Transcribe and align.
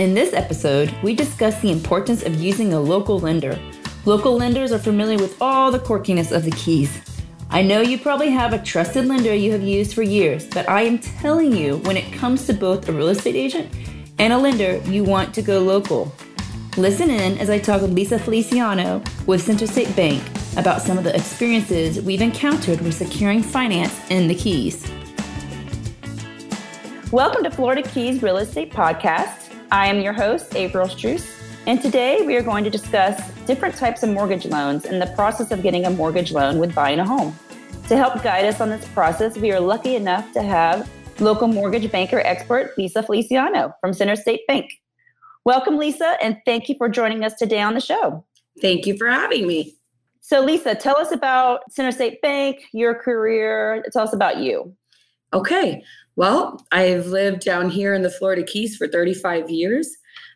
In 0.00 0.14
this 0.14 0.32
episode, 0.32 0.90
we 1.02 1.14
discuss 1.14 1.60
the 1.60 1.70
importance 1.70 2.22
of 2.22 2.36
using 2.36 2.72
a 2.72 2.80
local 2.80 3.18
lender. 3.18 3.58
Local 4.06 4.34
lenders 4.34 4.72
are 4.72 4.78
familiar 4.78 5.18
with 5.18 5.36
all 5.42 5.70
the 5.70 5.78
quirkiness 5.78 6.34
of 6.34 6.42
the 6.42 6.52
keys. 6.52 7.02
I 7.50 7.60
know 7.60 7.82
you 7.82 7.98
probably 7.98 8.30
have 8.30 8.54
a 8.54 8.62
trusted 8.62 9.04
lender 9.04 9.34
you 9.34 9.52
have 9.52 9.60
used 9.60 9.92
for 9.92 10.02
years, 10.02 10.46
but 10.46 10.66
I 10.70 10.84
am 10.84 11.00
telling 11.00 11.54
you, 11.54 11.76
when 11.84 11.98
it 11.98 12.14
comes 12.14 12.46
to 12.46 12.54
both 12.54 12.88
a 12.88 12.94
real 12.94 13.08
estate 13.08 13.36
agent 13.36 13.70
and 14.18 14.32
a 14.32 14.38
lender, 14.38 14.78
you 14.90 15.04
want 15.04 15.34
to 15.34 15.42
go 15.42 15.58
local. 15.58 16.10
Listen 16.78 17.10
in 17.10 17.36
as 17.36 17.50
I 17.50 17.58
talk 17.58 17.82
with 17.82 17.92
Lisa 17.92 18.18
Feliciano 18.18 19.02
with 19.26 19.46
CenterState 19.46 19.94
Bank 19.94 20.22
about 20.56 20.80
some 20.80 20.96
of 20.96 21.04
the 21.04 21.14
experiences 21.14 22.00
we've 22.00 22.22
encountered 22.22 22.80
with 22.80 22.94
securing 22.94 23.42
finance 23.42 24.00
in 24.10 24.28
the 24.28 24.34
Keys. 24.34 24.90
Welcome 27.12 27.44
to 27.44 27.50
Florida 27.50 27.82
Keys 27.82 28.22
Real 28.22 28.38
Estate 28.38 28.72
Podcast. 28.72 29.49
I 29.72 29.86
am 29.86 30.00
your 30.00 30.12
host, 30.12 30.56
April 30.56 30.88
Struess, 30.88 31.30
and 31.68 31.80
today 31.80 32.26
we 32.26 32.34
are 32.34 32.42
going 32.42 32.64
to 32.64 32.70
discuss 32.70 33.30
different 33.46 33.76
types 33.76 34.02
of 34.02 34.10
mortgage 34.10 34.44
loans 34.44 34.84
and 34.84 35.00
the 35.00 35.06
process 35.14 35.52
of 35.52 35.62
getting 35.62 35.84
a 35.86 35.90
mortgage 35.90 36.32
loan 36.32 36.58
with 36.58 36.74
buying 36.74 36.98
a 36.98 37.06
home. 37.06 37.38
To 37.86 37.96
help 37.96 38.20
guide 38.20 38.46
us 38.46 38.60
on 38.60 38.68
this 38.68 38.84
process, 38.88 39.38
we 39.38 39.52
are 39.52 39.60
lucky 39.60 39.94
enough 39.94 40.32
to 40.32 40.42
have 40.42 40.90
local 41.20 41.46
mortgage 41.46 41.88
banker 41.92 42.18
expert 42.18 42.76
Lisa 42.76 43.00
Feliciano 43.00 43.72
from 43.80 43.92
CenterState 43.92 44.40
Bank. 44.48 44.72
Welcome, 45.44 45.78
Lisa, 45.78 46.16
and 46.20 46.38
thank 46.44 46.68
you 46.68 46.74
for 46.76 46.88
joining 46.88 47.22
us 47.22 47.34
today 47.34 47.60
on 47.60 47.74
the 47.74 47.80
show. 47.80 48.24
Thank 48.60 48.86
you 48.86 48.96
for 48.96 49.08
having 49.08 49.46
me. 49.46 49.76
So, 50.20 50.40
Lisa, 50.40 50.74
tell 50.74 50.96
us 50.96 51.12
about 51.12 51.60
CenterState 51.70 52.20
Bank, 52.22 52.64
your 52.72 52.96
career. 52.96 53.84
Tell 53.92 54.02
us 54.02 54.12
about 54.12 54.38
you. 54.38 54.74
Okay. 55.32 55.84
Well, 56.20 56.62
I've 56.70 57.06
lived 57.06 57.46
down 57.46 57.70
here 57.70 57.94
in 57.94 58.02
the 58.02 58.10
Florida 58.10 58.42
Keys 58.42 58.76
for 58.76 58.86
35 58.86 59.48
years. 59.48 59.88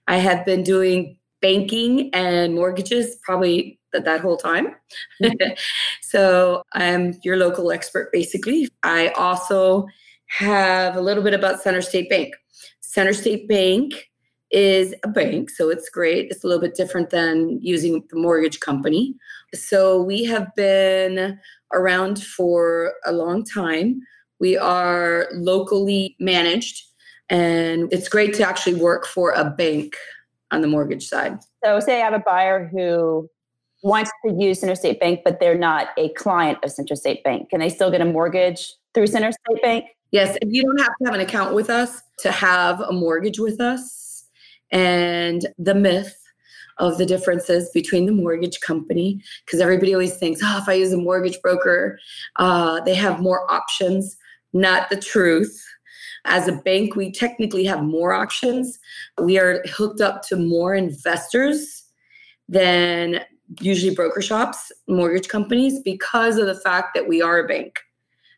I 0.06 0.16
have 0.16 0.46
been 0.46 0.62
doing 0.62 1.18
banking 1.42 2.08
and 2.14 2.54
mortgages 2.54 3.16
probably 3.22 3.78
that, 3.92 4.06
that 4.06 4.22
whole 4.22 4.38
time. 4.38 4.76
Mm-hmm. 5.22 5.52
so 6.00 6.62
I'm 6.72 7.12
your 7.22 7.36
local 7.36 7.70
expert, 7.70 8.10
basically. 8.12 8.66
I 8.82 9.08
also 9.08 9.86
have 10.28 10.96
a 10.96 11.02
little 11.02 11.22
bit 11.22 11.34
about 11.34 11.62
CenterState 11.62 12.08
Bank. 12.08 12.32
CenterState 12.82 13.46
Bank 13.46 14.10
is 14.50 14.94
a 15.04 15.08
bank, 15.08 15.50
so 15.50 15.68
it's 15.68 15.90
great. 15.90 16.30
It's 16.30 16.44
a 16.44 16.46
little 16.46 16.62
bit 16.62 16.76
different 16.76 17.10
than 17.10 17.58
using 17.60 18.02
the 18.08 18.16
mortgage 18.16 18.60
company. 18.60 19.16
So 19.52 20.02
we 20.02 20.24
have 20.24 20.48
been 20.56 21.38
around 21.74 22.22
for 22.22 22.94
a 23.04 23.12
long 23.12 23.44
time. 23.44 24.00
We 24.40 24.56
are 24.56 25.28
locally 25.32 26.16
managed, 26.18 26.82
and 27.30 27.92
it's 27.92 28.08
great 28.08 28.34
to 28.34 28.46
actually 28.46 28.74
work 28.74 29.06
for 29.06 29.32
a 29.32 29.44
bank 29.44 29.96
on 30.50 30.60
the 30.60 30.68
mortgage 30.68 31.06
side. 31.06 31.38
So, 31.64 31.80
say 31.80 32.02
I 32.02 32.04
have 32.04 32.14
a 32.14 32.18
buyer 32.18 32.68
who 32.68 33.28
wants 33.82 34.10
to 34.26 34.34
use 34.34 34.60
CenterState 34.60 34.98
Bank, 34.98 35.20
but 35.24 35.40
they're 35.40 35.58
not 35.58 35.88
a 35.98 36.08
client 36.10 36.58
of 36.64 36.70
CenterState 36.70 37.22
Bank. 37.22 37.50
Can 37.50 37.60
they 37.60 37.68
still 37.68 37.90
get 37.90 38.00
a 38.00 38.06
mortgage 38.06 38.72
through 38.94 39.06
CenterState 39.06 39.62
Bank? 39.62 39.84
Yes, 40.10 40.38
you 40.42 40.62
don't 40.62 40.78
have 40.78 40.92
to 40.98 41.04
have 41.04 41.14
an 41.14 41.20
account 41.20 41.54
with 41.54 41.68
us 41.68 42.00
to 42.20 42.30
have 42.30 42.80
a 42.80 42.92
mortgage 42.92 43.38
with 43.38 43.60
us. 43.60 44.24
And 44.70 45.46
the 45.58 45.74
myth 45.74 46.16
of 46.78 46.98
the 46.98 47.06
differences 47.06 47.70
between 47.74 48.06
the 48.06 48.12
mortgage 48.12 48.60
company, 48.60 49.20
because 49.44 49.60
everybody 49.60 49.92
always 49.92 50.16
thinks, 50.16 50.40
oh, 50.42 50.58
if 50.58 50.68
I 50.68 50.74
use 50.74 50.92
a 50.92 50.96
mortgage 50.96 51.40
broker, 51.42 51.98
uh, 52.36 52.80
they 52.80 52.94
have 52.94 53.20
more 53.20 53.50
options 53.52 54.16
not 54.54 54.88
the 54.88 54.96
truth. 54.96 55.62
As 56.24 56.48
a 56.48 56.52
bank, 56.52 56.96
we 56.96 57.12
technically 57.12 57.64
have 57.64 57.82
more 57.82 58.14
options. 58.14 58.78
We 59.20 59.38
are 59.38 59.62
hooked 59.66 60.00
up 60.00 60.22
to 60.28 60.36
more 60.36 60.74
investors 60.74 61.84
than 62.48 63.20
usually 63.60 63.94
broker 63.94 64.22
shops, 64.22 64.72
mortgage 64.88 65.28
companies, 65.28 65.80
because 65.80 66.38
of 66.38 66.46
the 66.46 66.54
fact 66.54 66.94
that 66.94 67.06
we 67.08 67.20
are 67.20 67.40
a 67.40 67.46
bank. 67.46 67.78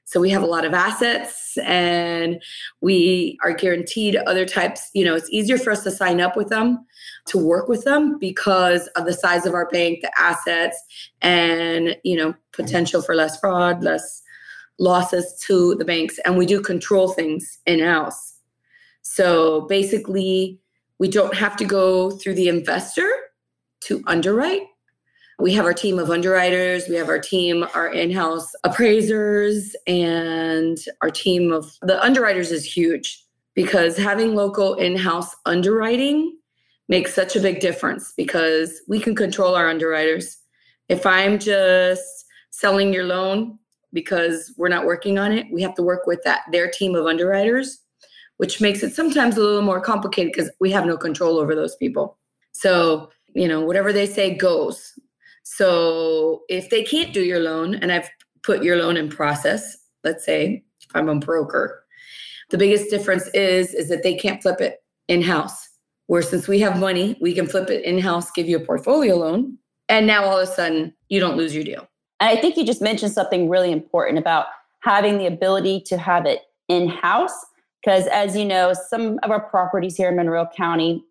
So 0.05 0.21
we 0.21 0.31
have 0.31 0.43
a 0.43 0.47
lot 0.47 0.65
of 0.65 0.72
assets 0.72 1.59
and 1.65 2.41
we 2.81 3.37
are 3.43 3.53
guaranteed 3.53 4.15
other 4.15 4.47
types. 4.47 4.88
You 4.94 5.05
know, 5.05 5.16
it's 5.16 5.31
easier 5.31 5.59
for 5.59 5.72
us 5.72 5.82
to 5.82 5.91
sign 5.91 6.21
up 6.21 6.37
with 6.37 6.49
them, 6.49 6.87
to 7.26 7.38
work 7.38 7.69
with 7.69 7.84
them 7.84 8.16
because 8.19 8.87
of 8.88 9.05
the 9.05 9.12
size 9.12 9.47
of 9.47 9.55
our 9.55 9.69
bank, 9.69 10.03
the 10.03 10.12
assets, 10.16 10.81
and, 11.22 11.97
you 12.05 12.16
know, 12.16 12.34
potential 12.53 13.03
for 13.03 13.16
less 13.16 13.38
fraud, 13.41 13.82
less 13.82 14.22
losses 14.78 15.42
to 15.47 15.75
the 15.76 15.84
banks 15.84 16.19
and 16.25 16.37
we 16.37 16.47
do 16.47 16.60
control 16.60 17.09
things 17.09 17.59
in 17.66 17.81
house. 17.81 18.34
So 19.03 19.62
basically, 19.62 20.60
we 20.98 21.09
don't 21.09 21.34
have 21.34 21.56
to 21.56 21.64
go 21.64 22.10
through 22.10 22.34
the 22.34 22.48
investor 22.48 23.09
to 23.82 24.03
underwrite. 24.06 24.62
We 25.38 25.53
have 25.53 25.66
our 25.66 25.75
team 25.75 25.98
of 25.98 26.10
underwriters, 26.10 26.88
we 26.88 26.97
have 26.97 27.10
our 27.10 27.19
team, 27.19 27.66
our 27.75 27.92
in 27.92 28.10
house 28.10 28.50
appraisers, 28.64 29.76
and 29.87 30.78
our 31.03 31.10
team 31.10 31.53
of 31.53 31.76
the 31.82 32.03
underwriters 32.03 32.50
is 32.50 32.64
huge 32.64 33.22
because 33.54 33.98
having 33.98 34.34
local 34.34 34.75
in 34.75 34.97
house 34.97 35.34
underwriting 35.44 36.38
makes 36.88 37.12
such 37.12 37.37
a 37.37 37.41
big 37.41 37.60
difference 37.60 38.14
because 38.16 38.81
we 38.88 38.98
can 38.98 39.14
control 39.14 39.54
our 39.54 39.69
underwriters. 39.69 40.38
If 40.88 41.04
I'm 41.04 41.38
just 41.38 42.26
selling 42.50 42.93
your 42.93 43.04
loan 43.04 43.58
because 43.96 44.52
we're 44.58 44.68
not 44.68 44.84
working 44.84 45.18
on 45.18 45.32
it. 45.32 45.46
We 45.50 45.62
have 45.62 45.74
to 45.76 45.82
work 45.82 46.06
with 46.06 46.22
that 46.22 46.42
their 46.52 46.70
team 46.70 46.94
of 46.94 47.06
underwriters, 47.06 47.80
which 48.36 48.60
makes 48.60 48.82
it 48.82 48.94
sometimes 48.94 49.36
a 49.36 49.40
little 49.40 49.62
more 49.62 49.80
complicated 49.80 50.32
because 50.32 50.50
we 50.60 50.70
have 50.70 50.84
no 50.84 50.98
control 50.98 51.38
over 51.38 51.54
those 51.54 51.74
people. 51.76 52.18
So, 52.52 53.10
you 53.34 53.48
know, 53.48 53.62
whatever 53.62 53.92
they 53.92 54.06
say 54.06 54.34
goes. 54.34 54.92
So, 55.42 56.42
if 56.48 56.68
they 56.68 56.82
can't 56.82 57.14
do 57.14 57.22
your 57.22 57.40
loan 57.40 57.76
and 57.76 57.90
I've 57.90 58.10
put 58.42 58.62
your 58.62 58.76
loan 58.76 58.98
in 58.98 59.08
process, 59.08 59.78
let's 60.04 60.24
say 60.24 60.62
if 60.82 60.94
I'm 60.94 61.08
a 61.08 61.16
broker, 61.16 61.84
the 62.50 62.58
biggest 62.58 62.90
difference 62.90 63.28
is 63.28 63.72
is 63.72 63.88
that 63.88 64.02
they 64.02 64.14
can't 64.14 64.42
flip 64.42 64.60
it 64.60 64.84
in-house. 65.08 65.70
Where 66.08 66.22
since 66.22 66.46
we 66.46 66.60
have 66.60 66.78
money, 66.78 67.16
we 67.20 67.32
can 67.32 67.46
flip 67.46 67.70
it 67.70 67.84
in-house, 67.84 68.30
give 68.30 68.46
you 68.46 68.58
a 68.58 68.64
portfolio 68.64 69.16
loan, 69.16 69.56
and 69.88 70.06
now 70.06 70.24
all 70.24 70.38
of 70.38 70.48
a 70.48 70.52
sudden 70.52 70.94
you 71.08 71.18
don't 71.18 71.38
lose 71.38 71.54
your 71.54 71.64
deal. 71.64 71.88
And 72.21 72.31
I 72.31 72.41
think 72.41 72.56
you 72.56 72.65
just 72.65 72.82
mentioned 72.82 73.12
something 73.12 73.49
really 73.49 73.72
important 73.72 74.19
about 74.19 74.47
having 74.82 75.19
the 75.19 75.27
ability 75.27 75.81
to 75.87 75.99
have 75.99 76.27
it 76.27 76.43
in 76.69 76.88
house. 76.88 77.34
Because 77.82 78.06
as 78.09 78.37
you 78.37 78.44
know, 78.44 78.72
some 78.72 79.19
of 79.22 79.31
our 79.31 79.41
properties 79.41 79.97
here 79.97 80.09
in 80.09 80.16
Monroe 80.16 80.47
County 80.56 81.05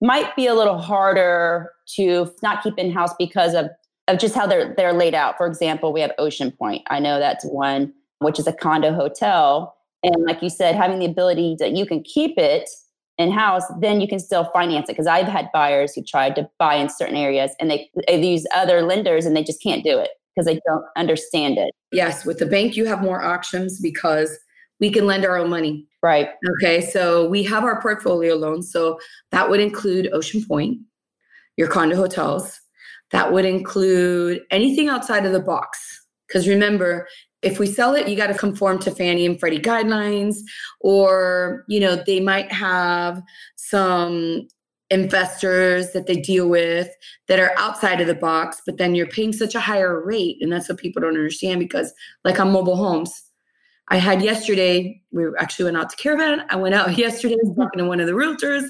might 0.00 0.34
be 0.36 0.46
a 0.46 0.54
little 0.54 0.78
harder 0.78 1.70
to 1.96 2.32
not 2.42 2.62
keep 2.62 2.78
in 2.78 2.90
house 2.90 3.12
because 3.18 3.54
of, 3.54 3.66
of 4.08 4.18
just 4.18 4.34
how 4.34 4.46
they're 4.46 4.74
they're 4.76 4.92
laid 4.92 5.14
out. 5.14 5.36
For 5.36 5.46
example, 5.46 5.92
we 5.92 6.00
have 6.00 6.12
Ocean 6.18 6.50
Pointe. 6.50 6.82
I 6.88 6.98
know 6.98 7.18
that's 7.18 7.44
one, 7.44 7.92
which 8.18 8.38
is 8.38 8.46
a 8.46 8.52
condo 8.52 8.92
hotel. 8.92 9.74
And 10.02 10.24
like 10.24 10.42
you 10.42 10.50
said, 10.50 10.74
having 10.74 10.98
the 10.98 11.06
ability 11.06 11.56
that 11.58 11.72
you 11.72 11.84
can 11.84 12.02
keep 12.02 12.38
it 12.38 12.68
in 13.16 13.32
house, 13.32 13.64
then 13.80 14.00
you 14.00 14.06
can 14.06 14.20
still 14.20 14.44
finance 14.52 14.88
it. 14.88 14.92
Because 14.92 15.08
I've 15.08 15.26
had 15.26 15.50
buyers 15.52 15.94
who 15.94 16.02
tried 16.02 16.36
to 16.36 16.48
buy 16.58 16.74
in 16.76 16.88
certain 16.88 17.16
areas 17.16 17.50
and 17.58 17.70
they, 17.70 17.90
they 18.06 18.24
use 18.24 18.46
other 18.54 18.82
lenders 18.82 19.26
and 19.26 19.36
they 19.36 19.42
just 19.42 19.62
can't 19.62 19.82
do 19.82 19.98
it 19.98 20.10
because 20.38 20.46
they 20.46 20.60
don't 20.66 20.84
understand 20.96 21.58
it. 21.58 21.74
Yes, 21.90 22.24
with 22.24 22.38
the 22.38 22.46
bank, 22.46 22.76
you 22.76 22.84
have 22.84 23.02
more 23.02 23.22
options 23.22 23.80
because 23.80 24.38
we 24.78 24.88
can 24.88 25.04
lend 25.04 25.24
our 25.24 25.36
own 25.36 25.50
money. 25.50 25.84
Right. 26.00 26.28
Okay. 26.62 26.80
So 26.80 27.28
we 27.28 27.42
have 27.42 27.64
our 27.64 27.82
portfolio 27.82 28.36
loans. 28.36 28.70
So 28.70 29.00
that 29.32 29.50
would 29.50 29.58
include 29.58 30.10
Ocean 30.12 30.44
Pointe, 30.46 30.78
your 31.56 31.66
condo 31.66 31.96
hotels. 31.96 32.60
That 33.10 33.32
would 33.32 33.44
include 33.44 34.42
anything 34.52 34.88
outside 34.88 35.26
of 35.26 35.32
the 35.32 35.40
box. 35.40 36.04
Because 36.28 36.46
remember, 36.46 37.08
if 37.42 37.58
we 37.58 37.66
sell 37.66 37.96
it, 37.96 38.06
you 38.06 38.16
got 38.16 38.28
to 38.28 38.34
conform 38.34 38.78
to 38.80 38.92
Fannie 38.92 39.26
and 39.26 39.40
Freddie 39.40 39.58
guidelines, 39.58 40.36
or 40.80 41.64
you 41.68 41.80
know 41.80 41.96
they 41.96 42.20
might 42.20 42.52
have 42.52 43.22
some 43.56 44.46
investors 44.90 45.92
that 45.92 46.06
they 46.06 46.16
deal 46.16 46.48
with 46.48 46.88
that 47.26 47.38
are 47.38 47.52
outside 47.58 48.00
of 48.00 48.06
the 48.06 48.14
box, 48.14 48.62
but 48.64 48.78
then 48.78 48.94
you're 48.94 49.06
paying 49.06 49.32
such 49.32 49.54
a 49.54 49.60
higher 49.60 50.02
rate. 50.04 50.38
And 50.40 50.52
that's 50.52 50.68
what 50.68 50.78
people 50.78 51.02
don't 51.02 51.16
understand 51.16 51.60
because, 51.60 51.92
like 52.24 52.40
on 52.40 52.52
mobile 52.52 52.76
homes, 52.76 53.24
I 53.90 53.96
had 53.96 54.22
yesterday, 54.22 55.00
we 55.12 55.24
actually 55.38 55.66
went 55.66 55.76
out 55.78 55.90
to 55.90 55.96
Caravan. 55.96 56.44
I 56.50 56.56
went 56.56 56.74
out 56.74 56.96
yesterday 56.98 57.36
mm-hmm. 57.36 57.60
talking 57.60 57.78
to 57.78 57.86
one 57.86 58.00
of 58.00 58.06
the 58.06 58.12
realtors, 58.12 58.68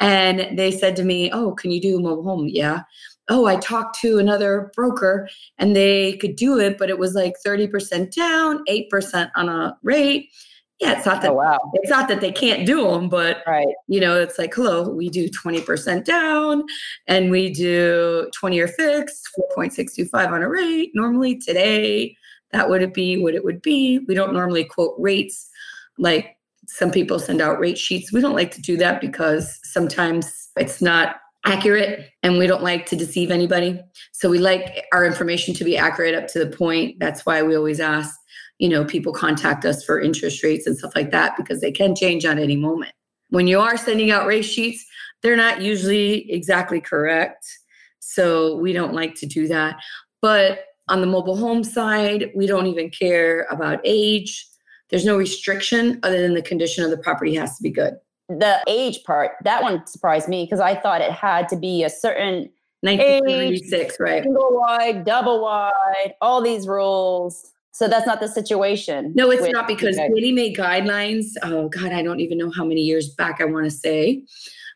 and 0.00 0.58
they 0.58 0.70
said 0.70 0.96
to 0.96 1.04
me, 1.04 1.30
Oh, 1.32 1.52
can 1.52 1.70
you 1.70 1.80
do 1.80 1.98
a 1.98 2.00
mobile 2.00 2.24
home? 2.24 2.48
Yeah. 2.48 2.82
Oh, 3.30 3.44
I 3.44 3.56
talked 3.56 3.98
to 4.00 4.18
another 4.18 4.72
broker 4.74 5.28
and 5.58 5.76
they 5.76 6.16
could 6.16 6.34
do 6.34 6.58
it, 6.58 6.78
but 6.78 6.88
it 6.88 6.98
was 6.98 7.14
like 7.14 7.34
30% 7.46 8.14
down, 8.14 8.64
8% 8.64 9.30
on 9.36 9.50
a 9.50 9.76
rate 9.82 10.30
yeah, 10.80 10.96
it's 10.96 11.06
not 11.06 11.18
oh, 11.18 11.20
that 11.22 11.30
oh, 11.30 11.34
wow. 11.34 11.58
it's 11.74 11.90
not 11.90 12.08
that 12.08 12.20
they 12.20 12.30
can't 12.30 12.64
do 12.64 12.88
them, 12.88 13.08
but 13.08 13.42
right. 13.46 13.66
you 13.88 14.00
know, 14.00 14.20
it's 14.20 14.38
like, 14.38 14.54
hello, 14.54 14.88
we 14.88 15.08
do 15.08 15.28
20% 15.28 16.04
down 16.04 16.62
and 17.08 17.30
we 17.30 17.52
do 17.52 18.30
20 18.34 18.54
year 18.54 18.68
fixed, 18.68 19.28
4.625 19.56 20.30
on 20.30 20.42
a 20.42 20.48
rate. 20.48 20.92
Normally 20.94 21.36
today, 21.36 22.16
that 22.52 22.68
would 22.68 22.92
be 22.92 23.20
what 23.20 23.34
it 23.34 23.44
would 23.44 23.60
be. 23.60 23.98
We 24.06 24.14
don't 24.14 24.32
normally 24.32 24.64
quote 24.64 24.94
rates 24.98 25.50
like 25.98 26.36
Some 26.66 26.92
people 26.92 27.18
send 27.18 27.40
out 27.40 27.58
rate 27.58 27.78
sheets. 27.78 28.12
We 28.12 28.20
don't 28.20 28.36
like 28.36 28.52
to 28.52 28.62
do 28.62 28.76
that 28.76 29.00
because 29.00 29.58
sometimes 29.64 30.50
it's 30.56 30.80
not 30.80 31.16
accurate 31.44 32.10
and 32.22 32.38
we 32.38 32.46
don't 32.46 32.62
like 32.62 32.86
to 32.86 32.96
deceive 32.96 33.30
anybody. 33.30 33.80
So 34.12 34.28
we 34.28 34.38
like 34.38 34.84
our 34.92 35.04
information 35.04 35.54
to 35.54 35.64
be 35.64 35.76
accurate 35.76 36.14
up 36.14 36.28
to 36.28 36.38
the 36.38 36.56
point. 36.56 36.98
That's 37.00 37.24
why 37.26 37.42
we 37.42 37.56
always 37.56 37.80
ask, 37.80 38.18
you 38.58 38.68
know, 38.68 38.84
people 38.84 39.12
contact 39.12 39.64
us 39.64 39.84
for 39.84 40.00
interest 40.00 40.42
rates 40.42 40.66
and 40.66 40.76
stuff 40.76 40.92
like 40.94 41.10
that 41.12 41.36
because 41.36 41.60
they 41.60 41.72
can 41.72 41.94
change 41.94 42.24
at 42.24 42.38
any 42.38 42.56
moment. 42.56 42.92
When 43.30 43.46
you 43.46 43.60
are 43.60 43.76
sending 43.76 44.10
out 44.10 44.26
rate 44.26 44.42
sheets, 44.42 44.84
they're 45.22 45.36
not 45.36 45.60
usually 45.60 46.30
exactly 46.32 46.80
correct. 46.80 47.46
So 48.00 48.56
we 48.56 48.72
don't 48.72 48.94
like 48.94 49.14
to 49.16 49.26
do 49.26 49.46
that. 49.48 49.76
But 50.20 50.64
on 50.88 51.00
the 51.00 51.06
mobile 51.06 51.36
home 51.36 51.62
side, 51.62 52.30
we 52.34 52.46
don't 52.46 52.66
even 52.66 52.90
care 52.90 53.46
about 53.50 53.80
age. 53.84 54.46
There's 54.90 55.04
no 55.04 55.16
restriction 55.16 56.00
other 56.02 56.20
than 56.20 56.34
the 56.34 56.42
condition 56.42 56.82
of 56.84 56.90
the 56.90 56.98
property 56.98 57.34
has 57.34 57.56
to 57.58 57.62
be 57.62 57.70
good. 57.70 57.94
The 58.28 58.62
age 58.66 59.04
part, 59.04 59.32
that 59.44 59.62
one 59.62 59.86
surprised 59.86 60.28
me 60.28 60.44
because 60.44 60.60
I 60.60 60.74
thought 60.74 61.00
it 61.00 61.12
had 61.12 61.48
to 61.50 61.56
be 61.56 61.84
a 61.84 61.90
certain 61.90 62.50
1976, 62.80 63.72
age, 63.72 64.00
right? 64.00 64.22
Single 64.22 64.50
wide, 64.52 65.04
double 65.04 65.42
wide, 65.42 66.14
all 66.20 66.40
these 66.40 66.66
rules. 66.66 67.52
So 67.78 67.86
that's 67.86 68.08
not 68.08 68.18
the 68.18 68.26
situation. 68.26 69.12
No, 69.14 69.30
it's 69.30 69.48
not 69.52 69.68
because 69.68 69.94
Fannie 69.94 70.32
Mae 70.32 70.52
guidelines. 70.52 71.26
Oh 71.44 71.68
God, 71.68 71.92
I 71.92 72.02
don't 72.02 72.18
even 72.18 72.36
know 72.36 72.50
how 72.50 72.64
many 72.64 72.80
years 72.80 73.10
back 73.10 73.40
I 73.40 73.44
want 73.44 73.66
to 73.66 73.70
say, 73.70 74.24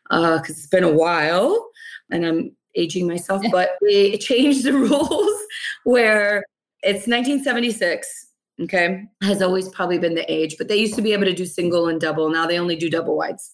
because 0.09 0.39
uh, 0.39 0.43
it's 0.47 0.67
been 0.67 0.85
a 0.85 0.91
while, 0.93 1.69
and 2.09 2.25
I'm 2.25 2.55
aging 2.75 3.05
myself. 3.05 3.43
But 3.51 3.71
they 3.81 4.17
changed 4.17 4.63
the 4.63 4.71
rules 4.71 5.37
where 5.83 6.45
it's 6.81 7.05
1976 7.05 8.27
okay 8.61 9.03
has 9.23 9.41
always 9.41 9.67
probably 9.69 9.97
been 9.97 10.13
the 10.13 10.31
age 10.31 10.57
but 10.59 10.67
they 10.67 10.75
used 10.75 10.93
to 10.93 11.01
be 11.01 11.11
able 11.11 11.25
to 11.25 11.33
do 11.33 11.43
single 11.43 11.87
and 11.87 11.99
double 11.99 12.29
now 12.29 12.45
they 12.45 12.59
only 12.59 12.75
do 12.75 12.87
double 12.87 13.17
wides 13.17 13.51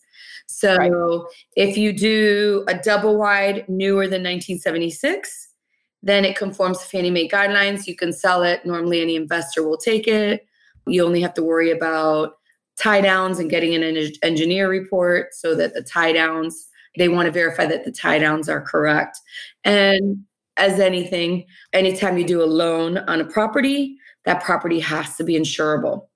so 0.47 0.75
right. 0.75 0.91
if 1.55 1.77
you 1.77 1.93
do 1.93 2.65
a 2.67 2.73
double 2.73 3.17
wide 3.17 3.63
newer 3.69 4.07
than 4.07 4.21
1976 4.21 5.48
then 6.01 6.25
it 6.25 6.37
conforms 6.37 6.79
to 6.79 6.85
fannie 6.85 7.11
mae 7.11 7.27
guidelines. 7.27 7.87
You 7.87 7.95
can 7.95 8.13
sell 8.13 8.43
it. 8.43 8.65
Normally 8.65 9.01
any 9.01 9.15
investor 9.15 9.67
will 9.67 9.77
take 9.77 10.07
it. 10.07 10.45
You 10.87 11.05
only 11.05 11.21
have 11.21 11.33
to 11.35 11.43
worry 11.43 11.71
about 11.71 12.33
tie 12.77 13.01
downs 13.01 13.39
and 13.39 13.49
getting 13.49 13.75
an 13.75 14.11
engineer 14.23 14.69
report 14.69 15.33
so 15.33 15.53
that 15.55 15.73
the 15.73 15.83
tie 15.83 16.13
downs 16.13 16.67
they 16.97 17.07
want 17.07 17.27
to 17.27 17.31
verify 17.31 17.65
that 17.65 17.85
the 17.85 17.91
tie 17.91 18.17
downs 18.17 18.49
are 18.49 18.61
correct. 18.61 19.19
And 19.63 20.23
as 20.57 20.79
anything 20.79 21.45
anytime 21.71 22.17
you 22.17 22.25
do 22.25 22.41
a 22.41 22.45
loan 22.45 22.97
on 22.97 23.21
a 23.21 23.25
property 23.25 23.97
that 24.25 24.43
property 24.43 24.79
has 24.79 25.15
to 25.17 25.23
be 25.23 25.33
insurable. 25.33 26.07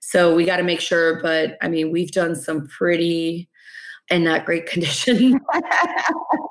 So 0.00 0.34
we 0.34 0.44
got 0.44 0.56
to 0.56 0.62
make 0.62 0.80
sure, 0.80 1.20
but 1.20 1.56
I 1.60 1.68
mean, 1.68 1.90
we've 1.90 2.10
done 2.10 2.34
some 2.34 2.66
pretty 2.66 3.48
in 4.08 4.24
not 4.24 4.44
great 4.44 4.66
condition 4.66 5.38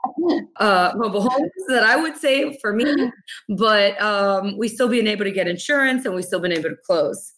uh, 0.57 0.93
mobile 0.95 1.21
homes 1.21 1.51
that 1.67 1.83
I 1.83 1.95
would 1.95 2.17
say 2.17 2.57
for 2.61 2.73
me, 2.73 3.11
but 3.49 3.99
um, 4.01 4.57
we 4.57 4.67
still 4.67 4.87
been 4.87 5.07
able 5.07 5.25
to 5.25 5.31
get 5.31 5.47
insurance 5.47 6.05
and 6.05 6.15
we 6.15 6.21
still 6.21 6.39
been 6.39 6.51
able 6.51 6.69
to 6.69 6.77
close. 6.85 7.33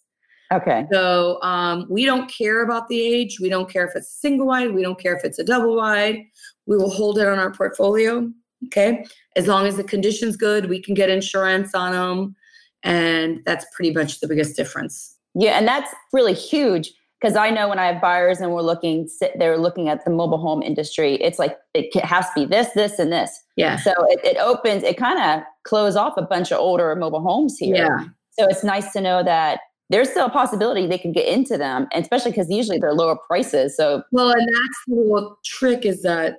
Okay. 0.52 0.86
So 0.92 1.40
um, 1.42 1.86
we 1.88 2.04
don't 2.04 2.30
care 2.30 2.62
about 2.62 2.88
the 2.88 3.00
age. 3.00 3.40
We 3.40 3.48
don't 3.48 3.70
care 3.70 3.86
if 3.86 3.96
it's 3.96 4.20
single 4.20 4.46
wide. 4.46 4.74
We 4.74 4.82
don't 4.82 5.00
care 5.00 5.16
if 5.16 5.24
it's 5.24 5.38
a 5.38 5.44
double 5.44 5.76
wide. 5.76 6.18
We 6.66 6.76
will 6.76 6.90
hold 6.90 7.18
it 7.18 7.26
on 7.26 7.38
our 7.38 7.52
portfolio. 7.52 8.30
Okay. 8.66 9.04
As 9.34 9.46
long 9.46 9.66
as 9.66 9.76
the 9.76 9.84
condition's 9.84 10.36
good, 10.36 10.68
we 10.68 10.80
can 10.80 10.94
get 10.94 11.08
insurance 11.08 11.74
on 11.74 11.92
them. 11.92 12.36
And 12.82 13.40
that's 13.46 13.64
pretty 13.74 13.92
much 13.92 14.20
the 14.20 14.28
biggest 14.28 14.56
difference. 14.56 15.16
Yeah, 15.34 15.52
and 15.52 15.66
that's 15.66 15.94
really 16.12 16.34
huge 16.34 16.92
because 17.22 17.36
I 17.36 17.50
know 17.50 17.68
when 17.68 17.78
I 17.78 17.86
have 17.86 18.02
buyers 18.02 18.40
and 18.40 18.52
we're 18.52 18.62
looking, 18.62 19.08
they're 19.38 19.56
looking 19.56 19.88
at 19.88 20.04
the 20.04 20.10
mobile 20.10 20.38
home 20.38 20.60
industry. 20.60 21.14
It's 21.14 21.38
like 21.38 21.56
it 21.72 21.94
has 22.04 22.26
to 22.30 22.32
be 22.34 22.44
this, 22.46 22.70
this, 22.74 22.98
and 22.98 23.12
this. 23.12 23.40
Yeah. 23.56 23.76
So 23.76 23.92
it, 24.08 24.24
it 24.24 24.36
opens, 24.38 24.82
it 24.82 24.96
kind 24.96 25.20
of 25.20 25.46
close 25.62 25.94
off 25.94 26.14
a 26.16 26.22
bunch 26.22 26.50
of 26.50 26.58
older 26.58 26.94
mobile 26.96 27.22
homes 27.22 27.56
here. 27.56 27.76
Yeah. 27.76 28.06
So 28.38 28.48
it's 28.48 28.64
nice 28.64 28.92
to 28.94 29.00
know 29.00 29.22
that 29.22 29.60
there's 29.88 30.10
still 30.10 30.26
a 30.26 30.30
possibility 30.30 30.86
they 30.86 30.98
can 30.98 31.12
get 31.12 31.28
into 31.28 31.56
them, 31.56 31.86
and 31.92 32.02
especially 32.02 32.32
because 32.32 32.50
usually 32.50 32.78
they're 32.78 32.94
lower 32.94 33.16
prices. 33.28 33.76
So 33.76 34.02
well, 34.10 34.30
and 34.30 34.40
that's 34.40 34.84
the 34.88 34.96
little 34.96 35.38
trick 35.44 35.84
is 35.84 36.02
that 36.02 36.38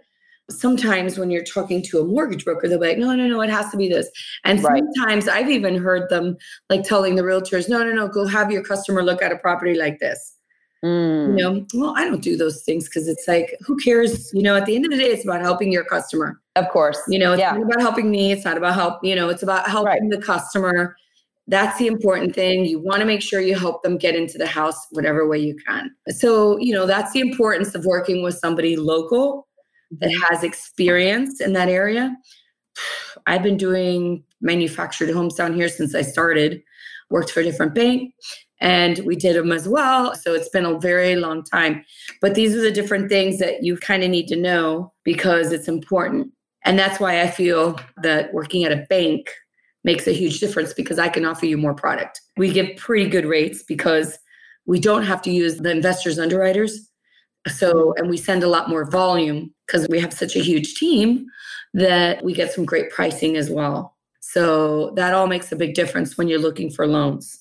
sometimes 0.50 1.18
when 1.18 1.32
you're 1.32 1.44
talking 1.44 1.82
to 1.84 2.00
a 2.00 2.04
mortgage 2.06 2.44
broker, 2.44 2.68
they'll 2.68 2.80
be 2.80 2.88
like, 2.88 2.98
no, 2.98 3.16
no, 3.16 3.28
no, 3.28 3.42
it 3.42 3.50
has 3.50 3.70
to 3.70 3.78
be 3.78 3.88
this. 3.88 4.10
And 4.44 4.62
right. 4.64 4.84
sometimes 4.96 5.28
I've 5.28 5.50
even 5.50 5.78
heard 5.78 6.10
them 6.10 6.36
like 6.70 6.84
telling 6.84 7.16
the 7.16 7.22
realtors, 7.22 7.70
no, 7.70 7.84
no, 7.84 7.94
no, 7.94 8.08
go 8.08 8.26
have 8.26 8.52
your 8.52 8.64
customer 8.64 9.04
look 9.04 9.22
at 9.22 9.32
a 9.32 9.38
property 9.38 9.76
like 9.76 10.00
this. 10.00 10.33
Mm. 10.84 11.38
You 11.38 11.44
know, 11.44 11.66
well, 11.74 11.94
I 11.98 12.04
don't 12.04 12.22
do 12.22 12.36
those 12.36 12.64
things 12.64 12.86
because 12.86 13.08
it's 13.08 13.28
like, 13.28 13.56
who 13.62 13.78
cares? 13.78 14.32
You 14.34 14.44
know, 14.44 14.56
at 14.56 14.66
the 14.66 14.76
end 14.76 14.86
of 14.86 14.92
the 14.92 14.98
day, 14.98 15.06
it's 15.06 15.24
about 15.24 15.42
helping 15.42 15.72
your 15.72 15.86
customer. 15.86 16.42
Of 16.56 16.68
course. 16.70 17.00
You 17.08 17.20
know, 17.20 17.34
it's 17.34 17.40
yeah. 17.40 17.54
not 17.54 17.64
about 17.64 17.82
helping 17.82 18.12
me. 18.12 18.32
It's 18.32 18.46
not 18.46 18.58
about 18.58 18.76
help, 18.76 19.00
you 19.04 19.16
know, 19.16 19.30
it's 19.30 19.44
about 19.44 19.70
helping 19.70 20.10
right. 20.10 20.20
the 20.20 20.22
customer. 20.22 20.96
That's 21.48 21.78
the 21.78 21.88
important 21.88 22.36
thing. 22.36 22.66
You 22.66 22.80
want 22.80 23.00
to 23.00 23.06
make 23.06 23.22
sure 23.22 23.42
you 23.42 23.58
help 23.58 23.84
them 23.84 23.98
get 23.98 24.16
into 24.16 24.38
the 24.38 24.48
house 24.48 24.88
whatever 24.92 25.28
way 25.28 25.40
you 25.40 25.56
can. 25.68 25.92
So, 26.10 26.58
you 26.58 26.74
know, 26.74 26.86
that's 26.86 27.12
the 27.12 27.20
importance 27.20 27.76
of 27.76 27.86
working 27.86 28.24
with 28.24 28.36
somebody 28.36 28.76
local 28.76 29.48
that 30.00 30.12
has 30.30 30.44
experience 30.44 31.42
in 31.42 31.54
that 31.54 31.70
area. 31.70 32.16
I've 33.28 33.44
been 33.44 33.58
doing 33.58 34.24
manufactured 34.42 35.10
homes 35.10 35.36
down 35.36 35.54
here 35.54 35.70
since 35.70 35.96
I 35.96 36.02
started, 36.02 36.62
worked 37.10 37.32
for 37.32 37.40
a 37.40 37.44
different 37.44 37.74
bank, 37.74 38.14
and 38.60 39.00
we 39.00 39.16
did 39.16 39.36
them 39.36 39.52
as 39.52 39.68
well. 39.68 40.16
So 40.16 40.34
it's 40.34 40.50
been 40.50 40.66
a 40.66 40.80
very 40.80 41.16
long 41.16 41.44
time. 41.44 41.84
But 42.22 42.36
these 42.36 42.56
are 42.56 42.62
the 42.62 42.72
different 42.72 43.10
things 43.10 43.40
that 43.40 43.64
you 43.64 43.78
kind 43.78 44.04
of 44.04 44.10
need 44.10 44.28
to 44.30 44.36
know 44.36 44.94
because 45.04 45.52
it's 45.52 45.68
important. 45.68 46.32
And 46.66 46.80
that's 46.80 47.00
why 47.00 47.22
I 47.22 47.28
feel 47.28 47.80
that 48.02 48.34
working 48.34 48.64
at 48.64 48.72
a 48.72 48.86
bank 48.90 49.30
makes 49.84 50.08
a 50.08 50.14
huge 50.14 50.40
difference 50.40 50.74
because 50.74 50.98
I 50.98 51.10
can 51.10 51.26
offer 51.26 51.46
you 51.46 51.58
more 51.58 51.74
product. 51.74 52.22
We 52.38 52.52
give 52.54 52.78
pretty 52.78 53.10
good 53.10 53.26
rates 53.26 53.64
because 53.64 54.18
we 54.66 54.80
don't 54.80 55.04
have 55.04 55.22
to 55.24 55.32
use 55.32 55.58
the 55.58 55.72
investors' 55.72 56.20
underwriters. 56.20 56.90
So, 57.48 57.94
and 57.98 58.10
we 58.10 58.18
send 58.18 58.44
a 58.44 58.48
lot 58.48 58.70
more 58.70 58.90
volume 58.90 59.54
because 59.66 59.88
we 59.90 60.00
have 60.00 60.14
such 60.14 60.36
a 60.36 60.40
huge 60.40 60.76
team 60.76 61.26
that 61.74 62.24
we 62.24 62.34
get 62.34 62.54
some 62.54 62.66
great 62.66 62.90
pricing 62.92 63.36
as 63.36 63.50
well. 63.50 63.96
So 64.20 64.92
that 64.92 65.14
all 65.14 65.28
makes 65.28 65.52
a 65.52 65.56
big 65.56 65.74
difference 65.74 66.18
when 66.18 66.28
you're 66.28 66.40
looking 66.40 66.72
for 66.72 66.88
loans. 66.88 67.40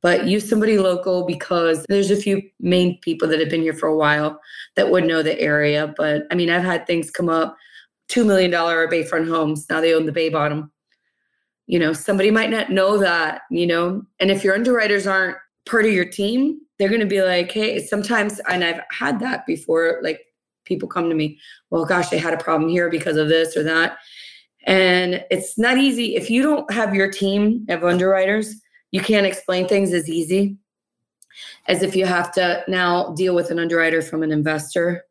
But 0.00 0.26
use 0.26 0.48
somebody 0.48 0.78
local 0.78 1.24
because 1.24 1.84
there's 1.88 2.10
a 2.10 2.16
few 2.16 2.42
main 2.58 2.98
people 3.00 3.28
that 3.28 3.38
have 3.38 3.50
been 3.50 3.62
here 3.62 3.74
for 3.74 3.88
a 3.88 3.96
while 3.96 4.40
that 4.74 4.90
would 4.90 5.04
know 5.04 5.22
the 5.22 5.38
area. 5.38 5.94
But 5.96 6.24
I 6.30 6.34
mean, 6.34 6.50
I've 6.50 6.64
had 6.64 6.86
things 6.86 7.10
come 7.10 7.28
up 7.28 7.56
$2 8.08 8.26
million 8.26 8.50
Bayfront 8.50 9.28
homes. 9.28 9.66
Now 9.70 9.80
they 9.80 9.94
own 9.94 10.06
the 10.06 10.12
Bay 10.12 10.28
Bottom. 10.28 10.72
You 11.66 11.78
know, 11.78 11.92
somebody 11.92 12.30
might 12.30 12.50
not 12.50 12.70
know 12.70 12.98
that, 12.98 13.42
you 13.50 13.66
know, 13.66 14.02
and 14.18 14.30
if 14.30 14.42
your 14.42 14.54
underwriters 14.54 15.06
aren't 15.06 15.36
part 15.66 15.86
of 15.86 15.92
your 15.92 16.04
team, 16.04 16.60
they're 16.78 16.88
going 16.88 17.00
to 17.00 17.06
be 17.06 17.22
like, 17.22 17.52
hey, 17.52 17.84
sometimes, 17.84 18.40
and 18.48 18.64
I've 18.64 18.80
had 18.90 19.20
that 19.20 19.46
before, 19.46 20.00
like 20.02 20.20
people 20.64 20.88
come 20.88 21.08
to 21.08 21.14
me, 21.14 21.38
well, 21.70 21.84
gosh, 21.84 22.08
they 22.08 22.18
had 22.18 22.34
a 22.34 22.42
problem 22.42 22.70
here 22.70 22.90
because 22.90 23.16
of 23.16 23.28
this 23.28 23.56
or 23.56 23.62
that. 23.62 23.98
And 24.64 25.24
it's 25.30 25.58
not 25.58 25.78
easy. 25.78 26.16
If 26.16 26.30
you 26.30 26.42
don't 26.42 26.70
have 26.72 26.94
your 26.94 27.10
team 27.10 27.66
of 27.68 27.84
underwriters, 27.84 28.54
you 28.90 29.00
can't 29.00 29.26
explain 29.26 29.66
things 29.66 29.92
as 29.92 30.08
easy 30.08 30.56
as 31.66 31.82
if 31.82 31.96
you 31.96 32.06
have 32.06 32.32
to 32.32 32.62
now 32.68 33.12
deal 33.14 33.34
with 33.34 33.50
an 33.50 33.58
underwriter 33.58 34.02
from 34.02 34.22
an 34.22 34.30
investor. 34.30 35.04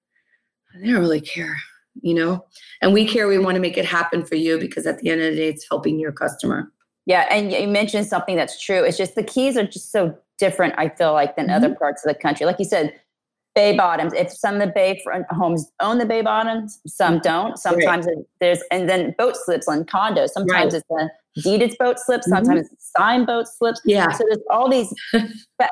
They 0.76 0.88
don't 0.88 1.02
really 1.02 1.22
care, 1.22 1.56
you 2.02 2.14
know? 2.14 2.46
And 2.82 2.94
we 2.94 3.06
care, 3.06 3.28
we 3.28 3.40
want 3.40 3.56
to 3.56 3.62
make 3.62 3.78
it 3.78 3.86
happen 3.86 4.26
for 4.26 4.36
you 4.36 4.60
because 4.60 4.86
at 4.86 5.00
the 5.00 5.10
end 5.10 5.22
of 5.22 5.32
the 5.32 5.38
day, 5.38 5.50
it's 5.50 5.68
helping 5.68 6.00
your 6.00 6.12
customer. 6.12 6.72
Yeah. 7.06 7.28
And 7.30 7.52
you 7.52 7.68
mentioned 7.68 8.08
something 8.08 8.36
that's 8.36 8.62
true. 8.62 8.84
It's 8.84 8.98
just 8.98 9.16
the 9.16 9.24
keys 9.24 9.58
are 9.58 9.66
just 9.66 9.92
so 9.92 10.18
different, 10.42 10.74
I 10.78 10.90
feel 10.90 11.14
like, 11.14 11.38
than 11.38 11.46
mm-hmm. 11.48 11.64
other 11.64 11.76
parts 11.76 12.04
of 12.04 12.14
the 12.14 12.20
country. 12.20 12.46
Like 12.46 12.60
you 12.60 12.66
said, 12.66 12.94
bay 13.56 13.78
bottoms. 13.78 14.12
If 14.14 14.32
some 14.32 14.56
of 14.56 14.62
the 14.62 14.74
bay 14.74 15.00
front 15.04 15.26
homes 15.30 15.72
own 15.80 16.00
the 16.00 16.06
bay 16.06 16.22
bottoms, 16.22 16.80
some 16.88 17.16
mm-hmm. 17.16 17.22
don't. 17.22 17.58
Sometimes 17.58 18.08
right. 18.08 18.18
there's 18.40 18.60
and 18.72 18.90
then 18.90 19.14
boat 19.18 19.38
slips 19.38 19.68
on 19.68 19.86
condos. 19.86 20.30
Sometimes 20.30 20.74
right. 20.74 20.84
it's 20.90 21.12
a 21.38 21.42
deeded 21.42 21.76
boat 21.78 21.98
slip. 22.00 22.22
Mm-hmm. 22.22 22.32
Sometimes 22.32 22.66
mm-hmm. 22.66 22.74
it's 22.74 22.92
signed 22.98 23.28
boat 23.28 23.48
slips. 23.48 23.82
Yeah. 23.86 24.12
So 24.12 24.24
there's 24.28 24.44
all 24.50 24.70
these, 24.70 24.94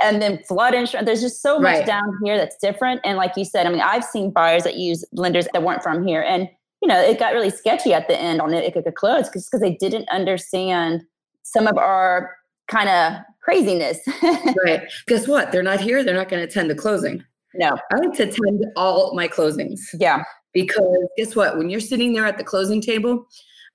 and 0.04 0.22
then 0.22 0.44
flood 0.48 0.74
insurance. 0.76 1.06
There's 1.06 1.22
just 1.22 1.42
so 1.42 1.60
much 1.60 1.80
right. 1.80 1.86
down 1.86 2.18
here 2.24 2.38
that's 2.38 2.58
different. 2.58 3.02
And 3.04 3.18
like 3.18 3.34
you 3.36 3.46
said, 3.46 3.66
I 3.66 3.70
mean, 3.72 3.82
I've 3.82 4.04
seen 4.04 4.32
buyers 4.32 4.64
that 4.64 4.76
use 4.78 5.04
lenders 5.12 5.48
that 5.54 5.64
weren't 5.64 5.84
from 5.84 6.06
here, 6.06 6.22
and 6.22 6.48
you 6.82 6.88
know, 6.88 7.00
it 7.02 7.20
got 7.20 7.34
really 7.34 7.50
sketchy 7.50 7.94
at 7.94 8.08
the 8.08 8.18
end 8.18 8.40
on 8.40 8.54
it. 8.54 8.64
It 8.64 8.74
could 8.74 8.96
close 8.96 9.28
because 9.28 9.46
because 9.46 9.62
they 9.62 9.76
didn't 9.76 10.08
understand 10.10 11.02
some 11.44 11.68
of 11.68 11.78
our 11.78 12.36
kind 12.70 12.88
of 12.88 13.22
craziness. 13.50 14.00
right. 14.63 14.84
Guess 15.08 15.27
what? 15.27 15.51
They're 15.51 15.63
not 15.63 15.79
here. 15.79 16.03
They're 16.03 16.15
not 16.15 16.29
going 16.29 16.41
to 16.41 16.48
attend 16.48 16.70
the 16.70 16.75
closing. 16.75 17.24
No. 17.56 17.77
I 17.91 17.98
like 17.98 18.13
to 18.18 18.24
attend 18.24 18.65
all 18.75 19.13
my 19.15 19.27
closings. 19.27 19.79
Yeah. 19.94 20.24
Because 20.53 21.08
guess 21.18 21.36
what? 21.36 21.58
When 21.58 21.70
you're 21.70 21.79
sitting 21.79 22.13
there 22.13 22.25
at 22.25 22.38
the 22.38 22.44
closing 22.44 22.82
table, 22.82 23.27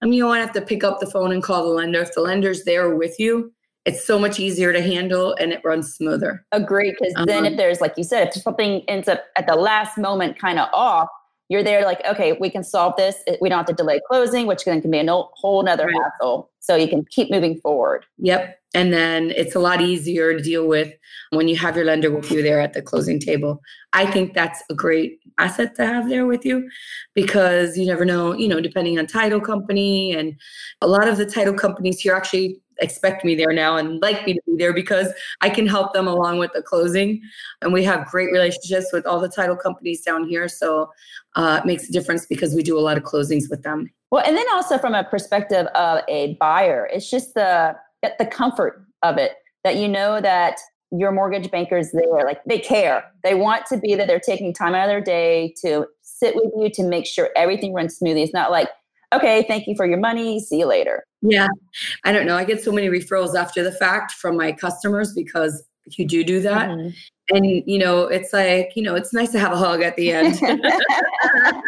I 0.02 0.06
mean, 0.06 0.14
you 0.14 0.24
don't 0.24 0.36
have 0.36 0.52
to 0.52 0.60
pick 0.60 0.84
up 0.84 1.00
the 1.00 1.06
phone 1.06 1.32
and 1.32 1.42
call 1.42 1.64
the 1.64 1.70
lender. 1.70 2.00
If 2.00 2.14
the 2.14 2.20
lender's 2.20 2.64
there 2.64 2.94
with 2.94 3.18
you, 3.18 3.52
it's 3.84 4.06
so 4.06 4.18
much 4.18 4.38
easier 4.38 4.72
to 4.72 4.80
handle 4.80 5.34
and 5.34 5.52
it 5.52 5.60
runs 5.64 5.92
smoother. 5.92 6.44
Agreed. 6.52 6.94
Because 6.98 7.14
um, 7.16 7.26
then 7.26 7.44
if 7.44 7.56
there's, 7.56 7.80
like 7.80 7.94
you 7.96 8.04
said, 8.04 8.28
if 8.34 8.42
something 8.42 8.82
ends 8.88 9.08
up 9.08 9.24
at 9.36 9.46
the 9.46 9.56
last 9.56 9.98
moment 9.98 10.38
kind 10.38 10.58
of 10.58 10.68
off, 10.72 11.08
you're 11.48 11.62
there 11.62 11.84
like, 11.84 12.02
okay, 12.06 12.32
we 12.40 12.48
can 12.48 12.64
solve 12.64 12.96
this. 12.96 13.16
We 13.40 13.48
don't 13.48 13.58
have 13.58 13.66
to 13.66 13.74
delay 13.74 14.00
closing, 14.08 14.46
which 14.46 14.64
then 14.64 14.80
can 14.80 14.90
be 14.90 14.98
a 14.98 15.06
whole 15.06 15.62
nother 15.62 15.86
right. 15.86 15.94
hassle. 15.94 16.50
So 16.60 16.74
you 16.76 16.88
can 16.88 17.04
keep 17.10 17.30
moving 17.30 17.58
forward. 17.58 18.06
Yep. 18.18 18.58
And 18.74 18.92
then 18.92 19.30
it's 19.30 19.54
a 19.54 19.60
lot 19.60 19.80
easier 19.80 20.36
to 20.36 20.42
deal 20.42 20.66
with 20.66 20.92
when 21.30 21.48
you 21.48 21.56
have 21.56 21.76
your 21.76 21.84
lender 21.84 22.10
with 22.10 22.30
you 22.30 22.42
there 22.42 22.60
at 22.60 22.72
the 22.72 22.82
closing 22.82 23.20
table. 23.20 23.60
I 23.92 24.04
think 24.04 24.34
that's 24.34 24.62
a 24.68 24.74
great 24.74 25.20
asset 25.38 25.76
to 25.76 25.86
have 25.86 26.08
there 26.08 26.26
with 26.26 26.44
you 26.44 26.68
because 27.14 27.78
you 27.78 27.86
never 27.86 28.04
know, 28.04 28.34
you 28.34 28.48
know, 28.48 28.60
depending 28.60 28.98
on 28.98 29.06
title 29.06 29.40
company 29.40 30.12
and 30.12 30.34
a 30.80 30.88
lot 30.88 31.08
of 31.08 31.16
the 31.16 31.26
title 31.26 31.54
companies 31.54 32.00
here 32.00 32.14
actually 32.14 32.60
expect 32.80 33.24
me 33.24 33.36
there 33.36 33.52
now 33.52 33.76
and 33.76 34.02
like 34.02 34.26
me 34.26 34.34
to 34.34 34.40
be 34.46 34.56
there 34.56 34.72
because 34.72 35.12
I 35.40 35.48
can 35.48 35.66
help 35.66 35.92
them 35.92 36.08
along 36.08 36.38
with 36.38 36.52
the 36.52 36.62
closing. 36.62 37.22
And 37.62 37.72
we 37.72 37.84
have 37.84 38.06
great 38.06 38.32
relationships 38.32 38.92
with 38.92 39.06
all 39.06 39.20
the 39.20 39.28
title 39.28 39.56
companies 39.56 40.02
down 40.02 40.28
here. 40.28 40.48
So 40.48 40.90
uh, 41.36 41.60
it 41.62 41.66
makes 41.66 41.88
a 41.88 41.92
difference 41.92 42.26
because 42.26 42.54
we 42.54 42.64
do 42.64 42.76
a 42.76 42.80
lot 42.80 42.96
of 42.96 43.04
closings 43.04 43.44
with 43.48 43.62
them. 43.62 43.90
Well, 44.10 44.24
and 44.26 44.36
then 44.36 44.46
also 44.52 44.78
from 44.78 44.94
a 44.94 45.04
perspective 45.04 45.66
of 45.74 46.02
a 46.08 46.36
buyer, 46.40 46.88
it's 46.92 47.10
just 47.10 47.34
the 47.34 47.76
the 48.18 48.26
comfort 48.26 48.84
of 49.02 49.18
it 49.18 49.32
that 49.64 49.76
you 49.76 49.88
know 49.88 50.20
that 50.20 50.58
your 50.90 51.10
mortgage 51.10 51.50
bankers 51.50 51.90
there 51.92 52.24
like 52.24 52.42
they 52.44 52.58
care 52.58 53.04
they 53.22 53.34
want 53.34 53.66
to 53.66 53.76
be 53.76 53.94
that 53.94 54.06
they're 54.06 54.20
taking 54.20 54.52
time 54.52 54.74
out 54.74 54.84
of 54.84 54.88
their 54.88 55.00
day 55.00 55.52
to 55.60 55.86
sit 56.02 56.36
with 56.36 56.52
you 56.56 56.70
to 56.70 56.84
make 56.84 57.06
sure 57.06 57.30
everything 57.36 57.72
runs 57.72 57.96
smoothly 57.96 58.22
it's 58.22 58.32
not 58.32 58.50
like 58.50 58.68
okay 59.12 59.44
thank 59.48 59.66
you 59.66 59.74
for 59.74 59.86
your 59.86 59.98
money 59.98 60.38
see 60.38 60.58
you 60.60 60.66
later 60.66 61.04
yeah. 61.24 61.48
I 62.04 62.12
don't 62.12 62.26
know. 62.26 62.36
I 62.36 62.44
get 62.44 62.62
so 62.62 62.70
many 62.70 62.88
referrals 62.88 63.34
after 63.34 63.62
the 63.62 63.72
fact 63.72 64.12
from 64.12 64.36
my 64.36 64.52
customers 64.52 65.14
because 65.14 65.64
you 65.86 66.06
do 66.06 66.22
do 66.22 66.40
that. 66.42 66.68
Mm-hmm. 66.68 66.88
And, 67.34 67.46
you 67.66 67.78
know, 67.78 68.02
it's 68.02 68.34
like, 68.34 68.72
you 68.76 68.82
know, 68.82 68.94
it's 68.94 69.14
nice 69.14 69.32
to 69.32 69.38
have 69.38 69.52
a 69.52 69.56
hug 69.56 69.80
at 69.80 69.96
the 69.96 70.12
end. 70.12 70.38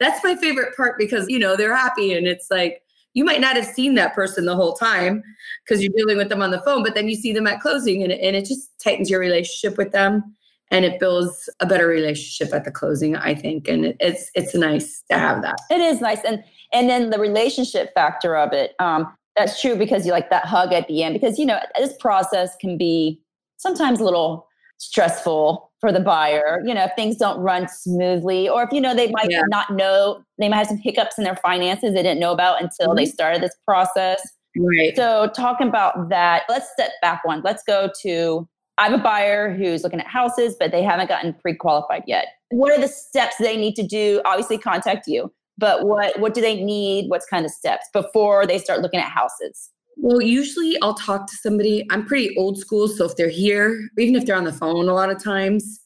That's 0.00 0.22
my 0.22 0.36
favorite 0.36 0.76
part 0.76 0.96
because, 0.98 1.28
you 1.28 1.40
know, 1.40 1.56
they're 1.56 1.76
happy 1.76 2.12
and 2.12 2.28
it's 2.28 2.48
like, 2.50 2.82
you 3.14 3.24
might 3.24 3.40
not 3.40 3.56
have 3.56 3.66
seen 3.66 3.94
that 3.94 4.14
person 4.14 4.46
the 4.46 4.56
whole 4.56 4.74
time 4.74 5.22
because 5.64 5.82
you're 5.82 5.92
dealing 5.96 6.16
with 6.16 6.28
them 6.28 6.42
on 6.42 6.50
the 6.50 6.60
phone, 6.62 6.82
but 6.82 6.94
then 6.94 7.08
you 7.08 7.14
see 7.14 7.32
them 7.32 7.46
at 7.46 7.60
closing 7.60 8.02
and, 8.02 8.12
and 8.12 8.36
it 8.36 8.44
just 8.44 8.70
tightens 8.82 9.10
your 9.10 9.20
relationship 9.20 9.76
with 9.76 9.92
them 9.92 10.34
and 10.70 10.86
it 10.86 10.98
builds 10.98 11.50
a 11.60 11.66
better 11.66 11.86
relationship 11.86 12.52
at 12.54 12.64
the 12.64 12.70
closing 12.70 13.14
i 13.14 13.34
think. 13.34 13.68
And 13.68 13.94
it's 14.00 14.30
it's 14.34 14.54
nice 14.54 15.02
to 15.10 15.18
have 15.18 15.42
that. 15.42 15.56
It 15.70 15.80
is 15.80 16.00
nice. 16.00 16.24
And 16.24 16.42
and 16.72 16.88
then 16.88 17.10
the 17.10 17.18
relationship 17.18 17.92
factor 17.94 18.36
of 18.36 18.52
it 18.52 18.72
um 18.78 19.12
that's 19.36 19.60
true 19.60 19.76
because 19.76 20.04
you 20.04 20.12
like 20.12 20.30
that 20.30 20.44
hug 20.44 20.72
at 20.72 20.88
the 20.88 21.02
end 21.02 21.14
because 21.14 21.38
you 21.38 21.46
know 21.46 21.58
this 21.78 21.94
process 22.00 22.56
can 22.56 22.76
be 22.76 23.20
sometimes 23.58 24.00
a 24.00 24.04
little 24.04 24.46
stressful 24.82 25.70
for 25.80 25.92
the 25.92 26.00
buyer 26.00 26.60
you 26.66 26.74
know 26.74 26.84
if 26.84 26.90
things 26.96 27.16
don't 27.16 27.38
run 27.40 27.68
smoothly 27.68 28.48
or 28.48 28.62
if 28.64 28.72
you 28.72 28.80
know 28.80 28.94
they 28.94 29.10
might 29.12 29.30
yeah. 29.30 29.42
not 29.48 29.70
know 29.70 30.22
they 30.38 30.48
might 30.48 30.56
have 30.56 30.66
some 30.66 30.76
hiccups 30.76 31.18
in 31.18 31.24
their 31.24 31.36
finances 31.36 31.94
they 31.94 32.02
didn't 32.02 32.18
know 32.18 32.32
about 32.32 32.60
until 32.60 32.88
mm-hmm. 32.88 32.96
they 32.96 33.06
started 33.06 33.40
this 33.40 33.54
process 33.66 34.20
right 34.58 34.96
so 34.96 35.30
talking 35.36 35.68
about 35.68 36.08
that 36.08 36.42
let's 36.48 36.68
step 36.72 36.90
back 37.00 37.24
one 37.24 37.40
let's 37.44 37.62
go 37.64 37.88
to 38.00 38.46
I 38.78 38.88
have 38.88 38.98
a 38.98 39.02
buyer 39.02 39.54
who's 39.54 39.84
looking 39.84 40.00
at 40.00 40.06
houses, 40.06 40.56
but 40.58 40.72
they 40.72 40.82
haven't 40.82 41.08
gotten 41.08 41.34
pre-qualified 41.34 42.04
yet. 42.06 42.28
What 42.48 42.72
are 42.72 42.80
the 42.80 42.88
steps 42.88 43.36
they 43.38 43.56
need 43.56 43.76
to 43.76 43.86
do? 43.86 44.22
Obviously, 44.24 44.56
contact 44.56 45.06
you. 45.06 45.30
But 45.58 45.86
what 45.86 46.18
what 46.18 46.32
do 46.32 46.40
they 46.40 46.64
need? 46.64 47.10
What's 47.10 47.26
kind 47.26 47.44
of 47.44 47.50
steps 47.50 47.86
before 47.92 48.46
they 48.46 48.58
start 48.58 48.80
looking 48.80 48.98
at 48.98 49.10
houses? 49.10 49.70
Well, 49.96 50.20
usually 50.20 50.80
I'll 50.82 50.94
talk 50.94 51.26
to 51.28 51.36
somebody. 51.36 51.86
I'm 51.90 52.06
pretty 52.06 52.36
old 52.36 52.58
school, 52.58 52.88
so 52.88 53.04
if 53.04 53.16
they're 53.16 53.28
here, 53.28 53.88
even 53.98 54.16
if 54.16 54.26
they're 54.26 54.36
on 54.36 54.44
the 54.44 54.52
phone, 54.52 54.88
a 54.88 54.94
lot 54.94 55.10
of 55.10 55.22
times, 55.22 55.80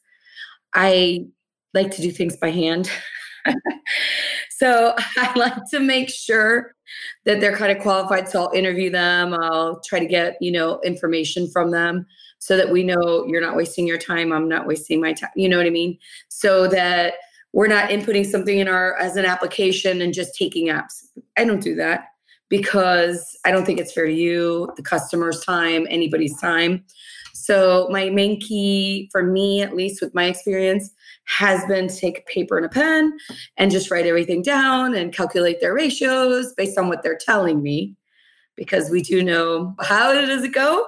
I 0.74 1.26
like 1.74 1.90
to 1.92 2.02
do 2.02 2.10
things 2.10 2.36
by 2.36 2.50
hand. 2.50 2.90
so 4.50 4.94
I 5.16 5.32
like 5.38 5.56
to 5.70 5.80
make 5.80 6.08
sure 6.08 6.72
that 7.24 7.40
they're 7.40 7.56
kind 7.56 7.76
of 7.76 7.82
qualified. 7.82 8.28
So 8.28 8.44
I'll 8.44 8.52
interview 8.52 8.90
them. 8.90 9.34
I'll 9.34 9.80
try 9.80 9.98
to 9.98 10.06
get 10.06 10.36
you 10.40 10.52
know 10.52 10.80
information 10.84 11.50
from 11.50 11.70
them 11.70 12.06
so 12.38 12.56
that 12.56 12.70
we 12.70 12.82
know 12.82 13.24
you're 13.26 13.40
not 13.40 13.56
wasting 13.56 13.86
your 13.86 13.98
time 13.98 14.32
i'm 14.32 14.48
not 14.48 14.66
wasting 14.66 15.00
my 15.00 15.12
time 15.12 15.30
you 15.36 15.48
know 15.48 15.56
what 15.56 15.66
i 15.66 15.70
mean 15.70 15.98
so 16.28 16.68
that 16.68 17.14
we're 17.52 17.66
not 17.66 17.88
inputting 17.90 18.24
something 18.26 18.58
in 18.58 18.68
our 18.68 18.96
as 18.98 19.16
an 19.16 19.24
application 19.24 20.00
and 20.02 20.14
just 20.14 20.34
taking 20.34 20.66
apps 20.68 21.06
i 21.36 21.44
don't 21.44 21.62
do 21.62 21.74
that 21.74 22.08
because 22.48 23.36
i 23.44 23.50
don't 23.50 23.64
think 23.64 23.80
it's 23.80 23.92
fair 23.92 24.06
to 24.06 24.12
you 24.12 24.72
the 24.76 24.82
customer's 24.82 25.44
time 25.44 25.86
anybody's 25.90 26.38
time. 26.40 26.84
So 27.32 27.86
my 27.90 28.10
main 28.10 28.40
key 28.40 29.08
for 29.12 29.22
me 29.22 29.62
at 29.62 29.76
least 29.76 30.00
with 30.02 30.14
my 30.14 30.24
experience 30.24 30.90
has 31.26 31.64
been 31.66 31.86
to 31.86 31.96
take 31.96 32.26
paper 32.26 32.56
and 32.56 32.66
a 32.66 32.68
pen 32.68 33.16
and 33.56 33.70
just 33.70 33.90
write 33.90 34.06
everything 34.06 34.42
down 34.42 34.94
and 34.94 35.12
calculate 35.12 35.60
their 35.60 35.74
ratios 35.74 36.54
based 36.54 36.78
on 36.78 36.88
what 36.88 37.02
they're 37.02 37.18
telling 37.18 37.62
me 37.62 37.94
because 38.56 38.90
we 38.90 39.02
do 39.02 39.22
know 39.22 39.74
how 39.80 40.12
does 40.12 40.42
it 40.42 40.54
go 40.54 40.86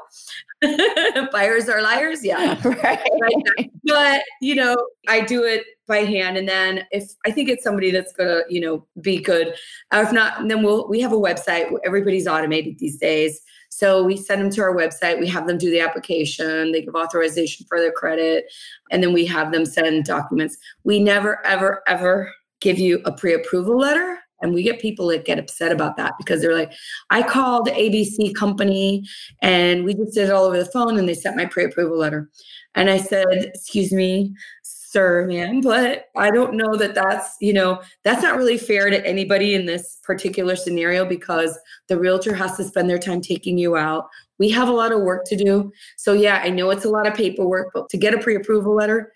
buyers 1.33 1.69
are 1.69 1.83
liars? 1.83 2.25
Yeah. 2.25 2.61
Right. 2.65 3.01
right 3.21 3.71
but 3.85 4.23
you 4.41 4.55
know 4.55 4.77
i 5.09 5.21
do 5.21 5.45
it 5.45 5.65
by 5.87 5.99
hand 5.99 6.37
and 6.37 6.49
then 6.49 6.85
if 6.91 7.11
i 7.25 7.31
think 7.31 7.49
it's 7.49 7.65
somebody 7.65 7.91
that's 7.91 8.13
gonna 8.13 8.41
you 8.49 8.61
know 8.61 8.87
be 9.01 9.19
good. 9.19 9.55
Uh, 9.93 10.05
if 10.07 10.13
not 10.13 10.47
then 10.49 10.63
we'll 10.63 10.89
we 10.89 11.01
have 11.01 11.13
a 11.13 11.17
website. 11.17 11.73
Everybody's 11.85 12.27
automated 12.27 12.79
these 12.79 12.99
days. 12.99 13.41
So 13.71 14.03
we 14.03 14.17
send 14.17 14.41
them 14.41 14.51
to 14.51 14.63
our 14.63 14.75
website. 14.75 15.21
We 15.21 15.29
have 15.29 15.47
them 15.47 15.59
do 15.59 15.71
the 15.71 15.81
application. 15.81 16.73
They 16.73 16.83
give 16.83 16.95
authorization 16.95 17.67
for 17.69 17.79
their 17.79 17.93
credit. 17.93 18.47
And 18.91 19.03
then 19.03 19.13
we 19.13 19.27
have 19.27 19.53
them 19.53 19.67
send 19.67 20.05
documents. 20.05 20.57
We 20.85 21.01
never 21.01 21.45
ever 21.47 21.83
ever 21.87 22.33
give 22.61 22.79
you 22.79 23.01
a 23.05 23.13
pre-approval 23.13 23.79
letter 23.79 24.19
and 24.41 24.55
we 24.55 24.63
get 24.63 24.81
people 24.81 25.07
that 25.09 25.25
get 25.25 25.39
upset 25.39 25.73
about 25.73 25.97
that 25.97 26.15
because 26.19 26.41
they're 26.41 26.57
like, 26.57 26.73
I 27.11 27.23
called 27.23 27.69
ABC 27.69 28.35
company 28.35 29.05
and 29.43 29.85
we 29.85 29.95
just 29.95 30.15
did 30.15 30.29
it 30.29 30.33
all 30.33 30.45
over 30.45 30.59
the 30.59 30.71
phone 30.71 30.99
and 30.99 31.09
they 31.09 31.15
sent 31.15 31.37
my 31.37 31.47
pre 31.47 31.65
approval 31.65 31.99
letter. 31.99 32.31
And 32.75 32.89
I 32.89 32.99
said, 32.99 33.27
Excuse 33.31 33.93
me, 33.93 34.35
sir, 34.63 35.27
man, 35.27 35.61
but 35.61 36.07
I 36.17 36.31
don't 36.31 36.55
know 36.55 36.75
that 36.77 36.95
that's, 36.95 37.37
you 37.41 37.53
know, 37.53 37.83
that's 38.05 38.23
not 38.23 38.37
really 38.37 38.57
fair 38.57 38.89
to 38.89 39.07
anybody 39.07 39.55
in 39.55 39.67
this 39.67 39.99
particular 40.03 40.57
scenario 40.57 41.05
because 41.05 41.59
the 41.89 41.99
realtor 41.99 42.35
has 42.35 42.57
to 42.57 42.65
spend 42.65 42.89
their 42.89 42.99
time 42.99 43.21
taking 43.21 43.59
you 43.59 43.77
out. 43.77 44.09
We 44.39 44.49
have 44.51 44.69
a 44.69 44.73
lot 44.73 44.93
of 44.93 45.03
work 45.03 45.25
to 45.27 45.37
do. 45.37 45.73
So, 45.97 46.15
yeah, 46.15 46.41
I 46.43 46.49
know 46.49 46.71
it's 46.71 46.87
a 46.87 46.91
lot 46.91 47.07
of 47.07 47.15
paperwork, 47.15 47.69
but 47.75 47.91
to 47.91 47.99
get 47.99 48.15
a 48.15 48.19
pre 48.19 48.37
approval 48.37 48.75
letter, 48.75 49.13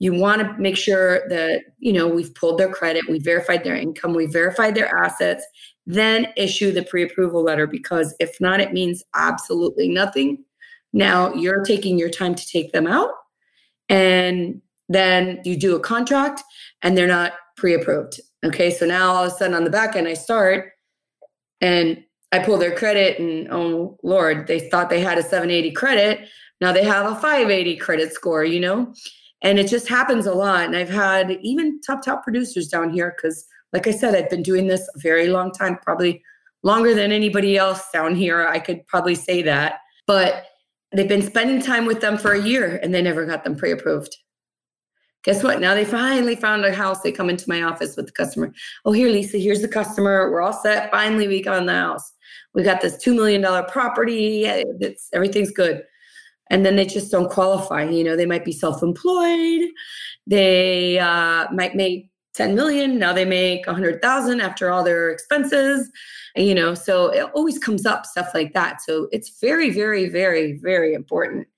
you 0.00 0.12
want 0.12 0.40
to 0.40 0.60
make 0.60 0.76
sure 0.76 1.28
that 1.28 1.62
you 1.78 1.92
know 1.92 2.08
we've 2.08 2.34
pulled 2.34 2.58
their 2.58 2.72
credit 2.72 3.08
we 3.08 3.18
verified 3.18 3.62
their 3.62 3.76
income 3.76 4.14
we 4.14 4.26
verified 4.26 4.74
their 4.74 4.92
assets 4.96 5.44
then 5.86 6.28
issue 6.36 6.72
the 6.72 6.84
pre-approval 6.84 7.42
letter 7.42 7.66
because 7.66 8.14
if 8.20 8.40
not 8.40 8.60
it 8.60 8.72
means 8.72 9.02
absolutely 9.14 9.88
nothing. 9.88 10.44
Now 10.92 11.34
you're 11.34 11.64
taking 11.64 11.98
your 11.98 12.10
time 12.10 12.34
to 12.34 12.46
take 12.46 12.72
them 12.72 12.86
out 12.86 13.10
and 13.88 14.60
then 14.88 15.40
you 15.44 15.56
do 15.56 15.76
a 15.76 15.80
contract 15.80 16.42
and 16.82 16.96
they're 16.96 17.06
not 17.06 17.32
pre-approved 17.56 18.20
okay? 18.44 18.70
So 18.70 18.86
now 18.86 19.12
all 19.12 19.24
of 19.24 19.32
a 19.32 19.36
sudden 19.36 19.54
on 19.54 19.64
the 19.64 19.70
back 19.70 19.96
end 19.96 20.08
i 20.08 20.14
start 20.14 20.72
and 21.60 22.02
i 22.32 22.38
pull 22.38 22.56
their 22.56 22.74
credit 22.74 23.18
and 23.18 23.48
oh 23.50 23.98
lord 24.02 24.46
they 24.46 24.68
thought 24.68 24.90
they 24.90 25.00
had 25.00 25.18
a 25.18 25.22
780 25.22 25.72
credit. 25.72 26.28
Now 26.60 26.72
they 26.72 26.84
have 26.84 27.06
a 27.06 27.14
580 27.14 27.76
credit 27.76 28.12
score 28.12 28.44
you 28.44 28.60
know 28.60 28.94
and 29.42 29.58
it 29.58 29.68
just 29.68 29.88
happens 29.88 30.26
a 30.26 30.34
lot. 30.34 30.64
And 30.64 30.76
i've 30.76 30.90
had 30.90 31.38
even 31.42 31.80
top 31.80 32.04
top 32.04 32.22
producers 32.22 32.68
down 32.68 32.90
here 32.90 33.14
because 33.16 33.46
like 33.72 33.86
i 33.86 33.90
said 33.90 34.14
i've 34.14 34.30
been 34.30 34.42
doing 34.42 34.66
this 34.66 34.88
a 34.94 34.98
very 34.98 35.28
long 35.28 35.52
time 35.52 35.78
probably 35.82 36.22
longer 36.62 36.94
than 36.94 37.12
anybody 37.12 37.56
else 37.56 37.90
down 37.90 38.14
here 38.14 38.46
i 38.46 38.58
could 38.58 38.86
probably 38.86 39.14
say 39.14 39.42
that. 39.42 39.78
But 40.06 40.46
they've 40.92 41.08
been 41.08 41.22
spending 41.22 41.62
time 41.62 41.86
with 41.86 42.00
them 42.00 42.18
for 42.18 42.32
a 42.32 42.42
year 42.42 42.80
and 42.82 42.92
they 42.92 43.02
never 43.02 43.24
got 43.24 43.44
them 43.44 43.56
pre-approved. 43.56 44.16
Guess 45.22 45.44
what? 45.44 45.60
Now 45.60 45.74
they 45.74 45.84
finally 45.84 46.34
found 46.34 46.64
a 46.64 46.72
house. 46.72 47.02
They 47.02 47.12
come 47.12 47.28
into 47.28 47.44
my 47.46 47.62
office 47.62 47.94
with 47.94 48.06
the 48.06 48.12
customer. 48.12 48.52
Oh 48.86 48.92
here 48.92 49.08
lisa 49.08 49.36
here's 49.36 49.60
the 49.60 49.68
customer. 49.68 50.30
We're 50.30 50.40
all 50.40 50.54
set. 50.54 50.90
Finally 50.90 51.28
we 51.28 51.42
got 51.42 51.64
the 51.66 51.72
house. 51.72 52.12
We 52.54 52.62
got 52.62 52.80
this 52.80 52.96
$2 53.04 53.14
million 53.14 53.42
property. 53.66 54.46
It's 54.46 55.08
everything's 55.12 55.50
good 55.50 55.84
and 56.50 56.66
then 56.66 56.76
they 56.76 56.84
just 56.84 57.10
don't 57.10 57.30
qualify. 57.30 57.84
You 57.84 58.04
know, 58.04 58.16
they 58.16 58.26
might 58.26 58.44
be 58.44 58.52
self-employed. 58.52 59.70
They 60.26 60.98
uh, 60.98 61.46
might 61.52 61.74
make 61.76 62.10
10 62.34 62.54
million. 62.54 62.98
Now 62.98 63.12
they 63.12 63.24
make 63.24 63.66
100,000 63.66 64.40
after 64.40 64.70
all 64.70 64.84
their 64.84 65.10
expenses. 65.10 65.90
You 66.36 66.54
know, 66.54 66.74
so 66.74 67.08
it 67.08 67.30
always 67.34 67.58
comes 67.58 67.86
up 67.86 68.06
stuff 68.06 68.30
like 68.34 68.52
that. 68.52 68.82
So 68.82 69.08
it's 69.12 69.40
very, 69.40 69.70
very, 69.70 70.08
very, 70.08 70.58
very 70.62 70.94
important 70.94 71.48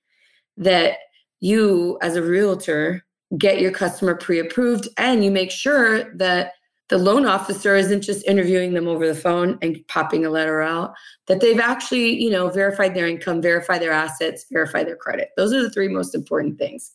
that 0.57 0.97
you, 1.41 1.97
as 2.01 2.15
a 2.15 2.21
realtor, 2.23 3.03
get 3.37 3.59
your 3.59 3.71
customer 3.71 4.15
pre-approved 4.15 4.87
and 4.97 5.23
you 5.23 5.31
make 5.31 5.51
sure 5.51 6.15
that 6.15 6.53
the 6.93 6.99
loan 6.99 7.25
officer 7.25 7.75
isn't 7.75 8.03
just 8.03 8.23
interviewing 8.27 8.75
them 8.75 8.87
over 8.87 9.07
the 9.07 9.19
phone 9.19 9.57
and 9.63 9.79
popping 9.87 10.27
a 10.27 10.29
letter 10.29 10.61
out, 10.61 10.93
that 11.25 11.41
they've 11.41 11.59
actually, 11.59 12.21
you 12.21 12.29
know, 12.29 12.51
verified 12.51 12.93
their 12.93 13.07
income, 13.07 13.41
verify 13.41 13.79
their 13.79 13.91
assets, 13.91 14.45
verify 14.51 14.83
their 14.83 14.95
credit. 14.95 15.29
Those 15.35 15.53
are 15.53 15.63
the 15.63 15.71
three 15.71 15.87
most 15.87 16.13
important 16.13 16.59
things. 16.59 16.91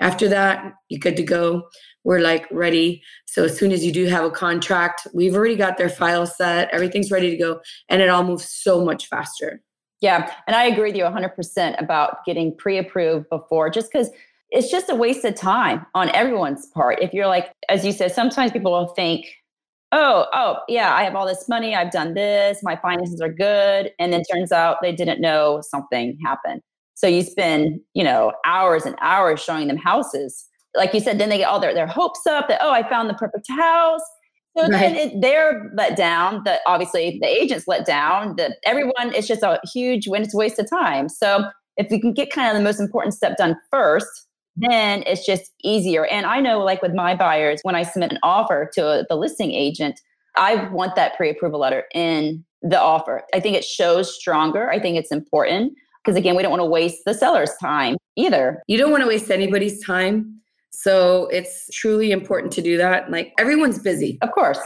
After 0.00 0.28
that, 0.30 0.72
you're 0.88 0.98
good 0.98 1.16
to 1.18 1.22
go. 1.22 1.68
We're 2.02 2.18
like 2.18 2.48
ready. 2.50 3.00
So 3.26 3.44
as 3.44 3.56
soon 3.56 3.70
as 3.70 3.84
you 3.84 3.92
do 3.92 4.06
have 4.06 4.24
a 4.24 4.30
contract, 4.30 5.06
we've 5.14 5.36
already 5.36 5.54
got 5.54 5.78
their 5.78 5.88
file 5.88 6.26
set, 6.26 6.68
everything's 6.72 7.12
ready 7.12 7.30
to 7.30 7.36
go, 7.36 7.60
and 7.88 8.02
it 8.02 8.08
all 8.08 8.24
moves 8.24 8.48
so 8.48 8.84
much 8.84 9.06
faster. 9.06 9.62
Yeah, 10.00 10.32
and 10.48 10.56
I 10.56 10.64
agree 10.64 10.90
with 10.90 10.96
you 10.96 11.04
100% 11.04 11.80
about 11.80 12.24
getting 12.26 12.56
pre-approved 12.56 13.28
before 13.30 13.70
just 13.70 13.92
cuz 13.92 14.10
it's 14.52 14.70
just 14.70 14.90
a 14.90 14.94
waste 14.94 15.24
of 15.24 15.34
time 15.34 15.84
on 15.94 16.10
everyone's 16.10 16.66
part. 16.66 17.00
If 17.00 17.14
you're 17.14 17.26
like, 17.26 17.52
as 17.70 17.84
you 17.84 17.92
said, 17.92 18.12
sometimes 18.12 18.52
people 18.52 18.70
will 18.70 18.88
think, 18.88 19.26
oh, 19.92 20.26
oh, 20.32 20.58
yeah, 20.68 20.94
I 20.94 21.04
have 21.04 21.14
all 21.14 21.26
this 21.26 21.48
money, 21.48 21.74
I've 21.74 21.90
done 21.90 22.14
this, 22.14 22.62
my 22.62 22.76
finances 22.76 23.20
are 23.20 23.32
good. 23.32 23.92
And 23.98 24.12
then 24.12 24.22
turns 24.30 24.52
out 24.52 24.76
they 24.82 24.92
didn't 24.92 25.20
know 25.20 25.62
something 25.62 26.18
happened. 26.24 26.60
So 26.94 27.06
you 27.06 27.22
spend, 27.22 27.80
you 27.94 28.04
know, 28.04 28.32
hours 28.44 28.84
and 28.84 28.94
hours 29.00 29.42
showing 29.42 29.68
them 29.68 29.78
houses. 29.78 30.46
Like 30.76 30.92
you 30.92 31.00
said, 31.00 31.18
then 31.18 31.30
they 31.30 31.38
get 31.38 31.48
all 31.48 31.58
their, 31.60 31.74
their 31.74 31.86
hopes 31.86 32.26
up 32.26 32.48
that, 32.48 32.60
oh, 32.62 32.72
I 32.72 32.88
found 32.88 33.08
the 33.08 33.14
perfect 33.14 33.46
house. 33.50 34.02
So 34.56 34.64
right. 34.64 34.70
then 34.70 34.96
it, 34.96 35.20
they're 35.22 35.70
let 35.74 35.96
down. 35.96 36.42
That 36.44 36.60
obviously 36.66 37.18
the 37.22 37.28
agents 37.28 37.66
let 37.66 37.86
down. 37.86 38.36
That 38.36 38.58
everyone, 38.66 39.14
it's 39.14 39.26
just 39.26 39.42
a 39.42 39.58
huge 39.72 40.08
when 40.08 40.22
it's 40.22 40.34
a 40.34 40.36
waste 40.36 40.58
of 40.58 40.68
time. 40.68 41.08
So 41.08 41.44
if 41.78 41.90
you 41.90 42.00
can 42.00 42.12
get 42.12 42.30
kind 42.30 42.48
of 42.48 42.54
the 42.54 42.62
most 42.62 42.80
important 42.80 43.14
step 43.14 43.38
done 43.38 43.56
first, 43.70 44.26
then 44.56 45.02
it's 45.06 45.24
just 45.24 45.52
easier. 45.62 46.06
And 46.06 46.26
I 46.26 46.40
know, 46.40 46.60
like 46.60 46.82
with 46.82 46.94
my 46.94 47.14
buyers, 47.14 47.60
when 47.62 47.74
I 47.74 47.82
submit 47.82 48.12
an 48.12 48.18
offer 48.22 48.70
to 48.74 48.86
a, 48.86 49.04
the 49.08 49.16
listing 49.16 49.52
agent, 49.52 50.00
I 50.36 50.68
want 50.68 50.94
that 50.96 51.16
pre 51.16 51.30
approval 51.30 51.60
letter 51.60 51.84
in 51.94 52.44
the 52.62 52.80
offer. 52.80 53.22
I 53.34 53.40
think 53.40 53.56
it 53.56 53.64
shows 53.64 54.14
stronger. 54.14 54.70
I 54.70 54.78
think 54.78 54.96
it's 54.96 55.12
important 55.12 55.74
because, 56.02 56.16
again, 56.16 56.36
we 56.36 56.42
don't 56.42 56.50
want 56.50 56.60
to 56.60 56.66
waste 56.66 57.00
the 57.04 57.14
seller's 57.14 57.52
time 57.60 57.96
either. 58.16 58.62
You 58.66 58.78
don't 58.78 58.90
want 58.90 59.02
to 59.02 59.08
waste 59.08 59.30
anybody's 59.30 59.84
time. 59.84 60.40
So 60.70 61.26
it's 61.26 61.68
truly 61.72 62.12
important 62.12 62.52
to 62.54 62.62
do 62.62 62.76
that. 62.76 63.10
Like 63.10 63.32
everyone's 63.38 63.78
busy. 63.78 64.18
Of 64.22 64.32
course. 64.32 64.58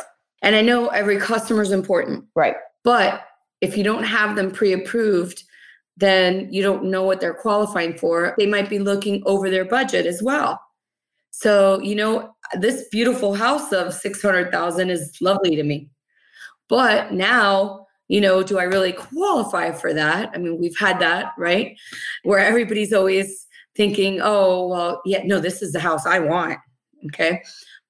And 0.43 0.55
I 0.55 0.63
know 0.63 0.89
every 0.89 1.19
customer 1.19 1.63
is 1.63 1.73
important. 1.73 2.25
Right. 2.35 2.55
But 2.85 3.23
if 3.61 3.77
you 3.77 3.83
don't 3.83 4.05
have 4.05 4.37
them 4.37 4.51
pre 4.51 4.73
approved, 4.73 5.43
then 5.97 6.53
you 6.53 6.63
don't 6.63 6.85
know 6.85 7.03
what 7.03 7.21
they're 7.21 7.35
qualifying 7.35 7.97
for. 7.97 8.35
They 8.39 8.47
might 8.47 8.69
be 8.69 8.79
looking 8.79 9.23
over 9.25 9.49
their 9.51 9.65
budget 9.65 10.07
as 10.07 10.23
well. 10.23 10.61
So, 11.31 11.81
you 11.81 11.95
know, 11.95 12.35
this 12.55 12.89
beautiful 12.91 13.35
house 13.35 13.73
of 13.73 13.95
600,000 13.95 14.91
is 14.91 15.17
lovely 15.21 15.57
to 15.57 15.63
me. 15.63 15.89
But 16.69 17.13
now, 17.13 17.87
you 18.09 18.21
know, 18.21 18.43
do 18.43 18.59
I 18.59 18.65
really 18.65 18.93
qualify 18.93 19.73
for 19.73 19.93
that? 19.93 20.31
I 20.35 20.39
mean, 20.39 20.59
we've 20.59 20.79
had 20.79 20.99
that, 21.01 21.33
right? 21.39 21.77
Where 22.23 22.39
everybody's 22.39 22.93
always 22.93 23.47
thinking, 23.75 24.21
oh, 24.23 24.69
well, 24.69 25.03
yeah, 25.05 25.23
no, 25.25 25.41
this 25.41 25.63
is 25.63 25.73
the 25.73 25.81
house 25.81 26.07
I 26.07 26.19
want. 26.19 26.59
Okay. 27.07 27.43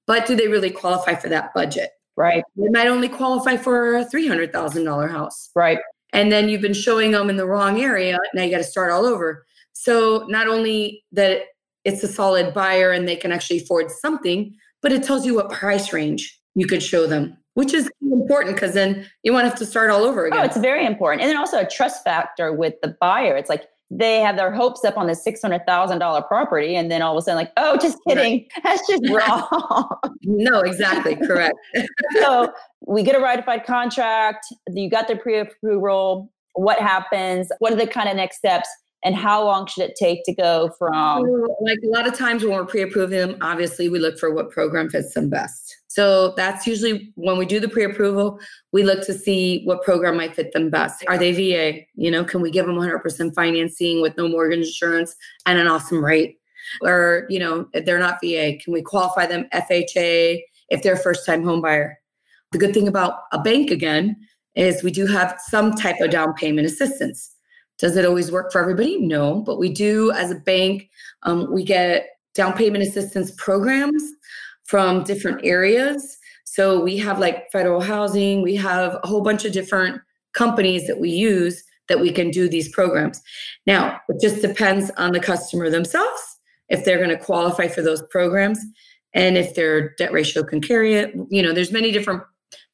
But 0.05 0.25
do 0.25 0.35
they 0.35 0.47
really 0.47 0.69
qualify 0.69 1.15
for 1.15 1.29
that 1.29 1.53
budget? 1.53 1.91
Right. 2.15 2.43
They 2.55 2.69
might 2.69 2.87
only 2.87 3.09
qualify 3.09 3.57
for 3.57 3.97
a 3.97 4.05
$300,000 4.05 5.11
house. 5.11 5.51
Right 5.55 5.79
and 6.17 6.31
then 6.31 6.49
you've 6.49 6.61
been 6.61 6.73
showing 6.73 7.11
them 7.11 7.29
in 7.29 7.37
the 7.37 7.45
wrong 7.45 7.79
area 7.79 8.17
now 8.33 8.43
you 8.43 8.51
got 8.51 8.57
to 8.57 8.63
start 8.63 8.91
all 8.91 9.05
over 9.05 9.45
so 9.73 10.25
not 10.27 10.47
only 10.47 11.03
that 11.11 11.43
it's 11.85 12.03
a 12.03 12.07
solid 12.07 12.53
buyer 12.53 12.91
and 12.91 13.07
they 13.07 13.15
can 13.15 13.31
actually 13.31 13.57
afford 13.57 13.89
something 13.91 14.53
but 14.81 14.91
it 14.91 15.03
tells 15.03 15.25
you 15.25 15.35
what 15.35 15.49
price 15.51 15.93
range 15.93 16.39
you 16.55 16.65
could 16.65 16.81
show 16.83 17.07
them 17.07 17.37
which 17.53 17.73
is 17.73 17.89
important 18.01 18.55
because 18.55 18.73
then 18.73 19.05
you 19.23 19.31
won't 19.31 19.45
have 19.45 19.57
to 19.57 19.65
start 19.65 19.89
all 19.89 20.03
over 20.03 20.25
oh, 20.25 20.27
again 20.27 20.39
oh 20.39 20.43
it's 20.43 20.57
very 20.57 20.85
important 20.85 21.21
and 21.21 21.29
then 21.29 21.37
also 21.37 21.59
a 21.59 21.67
trust 21.67 22.03
factor 22.03 22.51
with 22.51 22.73
the 22.81 22.95
buyer 22.99 23.37
it's 23.37 23.49
like 23.49 23.67
they 23.89 24.19
have 24.19 24.35
their 24.35 24.51
hopes 24.51 24.83
up 24.83 24.97
on 24.97 25.07
the 25.07 25.13
$600,000 25.13 26.27
property 26.27 26.75
and 26.75 26.91
then 26.91 27.01
all 27.01 27.17
of 27.17 27.21
a 27.21 27.21
sudden 27.21 27.37
like, 27.37 27.53
oh, 27.55 27.77
just 27.77 27.97
kidding. 28.07 28.33
Right. 28.33 28.51
That's 28.63 28.87
just 28.87 29.03
wrong. 29.09 29.97
no, 30.23 30.59
exactly. 30.59 31.15
Correct. 31.15 31.55
so 32.19 32.51
we 32.87 33.03
get 33.03 33.15
a 33.15 33.19
ratified 33.19 33.65
contract. 33.65 34.45
You 34.69 34.89
got 34.89 35.07
the 35.07 35.15
pre-approval. 35.15 36.31
What 36.53 36.79
happens? 36.79 37.49
What 37.59 37.73
are 37.73 37.75
the 37.75 37.87
kind 37.87 38.09
of 38.09 38.15
next 38.15 38.37
steps? 38.37 38.69
and 39.03 39.15
how 39.15 39.43
long 39.43 39.67
should 39.67 39.83
it 39.83 39.95
take 39.95 40.23
to 40.23 40.33
go 40.33 40.71
from 40.77 41.21
like 41.61 41.77
a 41.83 41.87
lot 41.87 42.07
of 42.07 42.13
times 42.13 42.43
when 42.43 42.53
we're 42.53 42.65
pre-approving 42.65 43.17
them 43.17 43.37
obviously 43.41 43.89
we 43.89 43.99
look 43.99 44.17
for 44.17 44.33
what 44.33 44.49
program 44.49 44.89
fits 44.89 45.13
them 45.13 45.29
best 45.29 45.77
so 45.87 46.33
that's 46.35 46.65
usually 46.65 47.11
when 47.15 47.37
we 47.37 47.45
do 47.45 47.59
the 47.59 47.69
pre-approval 47.69 48.39
we 48.71 48.83
look 48.83 49.05
to 49.05 49.13
see 49.13 49.63
what 49.65 49.83
program 49.83 50.17
might 50.17 50.35
fit 50.35 50.51
them 50.51 50.69
best 50.69 51.05
are 51.07 51.17
they 51.17 51.31
va 51.31 51.79
you 51.95 52.09
know 52.09 52.23
can 52.23 52.41
we 52.41 52.49
give 52.49 52.65
them 52.65 52.75
100% 52.75 53.35
financing 53.35 54.01
with 54.01 54.17
no 54.17 54.27
mortgage 54.27 54.65
insurance 54.65 55.15
and 55.45 55.59
an 55.59 55.67
awesome 55.67 56.03
rate 56.03 56.39
or 56.81 57.25
you 57.29 57.39
know 57.39 57.67
they're 57.85 57.99
not 57.99 58.17
va 58.23 58.57
can 58.63 58.73
we 58.73 58.81
qualify 58.81 59.25
them 59.25 59.47
fha 59.53 60.39
if 60.69 60.81
they're 60.81 60.97
first 60.97 61.25
time 61.25 61.43
home 61.43 61.61
buyer 61.61 61.97
the 62.51 62.57
good 62.57 62.73
thing 62.73 62.87
about 62.87 63.19
a 63.31 63.41
bank 63.41 63.71
again 63.71 64.15
is 64.55 64.83
we 64.83 64.91
do 64.91 65.05
have 65.05 65.39
some 65.47 65.73
type 65.73 65.99
of 66.01 66.09
down 66.09 66.33
payment 66.33 66.65
assistance 66.67 67.35
does 67.77 67.95
it 67.95 68.05
always 68.05 68.31
work 68.31 68.51
for 68.51 68.59
everybody? 68.59 68.99
No, 68.99 69.41
but 69.41 69.59
we 69.59 69.69
do 69.69 70.11
as 70.11 70.31
a 70.31 70.35
bank, 70.35 70.89
um, 71.23 71.51
we 71.51 71.63
get 71.63 72.07
down 72.33 72.53
payment 72.53 72.83
assistance 72.83 73.31
programs 73.37 74.03
from 74.63 75.03
different 75.03 75.41
areas. 75.43 76.17
So 76.43 76.83
we 76.83 76.97
have 76.97 77.19
like 77.19 77.51
federal 77.51 77.81
housing, 77.81 78.41
we 78.41 78.55
have 78.55 78.99
a 79.03 79.07
whole 79.07 79.21
bunch 79.21 79.45
of 79.45 79.53
different 79.53 80.01
companies 80.33 80.87
that 80.87 80.99
we 80.99 81.09
use 81.09 81.63
that 81.87 81.99
we 81.99 82.11
can 82.11 82.31
do 82.31 82.49
these 82.49 82.69
programs. 82.69 83.21
Now, 83.65 83.99
it 84.09 84.19
just 84.19 84.41
depends 84.41 84.91
on 84.97 85.13
the 85.13 85.19
customer 85.19 85.69
themselves 85.69 86.21
if 86.69 86.83
they're 86.83 86.97
going 86.97 87.09
to 87.09 87.17
qualify 87.17 87.67
for 87.67 87.81
those 87.81 88.03
programs 88.09 88.59
and 89.13 89.37
if 89.37 89.55
their 89.55 89.93
debt 89.95 90.11
ratio 90.11 90.43
can 90.43 90.61
carry 90.61 90.95
it. 90.95 91.13
You 91.29 91.41
know, 91.41 91.53
there's 91.53 91.71
many 91.71 91.91
different 91.91 92.23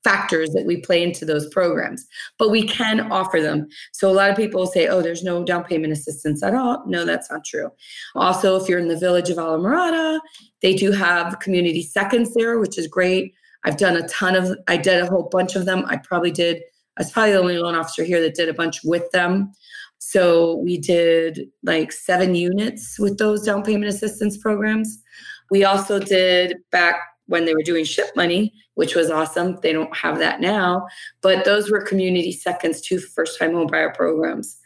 factors 0.03 0.49
that 0.51 0.65
we 0.65 0.77
play 0.77 1.01
into 1.01 1.25
those 1.25 1.47
programs, 1.49 2.05
but 2.37 2.49
we 2.49 2.67
can 2.67 3.11
offer 3.11 3.41
them. 3.41 3.67
So 3.91 4.09
a 4.09 4.13
lot 4.13 4.29
of 4.29 4.35
people 4.35 4.67
say, 4.67 4.87
oh, 4.87 5.01
there's 5.01 5.23
no 5.23 5.43
down 5.43 5.63
payment 5.63 5.93
assistance 5.93 6.43
at 6.43 6.53
all. 6.53 6.83
No, 6.85 7.05
that's 7.05 7.31
not 7.31 7.45
true. 7.45 7.69
Also, 8.15 8.55
if 8.55 8.67
you're 8.67 8.79
in 8.79 8.87
the 8.87 8.97
village 8.97 9.29
of 9.29 9.37
Islamorada, 9.37 10.19
they 10.61 10.75
do 10.75 10.91
have 10.91 11.39
community 11.39 11.81
seconds 11.81 12.33
there, 12.33 12.59
which 12.59 12.77
is 12.77 12.87
great. 12.87 13.33
I've 13.65 13.77
done 13.77 13.95
a 13.95 14.07
ton 14.07 14.35
of, 14.35 14.57
I 14.67 14.77
did 14.77 15.01
a 15.01 15.07
whole 15.07 15.29
bunch 15.31 15.55
of 15.55 15.65
them. 15.65 15.85
I 15.87 15.97
probably 15.97 16.31
did, 16.31 16.57
I 16.97 17.01
was 17.01 17.11
probably 17.11 17.31
the 17.31 17.39
only 17.39 17.57
loan 17.57 17.75
officer 17.75 18.03
here 18.03 18.21
that 18.21 18.35
did 18.35 18.49
a 18.49 18.53
bunch 18.53 18.83
with 18.83 19.09
them. 19.11 19.53
So 19.99 20.57
we 20.57 20.77
did 20.77 21.47
like 21.63 21.93
seven 21.93 22.35
units 22.35 22.99
with 22.99 23.17
those 23.17 23.43
down 23.43 23.63
payment 23.63 23.85
assistance 23.85 24.37
programs. 24.37 25.01
We 25.49 25.63
also 25.63 25.97
did 25.97 26.57
back 26.71 26.95
when 27.27 27.45
they 27.45 27.53
were 27.53 27.63
doing 27.63 27.85
ship 27.85 28.07
money, 28.15 28.53
which 28.75 28.95
was 28.95 29.09
awesome. 29.09 29.57
They 29.61 29.71
don't 29.71 29.95
have 29.95 30.19
that 30.19 30.41
now, 30.41 30.87
but 31.21 31.45
those 31.45 31.71
were 31.71 31.81
community 31.81 32.31
seconds 32.31 32.81
to 32.81 32.99
first 32.99 33.39
time 33.39 33.53
home 33.53 33.67
buyer 33.67 33.93
programs. 33.93 34.57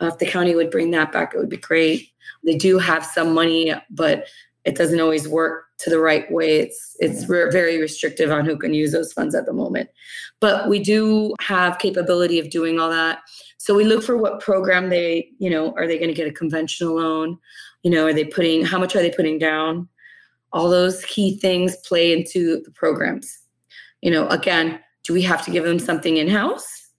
Uh, 0.00 0.06
if 0.06 0.18
the 0.18 0.26
county 0.26 0.54
would 0.54 0.70
bring 0.70 0.90
that 0.92 1.12
back, 1.12 1.34
it 1.34 1.38
would 1.38 1.48
be 1.48 1.56
great. 1.56 2.10
They 2.44 2.56
do 2.56 2.78
have 2.78 3.04
some 3.04 3.34
money, 3.34 3.74
but 3.90 4.26
it 4.64 4.76
doesn't 4.76 5.00
always 5.00 5.28
work 5.28 5.66
to 5.78 5.90
the 5.90 6.00
right 6.00 6.30
way. 6.30 6.58
It's 6.58 6.96
it's 7.00 7.28
re- 7.28 7.50
very 7.50 7.80
restrictive 7.80 8.30
on 8.30 8.44
who 8.44 8.56
can 8.56 8.74
use 8.74 8.92
those 8.92 9.12
funds 9.12 9.34
at 9.34 9.46
the 9.46 9.52
moment. 9.52 9.88
But 10.40 10.68
we 10.68 10.78
do 10.78 11.34
have 11.40 11.78
capability 11.78 12.38
of 12.38 12.50
doing 12.50 12.78
all 12.78 12.90
that. 12.90 13.20
So 13.58 13.74
we 13.74 13.84
look 13.84 14.02
for 14.02 14.16
what 14.16 14.40
program 14.40 14.90
they, 14.90 15.30
you 15.38 15.50
know, 15.50 15.72
are 15.76 15.86
they 15.86 15.98
going 15.98 16.08
to 16.10 16.14
get 16.14 16.26
a 16.26 16.32
conventional 16.32 16.96
loan? 16.96 17.38
You 17.82 17.90
know, 17.90 18.06
are 18.06 18.12
they 18.12 18.24
putting 18.24 18.64
how 18.64 18.78
much 18.78 18.94
are 18.96 19.02
they 19.02 19.10
putting 19.10 19.38
down? 19.38 19.88
All 20.52 20.68
those 20.68 21.04
key 21.04 21.36
things 21.38 21.76
play 21.84 22.12
into 22.12 22.62
the 22.62 22.70
programs. 22.72 23.38
You 24.02 24.10
know 24.10 24.28
again 24.28 24.80
do 25.04 25.12
we 25.12 25.22
have 25.22 25.44
to 25.44 25.50
give 25.50 25.64
them 25.64 25.78
something 25.78 26.18
in 26.18 26.28
house 26.28 26.90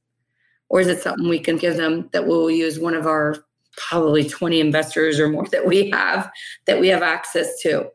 or 0.70 0.82
is 0.82 0.88
it 0.88 1.02
something 1.02 1.28
we 1.28 1.40
can 1.40 1.58
give 1.58 1.78
them 1.78 2.10
that 2.14 2.26
we'll 2.26 2.50
use 2.50 2.80
one 2.80 2.94
of 2.94 3.06
our 3.06 3.36
probably 3.78 4.28
20 4.28 4.60
investors 4.60 5.20
or 5.20 5.30
more 5.30 5.46
that 5.52 5.66
we 5.66 5.90
have 5.90 6.32
that 6.66 6.80
we 6.80 6.88
have 6.88 7.02
access 7.02 7.60
to? 7.62 7.90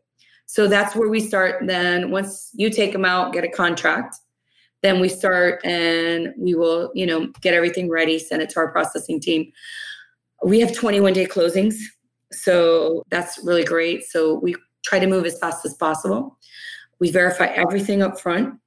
So 0.47 0.69
that's 0.69 0.95
where 0.95 1.09
we 1.09 1.21
start 1.21 1.67
then 1.67 2.11
once 2.11 2.51
you 2.55 2.71
take 2.71 2.93
them 2.93 3.05
out 3.05 3.33
get 3.33 3.45
a 3.45 3.49
contract 3.49 4.17
then 4.83 5.01
we 5.01 5.09
start 5.09 5.65
and 5.65 6.35
we 6.37 6.55
will 6.55 6.91
you 6.95 7.07
know 7.07 7.29
get 7.41 7.55
everything 7.55 7.89
ready 7.89 8.19
send 8.19 8.43
it 8.43 8.51
to 8.51 8.61
our 8.61 8.71
processing 8.71 9.21
team. 9.21 9.53
We 10.45 10.61
have 10.61 10.75
21 10.75 11.13
day 11.13 11.27
closings 11.27 11.77
so 12.33 13.05
that's 13.11 13.39
really 13.43 13.65
great. 13.65 14.05
So 14.05 14.35
we 14.35 14.57
try 14.87 14.99
to 14.99 15.07
move 15.07 15.27
as 15.27 15.39
fast 15.39 15.67
as 15.67 15.75
possible. 15.75 16.39
We 17.01 17.11
verify 17.11 17.47
everything 17.47 18.03
up 18.03 18.19
front. 18.19 18.59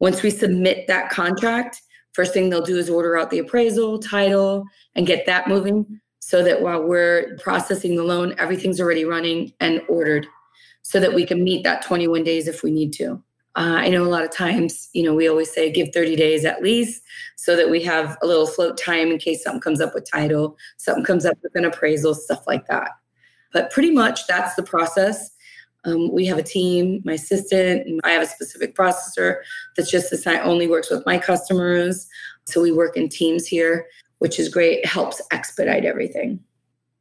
Once 0.00 0.22
we 0.22 0.30
submit 0.30 0.86
that 0.88 1.10
contract, 1.10 1.82
first 2.14 2.32
thing 2.32 2.48
they'll 2.48 2.64
do 2.64 2.78
is 2.78 2.88
order 2.88 3.18
out 3.18 3.30
the 3.30 3.38
appraisal, 3.38 3.98
title, 3.98 4.64
and 4.96 5.06
get 5.06 5.26
that 5.26 5.46
moving 5.46 6.00
so 6.18 6.42
that 6.42 6.62
while 6.62 6.82
we're 6.82 7.36
processing 7.42 7.94
the 7.94 8.02
loan, 8.02 8.34
everything's 8.38 8.80
already 8.80 9.04
running 9.04 9.52
and 9.60 9.82
ordered 9.88 10.26
so 10.82 10.98
that 10.98 11.12
we 11.12 11.26
can 11.26 11.44
meet 11.44 11.62
that 11.62 11.82
21 11.82 12.24
days 12.24 12.48
if 12.48 12.62
we 12.62 12.70
need 12.70 12.92
to. 12.94 13.22
Uh, 13.56 13.76
I 13.78 13.88
know 13.88 14.04
a 14.04 14.08
lot 14.08 14.24
of 14.24 14.30
times, 14.30 14.88
you 14.92 15.02
know, 15.02 15.14
we 15.14 15.28
always 15.28 15.52
say 15.52 15.70
give 15.70 15.88
30 15.92 16.16
days 16.16 16.44
at 16.44 16.62
least 16.62 17.02
so 17.36 17.56
that 17.56 17.68
we 17.68 17.82
have 17.82 18.16
a 18.22 18.26
little 18.26 18.46
float 18.46 18.78
time 18.78 19.10
in 19.10 19.18
case 19.18 19.42
something 19.42 19.60
comes 19.60 19.80
up 19.80 19.92
with 19.94 20.08
title, 20.10 20.56
something 20.78 21.04
comes 21.04 21.26
up 21.26 21.36
with 21.42 21.54
an 21.56 21.64
appraisal, 21.64 22.14
stuff 22.14 22.46
like 22.46 22.66
that. 22.68 22.90
But 23.52 23.70
pretty 23.70 23.90
much 23.90 24.26
that's 24.26 24.54
the 24.54 24.62
process. 24.62 25.30
Um, 25.84 26.12
we 26.12 26.26
have 26.26 26.38
a 26.38 26.42
team, 26.42 27.00
my 27.04 27.14
assistant, 27.14 27.86
and 27.86 28.00
I 28.04 28.10
have 28.10 28.22
a 28.22 28.26
specific 28.26 28.76
processor 28.76 29.36
that's 29.76 29.90
just 29.90 30.12
assigned, 30.12 30.42
only 30.42 30.66
works 30.66 30.90
with 30.90 31.04
my 31.06 31.18
customers. 31.18 32.06
So 32.46 32.60
we 32.60 32.72
work 32.72 32.96
in 32.96 33.08
teams 33.08 33.46
here, 33.46 33.86
which 34.18 34.38
is 34.38 34.48
great. 34.48 34.80
It 34.80 34.86
helps 34.86 35.22
expedite 35.30 35.84
everything. 35.84 36.40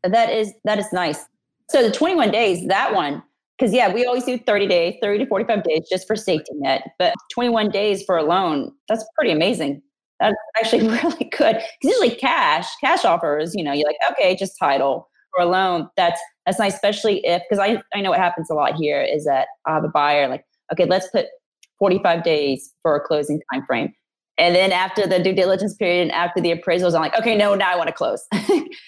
That 0.03 0.29
is 0.29 0.53
that 0.63 0.79
is 0.79 0.91
nice. 0.93 1.25
So 1.69 1.83
the 1.83 1.91
21 1.91 2.31
days, 2.31 2.65
that 2.67 2.95
one, 2.95 3.21
because 3.57 3.73
yeah, 3.73 3.93
we 3.93 4.05
always 4.05 4.23
do 4.23 4.37
30 4.37 4.67
days, 4.67 4.95
30 5.01 5.19
to 5.19 5.25
45 5.27 5.63
days 5.63 5.87
just 5.89 6.07
for 6.07 6.15
safety 6.15 6.51
net. 6.55 6.91
But 6.97 7.13
21 7.31 7.69
days 7.69 8.03
for 8.03 8.17
a 8.17 8.23
loan, 8.23 8.71
that's 8.87 9.03
pretty 9.15 9.31
amazing. 9.31 9.81
That's 10.19 10.35
actually 10.57 10.87
really 11.03 11.29
good. 11.37 11.57
Because 11.57 11.63
usually 11.83 12.15
cash, 12.15 12.67
cash 12.81 13.03
offers, 13.03 13.53
you 13.55 13.63
know, 13.63 13.73
you're 13.73 13.87
like, 13.87 13.97
okay, 14.11 14.35
just 14.35 14.57
title 14.57 15.09
for 15.35 15.43
a 15.43 15.47
loan. 15.47 15.89
That's 15.97 16.19
that's 16.49 16.57
nice, 16.57 16.73
especially 16.73 17.23
if 17.23 17.43
because 17.47 17.59
I, 17.59 17.79
I 17.93 18.01
know 18.01 18.09
what 18.09 18.19
happens 18.19 18.49
a 18.49 18.55
lot 18.55 18.73
here 18.73 19.03
is 19.03 19.25
that 19.25 19.49
uh, 19.67 19.71
I 19.71 19.73
have 19.75 19.83
a 19.83 19.87
buyer 19.87 20.27
like, 20.27 20.43
okay, 20.73 20.85
let's 20.85 21.07
put 21.09 21.27
45 21.77 22.23
days 22.23 22.73
for 22.81 22.95
a 22.95 22.99
closing 22.99 23.39
time 23.53 23.63
frame. 23.67 23.93
And 24.39 24.55
then 24.55 24.71
after 24.71 25.05
the 25.05 25.21
due 25.21 25.33
diligence 25.33 25.75
period 25.75 26.01
and 26.01 26.11
after 26.11 26.41
the 26.41 26.51
appraisals, 26.51 26.95
I'm 26.95 27.01
like, 27.01 27.15
okay, 27.19 27.37
no, 27.37 27.53
now 27.53 27.71
I 27.71 27.75
want 27.75 27.87
to 27.87 27.93
close. 27.93 28.25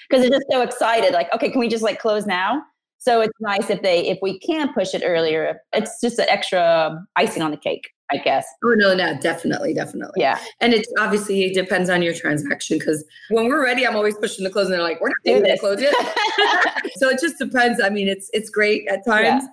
Because 0.10 0.24
they're 0.24 0.30
just 0.30 0.45
so 0.52 0.62
excited. 0.62 1.13
Like, 1.13 1.34
okay, 1.34 1.50
can 1.50 1.60
we 1.60 1.69
just 1.69 1.84
like 1.84 2.00
close 2.00 2.26
now? 2.26 2.62
So 2.97 3.21
it's 3.21 3.34
nice 3.39 3.69
if 3.69 3.82
they 3.82 4.08
if 4.08 4.17
we 4.21 4.39
can 4.39 4.74
push 4.74 4.93
it 4.93 5.04
earlier. 5.06 5.60
It's 5.71 6.02
just 6.02 6.19
an 6.19 6.26
extra 6.30 7.00
icing 7.15 7.41
on 7.41 7.52
the 7.52 7.58
cake. 7.58 7.91
I 8.12 8.17
guess. 8.17 8.47
Oh 8.63 8.74
no, 8.76 8.93
no, 8.93 9.17
definitely, 9.19 9.74
definitely. 9.74 10.21
Yeah. 10.21 10.39
And 10.60 10.74
it's 10.74 10.91
obviously 11.00 11.43
it 11.43 11.54
depends 11.54 11.89
on 11.89 12.02
your 12.02 12.13
transaction 12.13 12.78
because 12.78 13.04
when 13.30 13.47
we're 13.47 13.63
ready, 13.63 13.86
I'm 13.86 13.95
always 13.95 14.15
pushing 14.17 14.43
the 14.43 14.50
close 14.50 14.65
and 14.65 14.74
they're 14.74 14.82
like, 14.82 15.00
we're 15.02 15.10
not 15.10 15.17
doing 15.24 15.43
the 15.43 15.58
close 15.60 15.82
yet. 15.82 15.93
so 16.95 17.10
it 17.10 17.19
just 17.19 17.38
depends. 17.38 17.82
I 17.82 17.89
mean, 17.89 18.08
it's 18.08 18.30
it's 18.34 18.50
great 18.50 18.88
at 18.88 19.06
times. 19.06 19.43
Yeah. 19.43 19.47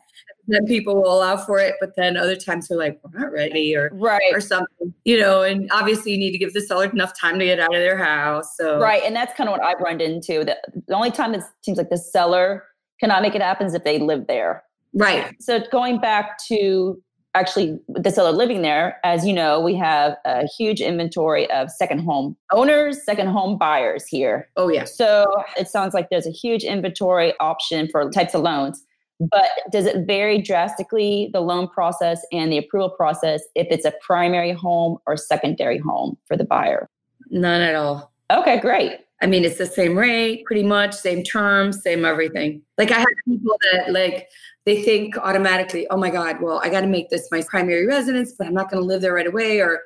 Then 0.51 0.65
people 0.65 0.95
will 1.03 1.13
allow 1.13 1.37
for 1.37 1.59
it, 1.59 1.75
but 1.79 1.95
then 1.95 2.17
other 2.17 2.35
times 2.35 2.69
they're 2.69 2.79
like, 2.79 2.99
we're 3.05 3.21
not 3.21 3.31
ready 3.33 3.77
or 3.77 3.91
right 3.93 4.33
or 4.33 4.41
something, 4.41 4.95
you 5.05 5.21
know. 5.21 5.43
And 5.43 5.71
obviously, 5.73 6.13
you 6.13 6.19
need 6.19 6.31
to 6.33 6.39
give 6.39 6.55
the 6.55 6.63
seller 6.63 6.87
enough 6.87 7.13
time 7.21 7.39
to 7.39 7.45
get 7.45 7.61
out 7.61 7.75
of 7.75 7.81
their 7.81 7.99
house. 7.99 8.57
So 8.57 8.81
right, 8.81 9.03
and 9.05 9.15
that's 9.15 9.35
kind 9.35 9.51
of 9.51 9.53
what 9.53 9.63
I've 9.63 9.79
run 9.79 10.01
into. 10.01 10.45
The, 10.45 10.57
the 10.87 10.95
only 10.95 11.11
time 11.11 11.35
it 11.35 11.43
seems 11.61 11.77
like 11.77 11.91
the 11.91 11.99
seller 11.99 12.65
cannot 12.99 13.21
make 13.21 13.35
it 13.35 13.43
happen 13.43 13.67
is 13.67 13.75
if 13.75 13.85
they 13.85 13.99
live 13.99 14.27
there. 14.27 14.65
Right. 14.95 15.35
So 15.41 15.61
going 15.71 16.01
back 16.01 16.39
to 16.49 17.01
actually 17.35 17.79
the 17.89 18.11
seller 18.11 18.33
living 18.33 18.63
there, 18.63 18.99
as 19.05 19.27
you 19.27 19.33
know, 19.33 19.61
we 19.61 19.75
have 19.75 20.17
a 20.25 20.47
huge 20.47 20.81
inventory 20.81 21.51
of 21.51 21.71
second 21.71 22.01
home 22.01 22.37
owners, 22.53 23.03
second 23.05 23.29
home 23.29 23.59
buyers 23.59 24.07
here. 24.07 24.49
Oh, 24.57 24.69
yeah. 24.69 24.85
So 24.85 25.27
it 25.57 25.69
sounds 25.69 25.95
like 25.95 26.11
there's 26.11 26.27
a 26.27 26.33
huge 26.33 26.65
inventory 26.65 27.35
option 27.41 27.89
for 27.91 28.11
types 28.11 28.35
of 28.35 28.43
loans. 28.43 28.83
But 29.21 29.49
does 29.73 29.85
it 29.87 30.07
vary 30.07 30.41
drastically 30.41 31.31
the 31.33 31.41
loan 31.41 31.69
process 31.69 32.25
and 32.31 32.53
the 32.53 32.59
approval 32.59 32.91
process 32.91 33.43
if 33.57 33.67
it's 33.71 33.85
a 33.85 33.93
primary 34.01 34.53
home 34.53 34.99
or 35.07 35.17
secondary 35.17 35.79
home 35.79 36.17
for 36.27 36.37
the 36.37 36.45
buyer? 36.45 36.89
None 37.31 37.61
at 37.61 37.75
all. 37.75 38.13
Okay, 38.31 38.61
great. 38.61 39.01
I 39.21 39.27
mean, 39.27 39.45
it's 39.45 39.59
the 39.59 39.67
same 39.67 39.99
rate, 39.99 40.45
pretty 40.45 40.63
much, 40.63 40.95
same 40.95 41.25
terms, 41.25 41.83
same 41.83 42.05
everything. 42.05 42.63
Like 42.77 42.93
I 42.93 43.01
have 43.01 43.07
people 43.27 43.57
that 43.73 43.93
like 43.93 44.29
they 44.69 44.83
think 44.83 45.17
automatically, 45.17 45.87
oh 45.91 45.97
my 45.97 46.11
God, 46.11 46.43
well, 46.43 46.61
I 46.63 46.69
got 46.69 46.83
to 46.83 46.87
make 46.87 47.09
this 47.09 47.29
my 47.31 47.43
primary 47.49 47.87
residence, 47.87 48.35
but 48.37 48.47
I'm 48.47 48.55
not 48.55 48.71
going 48.71 48.83
to 48.83 48.87
live 48.87 49.01
there 49.01 49.15
right 49.15 49.27
away. 49.27 49.61
Or, 49.61 49.81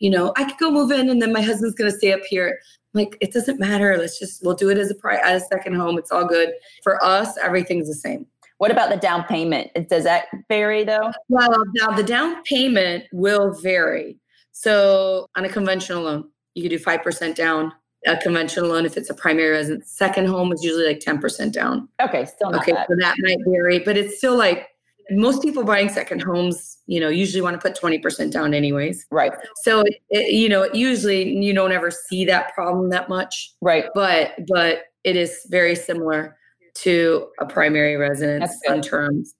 you 0.00 0.10
know, 0.10 0.32
I 0.36 0.44
could 0.44 0.58
go 0.58 0.72
move 0.72 0.90
in 0.90 1.08
and 1.08 1.22
then 1.22 1.32
my 1.32 1.40
husband's 1.40 1.76
going 1.76 1.90
to 1.90 1.96
stay 1.96 2.12
up 2.12 2.22
here. 2.28 2.58
like, 2.94 3.16
it 3.20 3.32
doesn't 3.32 3.60
matter. 3.60 3.96
Let's 3.96 4.18
just, 4.18 4.44
we'll 4.44 4.56
do 4.56 4.70
it 4.70 4.78
as 4.78 4.90
a, 4.90 4.94
pri- 4.96 5.20
as 5.22 5.42
a 5.42 5.46
second 5.46 5.74
home. 5.74 5.98
It's 5.98 6.10
all 6.10 6.26
good. 6.26 6.50
For 6.82 7.02
us, 7.04 7.36
everything's 7.38 7.86
the 7.86 7.94
same. 7.94 8.26
What 8.58 8.70
about 8.70 8.90
the 8.90 8.96
down 8.96 9.24
payment? 9.24 9.70
Does 9.88 10.04
that 10.04 10.26
vary 10.48 10.84
though? 10.84 11.12
Well, 11.28 11.64
now 11.74 11.90
the 11.90 12.02
down 12.02 12.42
payment 12.44 13.04
will 13.12 13.52
vary. 13.52 14.18
So 14.52 15.28
on 15.36 15.44
a 15.44 15.48
conventional 15.48 16.02
loan, 16.02 16.30
you 16.54 16.62
could 16.62 16.76
do 16.76 16.78
5% 16.78 17.34
down 17.34 17.72
a 18.06 18.16
conventional 18.16 18.68
loan 18.68 18.84
if 18.84 18.96
it's 18.96 19.10
a 19.10 19.14
primary 19.14 19.50
residence. 19.50 19.90
Second 19.90 20.26
home 20.26 20.52
is 20.52 20.62
usually 20.62 20.86
like 20.86 21.00
10% 21.00 21.52
down. 21.52 21.88
Okay, 22.00 22.24
still 22.26 22.54
okay. 22.56 22.72
Bad. 22.72 22.86
So 22.88 22.96
that 23.00 23.16
might 23.18 23.38
vary, 23.46 23.78
but 23.78 23.96
it's 23.96 24.18
still 24.18 24.36
like 24.36 24.68
most 25.10 25.42
people 25.42 25.64
buying 25.64 25.88
second 25.88 26.22
homes, 26.22 26.78
you 26.86 27.00
know, 27.00 27.08
usually 27.08 27.42
want 27.42 27.60
to 27.60 27.60
put 27.60 27.78
20% 27.78 28.30
down 28.30 28.54
anyways. 28.54 29.06
Right. 29.10 29.32
So, 29.62 29.80
it, 29.80 29.96
it, 30.10 30.32
you 30.32 30.48
know, 30.48 30.68
usually 30.72 31.36
you 31.36 31.52
don't 31.52 31.72
ever 31.72 31.90
see 31.90 32.24
that 32.26 32.54
problem 32.54 32.90
that 32.90 33.08
much. 33.08 33.52
Right. 33.60 33.86
But, 33.94 34.32
but 34.48 34.84
it 35.04 35.16
is 35.16 35.46
very 35.50 35.74
similar 35.74 36.36
to 36.76 37.28
a 37.38 37.46
primary 37.46 37.96
residence 37.96 38.52
on 38.68 38.80
terms. 38.80 39.34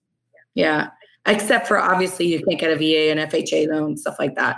Yeah. 0.53 0.89
Except 1.27 1.67
for 1.67 1.79
obviously 1.79 2.27
you 2.27 2.43
can't 2.43 2.59
get 2.59 2.71
a 2.71 2.75
VA 2.75 3.09
and 3.09 3.19
FHA 3.31 3.67
loan, 3.67 3.97
stuff 3.97 4.17
like 4.19 4.35
that. 4.35 4.57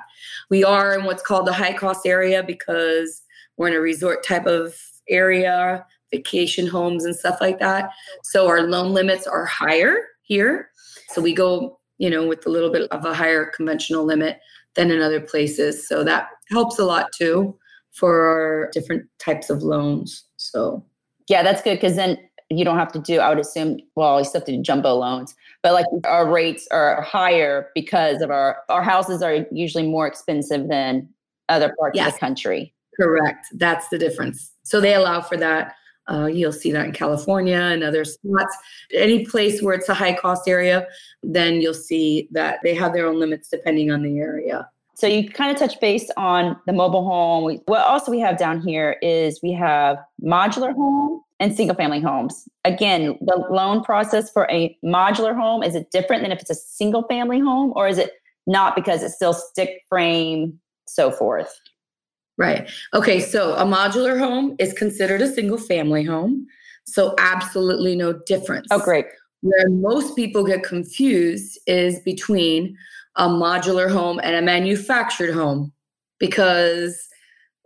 We 0.49 0.65
are 0.65 0.99
in 0.99 1.05
what's 1.05 1.23
called 1.23 1.47
the 1.47 1.53
high 1.53 1.73
cost 1.73 2.05
area 2.05 2.43
because 2.43 3.21
we're 3.57 3.67
in 3.67 3.73
a 3.73 3.79
resort 3.79 4.23
type 4.23 4.45
of 4.45 4.75
area, 5.09 5.85
vacation 6.11 6.67
homes 6.67 7.05
and 7.05 7.15
stuff 7.15 7.37
like 7.41 7.59
that. 7.59 7.91
So 8.23 8.47
our 8.47 8.61
loan 8.61 8.93
limits 8.93 9.27
are 9.27 9.45
higher 9.45 9.97
here. 10.21 10.69
So 11.09 11.21
we 11.21 11.33
go, 11.33 11.79
you 11.97 12.09
know, 12.09 12.27
with 12.27 12.45
a 12.45 12.49
little 12.49 12.71
bit 12.71 12.89
of 12.91 13.05
a 13.05 13.13
higher 13.13 13.45
conventional 13.45 14.05
limit 14.05 14.39
than 14.75 14.91
in 14.91 15.01
other 15.01 15.21
places. 15.21 15.87
So 15.87 16.03
that 16.03 16.29
helps 16.49 16.79
a 16.79 16.85
lot 16.85 17.07
too 17.11 17.57
for 17.91 18.69
different 18.73 19.05
types 19.19 19.49
of 19.49 19.63
loans. 19.63 20.25
So 20.37 20.85
yeah, 21.27 21.43
that's 21.43 21.61
good 21.61 21.75
because 21.75 21.95
then 21.95 22.17
you 22.49 22.63
don't 22.63 22.77
have 22.77 22.91
to 22.93 22.99
do, 22.99 23.19
I 23.19 23.29
would 23.29 23.39
assume, 23.39 23.79
well, 23.95 24.19
you 24.19 24.25
still 24.25 24.39
have 24.39 24.45
to 24.45 24.55
do 24.55 24.61
jumbo 24.61 24.95
loans, 24.95 25.35
but 25.63 25.73
like 25.73 25.85
our 26.05 26.29
rates 26.29 26.67
are 26.71 27.01
higher 27.01 27.69
because 27.75 28.21
of 28.21 28.29
our 28.29 28.59
our 28.69 28.83
houses 28.83 29.21
are 29.21 29.45
usually 29.51 29.85
more 29.85 30.07
expensive 30.07 30.69
than 30.69 31.09
other 31.49 31.73
parts 31.77 31.97
yes. 31.97 32.07
of 32.07 32.13
the 32.13 32.19
country. 32.19 32.73
Correct. 32.99 33.47
That's 33.53 33.87
the 33.89 33.97
difference. 33.97 34.51
So 34.63 34.81
they 34.81 34.95
allow 34.95 35.21
for 35.21 35.37
that. 35.37 35.75
Uh, 36.09 36.25
you'll 36.25 36.53
see 36.53 36.71
that 36.71 36.85
in 36.85 36.91
California 36.93 37.57
and 37.57 37.83
other 37.83 38.05
spots. 38.05 38.55
Any 38.93 39.25
place 39.25 39.61
where 39.61 39.75
it's 39.75 39.89
a 39.89 39.93
high 39.93 40.13
cost 40.13 40.47
area, 40.47 40.87
then 41.21 41.61
you'll 41.61 41.73
see 41.73 42.29
that 42.31 42.59
they 42.63 42.73
have 42.73 42.93
their 42.93 43.05
own 43.05 43.19
limits 43.19 43.49
depending 43.49 43.91
on 43.91 44.03
the 44.03 44.17
area. 44.17 44.69
So 44.95 45.05
you 45.05 45.29
kind 45.29 45.51
of 45.51 45.57
touch 45.57 45.79
base 45.79 46.09
on 46.17 46.57
the 46.65 46.73
mobile 46.73 47.05
home. 47.05 47.59
what 47.67 47.81
also 47.81 48.09
we 48.09 48.19
have 48.19 48.39
down 48.39 48.61
here 48.61 48.97
is 49.03 49.39
we 49.43 49.51
have 49.51 49.99
modular 50.23 50.73
home 50.73 51.21
and 51.39 51.55
single 51.55 51.75
family 51.75 51.99
homes. 51.99 52.47
Again, 52.65 53.15
the 53.21 53.45
loan 53.51 53.83
process 53.83 54.31
for 54.31 54.49
a 54.49 54.75
modular 54.83 55.35
home 55.35 55.61
is 55.61 55.75
it 55.75 55.91
different 55.91 56.23
than 56.23 56.31
if 56.31 56.39
it's 56.39 56.49
a 56.49 56.55
single 56.55 57.03
family 57.03 57.39
home, 57.39 57.73
or 57.75 57.87
is 57.87 57.99
it 57.99 58.13
not 58.47 58.75
because 58.75 59.03
it's 59.03 59.13
still 59.13 59.33
stick 59.33 59.83
frame, 59.87 60.59
so 60.87 61.11
forth? 61.11 61.53
Right. 62.37 62.69
Okay. 62.93 63.19
So 63.19 63.53
a 63.55 63.65
modular 63.65 64.19
home 64.19 64.55
is 64.59 64.73
considered 64.73 65.21
a 65.21 65.31
single 65.31 65.57
family 65.57 66.03
home. 66.03 66.47
So 66.85 67.15
absolutely 67.17 67.95
no 67.95 68.13
difference. 68.13 68.67
Oh, 68.71 68.79
great. 68.79 69.05
Where 69.41 69.69
most 69.69 70.15
people 70.15 70.43
get 70.45 70.63
confused 70.63 71.59
is 71.67 71.99
between 72.01 72.77
a 73.15 73.27
modular 73.27 73.91
home 73.91 74.19
and 74.23 74.35
a 74.35 74.41
manufactured 74.41 75.33
home. 75.33 75.73
Because 76.19 77.07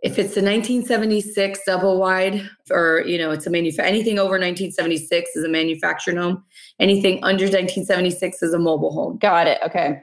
if 0.02 0.18
it's 0.18 0.36
a 0.36 0.42
1976 0.42 1.60
double 1.64 1.98
wide, 1.98 2.48
or 2.70 3.04
you 3.06 3.16
know, 3.18 3.30
it's 3.30 3.46
a 3.46 3.50
manufa- 3.50 3.86
anything 3.86 4.18
over 4.18 4.38
1976 4.38 5.36
is 5.36 5.44
a 5.44 5.48
manufactured 5.48 6.16
home. 6.16 6.42
Anything 6.80 7.22
under 7.22 7.44
1976 7.44 8.42
is 8.42 8.52
a 8.52 8.58
mobile 8.58 8.92
home. 8.92 9.18
Got 9.18 9.46
it. 9.46 9.58
Okay. 9.64 10.00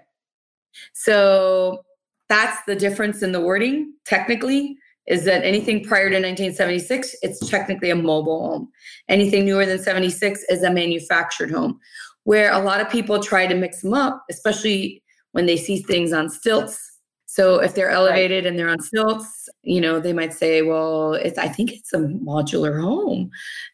So 0.93 1.83
that's 2.29 2.63
the 2.65 2.75
difference 2.75 3.21
in 3.21 3.31
the 3.31 3.41
wording 3.41 3.93
technically 4.05 4.77
is 5.07 5.25
that 5.25 5.43
anything 5.43 5.83
prior 5.83 6.09
to 6.09 6.15
1976 6.15 7.15
it's 7.23 7.49
technically 7.49 7.89
a 7.89 7.95
mobile 7.95 8.47
home. 8.47 8.69
Anything 9.09 9.45
newer 9.45 9.65
than 9.65 9.79
76 9.79 10.43
is 10.49 10.63
a 10.63 10.71
manufactured 10.71 11.51
home. 11.51 11.79
Where 12.23 12.51
a 12.51 12.59
lot 12.59 12.79
of 12.79 12.89
people 12.89 13.21
try 13.21 13.47
to 13.47 13.55
mix 13.55 13.81
them 13.81 13.93
up 13.93 14.23
especially 14.29 15.03
when 15.31 15.47
they 15.47 15.57
see 15.57 15.79
things 15.81 16.13
on 16.13 16.29
stilts. 16.29 16.79
So 17.25 17.59
if 17.59 17.75
they're 17.75 17.91
elevated 17.91 18.43
right. 18.43 18.49
and 18.49 18.57
they're 18.57 18.69
on 18.69 18.79
stilts 18.79 19.49
you 19.63 19.81
know 19.81 19.99
they 19.99 20.13
might 20.13 20.33
say 20.33 20.61
well 20.61 21.13
it's 21.13 21.37
i 21.37 21.47
think 21.47 21.71
it's 21.73 21.91
a 21.93 21.97
modular 21.97 22.79
home. 22.79 23.31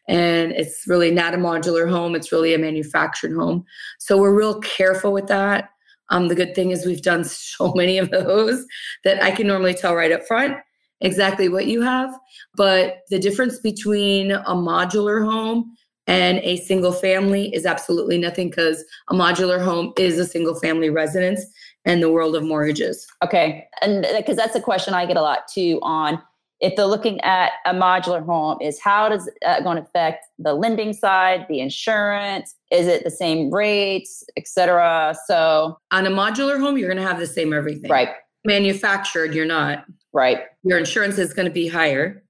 And 0.08 0.52
it's 0.52 0.84
really 0.86 1.10
not 1.10 1.34
a 1.34 1.38
modular 1.38 1.90
home 1.90 2.14
it's 2.14 2.32
really 2.32 2.54
a 2.54 2.58
manufactured 2.58 3.34
home. 3.34 3.66
So 3.98 4.16
we're 4.16 4.34
real 4.34 4.60
careful 4.60 5.12
with 5.12 5.26
that 5.26 5.68
um, 6.10 6.28
the 6.28 6.34
good 6.34 6.54
thing 6.54 6.70
is 6.70 6.86
we've 6.86 7.02
done 7.02 7.24
so 7.24 7.72
many 7.74 7.98
of 7.98 8.10
those 8.10 8.64
that 9.04 9.22
I 9.22 9.30
can 9.30 9.46
normally 9.46 9.74
tell 9.74 9.94
right 9.94 10.12
up 10.12 10.26
front 10.26 10.56
exactly 11.00 11.48
what 11.48 11.66
you 11.66 11.82
have. 11.82 12.16
But 12.54 12.98
the 13.10 13.18
difference 13.18 13.60
between 13.60 14.32
a 14.32 14.54
modular 14.54 15.24
home 15.24 15.76
And 16.08 16.38
a 16.38 16.56
single 16.58 16.92
family 16.92 17.52
is 17.52 17.66
absolutely 17.66 18.16
nothing 18.16 18.48
because 18.48 18.84
a 19.10 19.14
modular 19.14 19.62
home 19.62 19.92
is 19.98 20.18
a 20.18 20.24
single 20.24 20.54
family 20.54 20.88
residence 20.88 21.44
in 21.84 22.00
the 22.00 22.10
world 22.10 22.36
of 22.36 22.44
mortgages. 22.44 23.06
Okay. 23.24 23.66
And 23.82 24.06
because 24.16 24.36
that's 24.36 24.54
a 24.54 24.60
question 24.60 24.94
I 24.94 25.06
get 25.06 25.16
a 25.16 25.22
lot 25.22 25.48
too 25.52 25.80
on 25.82 26.22
if 26.60 26.74
they're 26.76 26.86
looking 26.86 27.20
at 27.20 27.52
a 27.66 27.74
modular 27.74 28.24
home 28.24 28.58
is 28.60 28.80
how 28.80 29.08
does 29.08 29.28
that 29.42 29.62
going 29.62 29.76
to 29.76 29.82
affect 29.82 30.26
the 30.38 30.54
lending 30.54 30.92
side 30.92 31.46
the 31.48 31.60
insurance? 31.60 32.54
Is 32.70 32.86
it 32.86 33.04
the 33.04 33.10
same 33.10 33.52
rates 33.52 34.24
etc 34.36 35.14
so 35.26 35.78
on 35.90 36.06
a 36.06 36.10
modular 36.10 36.58
home 36.58 36.78
you're 36.78 36.88
going 36.88 37.02
to 37.02 37.06
have 37.06 37.18
the 37.18 37.26
same 37.26 37.52
everything. 37.52 37.90
Right. 37.90 38.08
Manufactured 38.44 39.34
you're 39.34 39.46
not. 39.46 39.84
Right. 40.12 40.40
Your 40.62 40.78
insurance 40.78 41.18
is 41.18 41.32
going 41.32 41.46
to 41.46 41.52
be 41.52 41.68
higher 41.68 42.22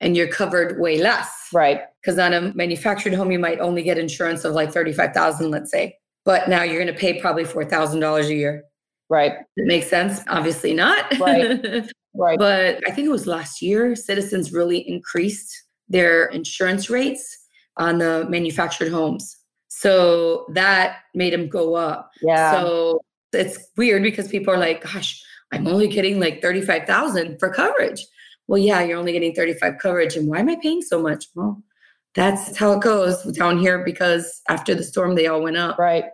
and 0.00 0.16
you're 0.16 0.28
covered 0.28 0.80
way 0.80 1.00
less. 1.00 1.30
Right. 1.52 1.82
Because 2.02 2.18
on 2.18 2.32
a 2.32 2.52
manufactured 2.54 3.14
home 3.14 3.30
you 3.30 3.38
might 3.38 3.60
only 3.60 3.82
get 3.82 3.98
insurance 3.98 4.44
of 4.44 4.54
like 4.54 4.72
35000 4.72 5.50
let's 5.50 5.70
say. 5.70 5.96
But 6.24 6.48
now 6.48 6.62
you're 6.62 6.82
going 6.82 6.92
to 6.92 6.98
pay 6.98 7.20
probably 7.20 7.44
$4000 7.44 8.26
a 8.26 8.34
year 8.34 8.64
right 9.10 9.32
it 9.56 9.66
makes 9.66 9.86
sense 9.86 10.20
obviously 10.28 10.74
not 10.74 11.18
right 11.18 11.90
Right. 12.18 12.38
But 12.38 12.82
I 12.86 12.90
think 12.90 13.06
it 13.06 13.12
was 13.12 13.26
last 13.26 13.62
year, 13.62 13.94
Citizens 13.94 14.52
really 14.52 14.78
increased 14.88 15.54
their 15.88 16.26
insurance 16.26 16.90
rates 16.90 17.46
on 17.76 17.98
the 17.98 18.26
manufactured 18.28 18.90
homes. 18.90 19.36
So 19.68 20.46
that 20.54 20.96
made 21.14 21.32
them 21.32 21.48
go 21.48 21.76
up. 21.76 22.10
Yeah. 22.20 22.52
So 22.52 23.00
it's 23.32 23.58
weird 23.76 24.02
because 24.02 24.26
people 24.26 24.52
are 24.52 24.58
like, 24.58 24.82
gosh, 24.82 25.22
I'm 25.52 25.68
only 25.68 25.86
getting 25.86 26.18
like 26.18 26.42
35,000 26.42 27.38
for 27.38 27.50
coverage. 27.50 28.04
Well, 28.48 28.58
yeah, 28.58 28.82
you're 28.82 28.98
only 28.98 29.12
getting 29.12 29.34
35 29.34 29.74
coverage. 29.80 30.16
And 30.16 30.26
why 30.28 30.40
am 30.40 30.48
I 30.48 30.56
paying 30.60 30.82
so 30.82 31.00
much? 31.00 31.26
Well, 31.36 31.62
that's 32.14 32.56
how 32.56 32.72
it 32.72 32.80
goes 32.80 33.22
down 33.24 33.58
here 33.58 33.84
because 33.84 34.40
after 34.48 34.74
the 34.74 34.82
storm, 34.82 35.14
they 35.14 35.28
all 35.28 35.42
went 35.42 35.56
up. 35.56 35.78
Right. 35.78 36.06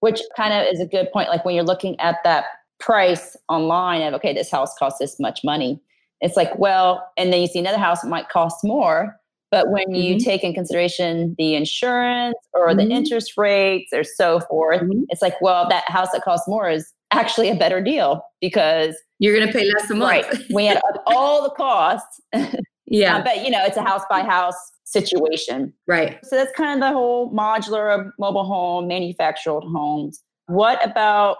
Which 0.00 0.20
kind 0.36 0.52
of 0.54 0.72
is 0.72 0.80
a 0.80 0.86
good 0.86 1.10
point. 1.12 1.28
Like 1.28 1.44
when 1.44 1.54
you're 1.54 1.64
looking 1.64 1.98
at 2.00 2.16
that 2.24 2.46
price 2.80 3.36
online 3.48 4.02
of 4.02 4.14
okay 4.14 4.32
this 4.32 4.50
house 4.50 4.74
costs 4.78 4.98
this 4.98 5.20
much 5.20 5.44
money 5.44 5.80
it's 6.20 6.36
like 6.36 6.58
well 6.58 7.06
and 7.16 7.32
then 7.32 7.40
you 7.40 7.46
see 7.46 7.58
another 7.58 7.78
house 7.78 8.02
might 8.04 8.28
cost 8.30 8.64
more 8.64 9.16
but 9.50 9.70
when 9.70 9.94
you 9.94 10.14
mm-hmm. 10.14 10.24
take 10.24 10.42
in 10.42 10.54
consideration 10.54 11.34
the 11.38 11.54
insurance 11.54 12.36
or 12.54 12.68
mm-hmm. 12.68 12.88
the 12.88 12.94
interest 12.94 13.36
rates 13.36 13.92
or 13.92 14.02
so 14.02 14.40
forth 14.40 14.80
mm-hmm. 14.80 15.02
it's 15.10 15.22
like 15.22 15.38
well 15.40 15.68
that 15.68 15.84
house 15.88 16.08
that 16.12 16.22
costs 16.22 16.48
more 16.48 16.68
is 16.68 16.92
actually 17.12 17.50
a 17.50 17.54
better 17.54 17.82
deal 17.82 18.22
because 18.40 18.96
you're 19.18 19.34
going 19.34 19.46
to 19.46 19.52
pay 19.52 19.70
less 19.70 19.90
a 19.90 19.94
month 19.94 20.26
right 20.26 20.42
we 20.50 20.64
had 20.64 20.80
all 21.06 21.42
the 21.42 21.50
costs 21.50 22.20
yeah 22.86 23.16
uh, 23.16 23.22
but 23.22 23.44
you 23.44 23.50
know 23.50 23.62
it's 23.64 23.76
a 23.76 23.82
house 23.82 24.02
by 24.08 24.22
house 24.22 24.56
situation 24.92 25.72
right 25.86 26.18
so 26.24 26.36
that's 26.36 26.52
kind 26.56 26.74
of 26.74 26.80
the 26.80 26.92
whole 26.92 27.32
modular 27.32 28.10
mobile 28.18 28.44
home 28.44 28.88
manufactured 28.88 29.60
homes 29.60 30.22
what 30.46 30.84
about 30.84 31.36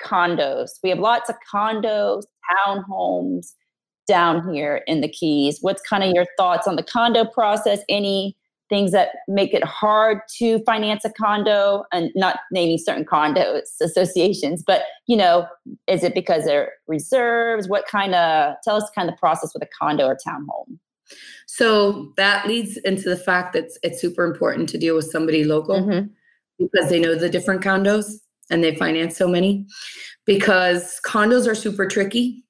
condos. 0.00 0.70
We 0.82 0.90
have 0.90 0.98
lots 0.98 1.28
of 1.30 1.36
condos, 1.52 2.24
townhomes 2.66 3.52
down 4.08 4.52
here 4.52 4.82
in 4.86 5.00
the 5.00 5.08
Keys. 5.08 5.58
What's 5.60 5.82
kind 5.82 6.02
of 6.02 6.10
your 6.10 6.26
thoughts 6.36 6.66
on 6.66 6.76
the 6.76 6.82
condo 6.82 7.24
process? 7.24 7.80
Any 7.88 8.36
things 8.68 8.92
that 8.92 9.10
make 9.26 9.52
it 9.52 9.64
hard 9.64 10.18
to 10.38 10.60
finance 10.60 11.04
a 11.04 11.10
condo 11.10 11.84
and 11.92 12.10
not 12.14 12.38
naming 12.52 12.78
certain 12.78 13.04
condo 13.04 13.60
associations, 13.82 14.62
but 14.64 14.82
you 15.06 15.16
know, 15.16 15.46
is 15.86 16.04
it 16.04 16.14
because 16.14 16.44
they're 16.44 16.72
reserves? 16.86 17.68
What 17.68 17.84
kind 17.90 18.14
of 18.14 18.54
tell 18.62 18.76
us 18.76 18.88
kind 18.94 19.08
of 19.08 19.14
the 19.14 19.18
process 19.18 19.52
with 19.54 19.62
a 19.62 19.68
condo 19.78 20.06
or 20.06 20.16
townhome? 20.26 20.78
So 21.46 22.12
that 22.16 22.46
leads 22.46 22.76
into 22.78 23.08
the 23.08 23.16
fact 23.16 23.52
that 23.54 23.70
it's 23.82 24.00
super 24.00 24.24
important 24.24 24.68
to 24.70 24.78
deal 24.78 24.94
with 24.94 25.10
somebody 25.10 25.44
local 25.44 25.80
mm-hmm. 25.80 26.06
because 26.58 26.88
they 26.88 27.00
know 27.00 27.14
the 27.14 27.28
different 27.28 27.62
condos 27.62 28.12
and 28.50 28.62
they 28.62 28.74
finance 28.76 29.16
so 29.16 29.28
many 29.28 29.66
because 30.26 31.00
condos 31.04 31.46
are 31.46 31.54
super 31.54 31.86
tricky 31.86 32.44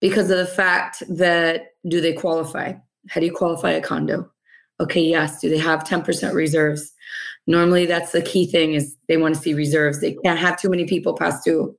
because 0.00 0.30
of 0.30 0.38
the 0.38 0.46
fact 0.46 1.02
that 1.08 1.68
do 1.88 2.00
they 2.00 2.12
qualify? 2.12 2.74
How 3.08 3.20
do 3.20 3.26
you 3.26 3.32
qualify 3.32 3.70
a 3.72 3.80
condo? 3.80 4.30
Okay, 4.80 5.00
yes. 5.00 5.40
Do 5.40 5.48
they 5.48 5.58
have 5.58 5.84
10% 5.84 6.34
reserves? 6.34 6.92
Normally 7.46 7.86
that's 7.86 8.12
the 8.12 8.22
key 8.22 8.46
thing 8.46 8.74
is 8.74 8.96
they 9.08 9.16
want 9.16 9.34
to 9.34 9.40
see 9.40 9.54
reserves. 9.54 10.00
They 10.00 10.14
can't 10.22 10.38
have 10.38 10.60
too 10.60 10.68
many 10.68 10.84
people 10.86 11.16
pass 11.16 11.42
due. 11.42 11.76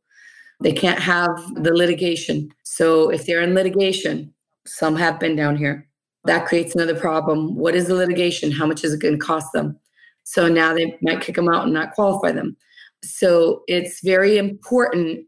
They 0.61 0.73
can't 0.73 0.99
have 0.99 1.29
the 1.55 1.73
litigation. 1.73 2.49
So 2.63 3.09
if 3.09 3.25
they're 3.25 3.41
in 3.41 3.53
litigation, 3.53 4.33
some 4.65 4.95
have 4.95 5.19
been 5.19 5.35
down 5.35 5.55
here. 5.55 5.88
That 6.29 6.45
creates 6.45 6.75
another 6.75 6.93
problem. 6.93 7.55
What 7.55 7.73
is 7.73 7.87
the 7.87 7.95
litigation? 7.95 8.51
How 8.51 8.67
much 8.67 8.83
is 8.83 8.93
it 8.93 9.01
going 9.01 9.15
to 9.15 9.25
cost 9.25 9.51
them? 9.51 9.79
So 10.25 10.47
now 10.47 10.75
they 10.75 10.95
might 11.01 11.21
kick 11.21 11.35
them 11.35 11.49
out 11.49 11.63
and 11.63 11.73
not 11.73 11.95
qualify 11.95 12.31
them. 12.31 12.55
So 13.03 13.63
it's 13.67 14.03
very 14.03 14.37
important. 14.37 15.25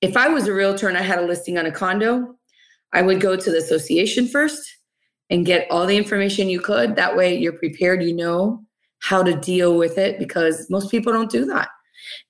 If 0.00 0.16
I 0.16 0.26
was 0.26 0.48
a 0.48 0.52
realtor 0.52 0.88
and 0.88 0.98
I 0.98 1.02
had 1.02 1.20
a 1.20 1.26
listing 1.26 1.58
on 1.58 1.66
a 1.66 1.70
condo, 1.70 2.34
I 2.92 3.02
would 3.02 3.20
go 3.20 3.36
to 3.36 3.50
the 3.52 3.58
association 3.58 4.26
first 4.26 4.68
and 5.30 5.46
get 5.46 5.70
all 5.70 5.86
the 5.86 5.96
information 5.96 6.48
you 6.48 6.58
could. 6.58 6.96
That 6.96 7.16
way 7.16 7.38
you're 7.38 7.52
prepared, 7.52 8.02
you 8.02 8.12
know 8.12 8.64
how 8.98 9.22
to 9.22 9.36
deal 9.36 9.78
with 9.78 9.96
it 9.96 10.18
because 10.18 10.68
most 10.68 10.90
people 10.90 11.12
don't 11.12 11.30
do 11.30 11.44
that. 11.44 11.68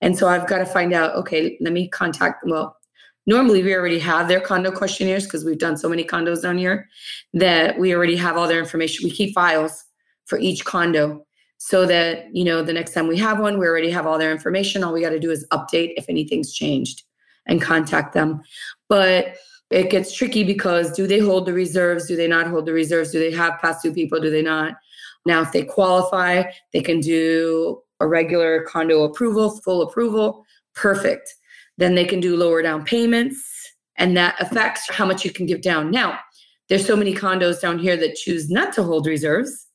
And 0.03 0.19
so 0.19 0.29
I've 0.29 0.47
got 0.47 0.59
to 0.59 0.67
find 0.67 0.93
out, 0.93 1.17
okay, 1.17 1.57
let 1.63 1.73
me 1.73 1.89
contact, 1.89 2.43
them. 2.43 2.51
well, 2.51 2.77
normally 3.27 3.63
we 3.63 3.75
already 3.75 3.99
have 3.99 4.29
their 4.29 4.41
condo 4.41 4.71
questionnaires 4.71 5.25
because 5.25 5.45
we've 5.45 5.59
done 5.59 5.77
so 5.77 5.89
many 5.89 6.05
condos 6.05 6.43
down 6.43 6.59
here 6.59 6.89
that 7.35 7.79
we 7.79 7.95
already 7.95 8.17
have 8.17 8.37
all 8.37 8.49
their 8.49 8.59
information. 8.59 9.05
We 9.05 9.11
keep 9.11 9.35
files 9.35 9.85
for 10.27 10.39
each 10.39 10.65
condo 10.65 11.25
so 11.59 11.87
that 11.87 12.27
you 12.35 12.45
know 12.45 12.63
the 12.63 12.73
next 12.73 12.93
time 12.93 13.07
we 13.07 13.17
have 13.19 13.39
one 13.39 13.59
we 13.59 13.67
already 13.67 13.91
have 13.91 14.07
all 14.07 14.19
their 14.19 14.33
information. 14.33 14.83
All 14.83 14.93
we 14.93 15.01
got 15.01 15.11
to 15.11 15.21
do 15.21 15.31
is 15.31 15.47
update 15.53 15.95
if 15.97 16.07
anything's 16.09 16.53
changed 16.53 17.03
and 17.47 17.63
contact 17.63 18.15
them. 18.15 18.43
But 18.89 19.37
it 19.71 19.91
gets 19.91 20.13
tricky 20.13 20.45
because 20.45 20.93
do 20.93 21.07
they 21.07 21.19
hold 21.19 21.47
the 21.47 21.53
reserves? 21.53 22.07
Do 22.07 22.17
they 22.17 22.29
not 22.29 22.47
hold 22.47 22.67
the 22.67 22.73
reserves? 22.73 23.11
Do 23.11 23.19
they 23.19 23.31
have 23.31 23.61
past 23.61 23.83
due 23.83 23.93
people? 23.93 24.21
Do 24.21 24.31
they 24.31 24.43
not? 24.43 24.75
Now 25.25 25.41
if 25.41 25.53
they 25.53 25.63
qualify 25.63 26.45
they 26.73 26.81
can 26.81 27.01
do 27.01 27.81
a 28.01 28.09
regular 28.09 28.63
condo 28.63 29.05
approval 29.05 29.61
full 29.61 29.83
approval. 29.83 30.45
Perfect 30.75 31.33
then 31.83 31.95
they 31.95 32.05
can 32.05 32.21
do 32.21 32.37
lower 32.37 32.63
down 32.63 32.85
payments 32.85 33.43
and 33.97 34.17
that 34.17 34.35
affects 34.41 34.89
how 34.89 35.05
much 35.05 35.25
you 35.25 35.31
can 35.31 35.47
give 35.47 35.61
down 35.61 35.91
now 35.91 36.19
there's 36.69 36.87
so 36.87 36.97
many 36.97 37.13
condos 37.15 37.61
down 37.61 37.79
here 37.79 37.97
that 37.97 38.15
choose 38.15 38.49
not 38.49 38.73
to 38.73 38.83
hold 38.83 39.07
reserves 39.07 39.67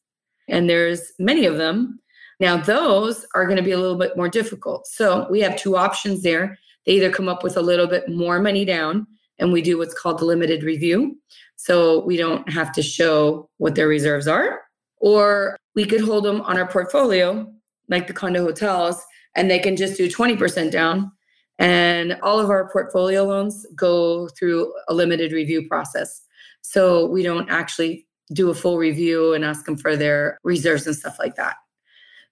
and 0.48 0.70
there's 0.70 1.14
many 1.20 1.46
of 1.46 1.58
them. 1.58 2.00
Now, 2.40 2.58
those 2.58 3.26
are 3.36 3.46
going 3.46 3.58
to 3.58 3.64
be 3.64 3.72
a 3.72 3.80
little 3.80 3.98
bit 3.98 4.16
more 4.16 4.30
difficult. 4.30 4.88
So 4.88 5.28
we 5.30 5.42
have 5.42 5.58
two 5.58 5.76
options 5.76 6.24
there. 6.24 6.58
They 6.86 6.94
either 6.94 7.12
come 7.12 7.28
up 7.28 7.44
with 7.44 7.58
a 7.58 7.62
little 7.62 7.88
bit 7.88 8.08
more 8.08 8.40
money 8.40 8.64
down, 8.64 9.08
and 9.40 9.52
we 9.52 9.62
do 9.62 9.78
what's 9.78 9.94
called 9.94 10.20
the 10.20 10.26
limited 10.26 10.64
review. 10.64 11.18
So 11.56 12.06
we 12.06 12.18
don't 12.18 12.48
have 12.50 12.72
to 12.74 12.84
show 12.84 13.50
what 13.58 13.76
their 13.76 13.88
reserves 13.88 14.28
are, 14.28 14.62
or 14.98 15.58
we 15.76 15.86
could 15.86 16.02
hold 16.02 16.24
them 16.24 16.42
on 16.42 16.58
our 16.58 16.68
portfolio, 16.68 17.52
like 17.90 18.08
the 18.08 18.14
condo 18.14 18.44
hotels, 18.44 19.04
and 19.36 19.50
they 19.50 19.60
can 19.60 19.76
just 19.76 19.98
do 19.98 20.08
20% 20.08 20.72
down. 20.72 21.12
And 21.60 22.18
all 22.22 22.40
of 22.40 22.50
our 22.50 22.70
portfolio 22.70 23.24
loans 23.24 23.66
go 23.76 24.28
through 24.30 24.74
a 24.88 24.94
limited 24.94 25.32
review 25.32 25.68
process. 25.68 26.22
So 26.62 27.06
we 27.08 27.24
don't 27.24 27.50
actually 27.50 28.08
do 28.34 28.50
a 28.50 28.56
full 28.56 28.78
review 28.78 29.34
and 29.34 29.44
ask 29.44 29.66
them 29.66 29.78
for 29.78 29.96
their 29.96 30.38
reserves 30.44 30.86
and 30.86 30.96
stuff 30.96 31.18
like 31.20 31.36
that. 31.36 31.56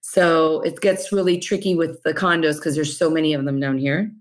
So 0.02 0.62
it 0.62 0.82
gets 0.82 1.12
really 1.12 1.40
tricky 1.40 1.74
with 1.74 2.04
the 2.04 2.14
condos 2.14 2.56
because 2.56 2.76
there's 2.76 2.98
so 2.98 3.10
many 3.10 3.34
of 3.34 3.46
them 3.46 3.60
down 3.60 3.78
here 3.78 4.12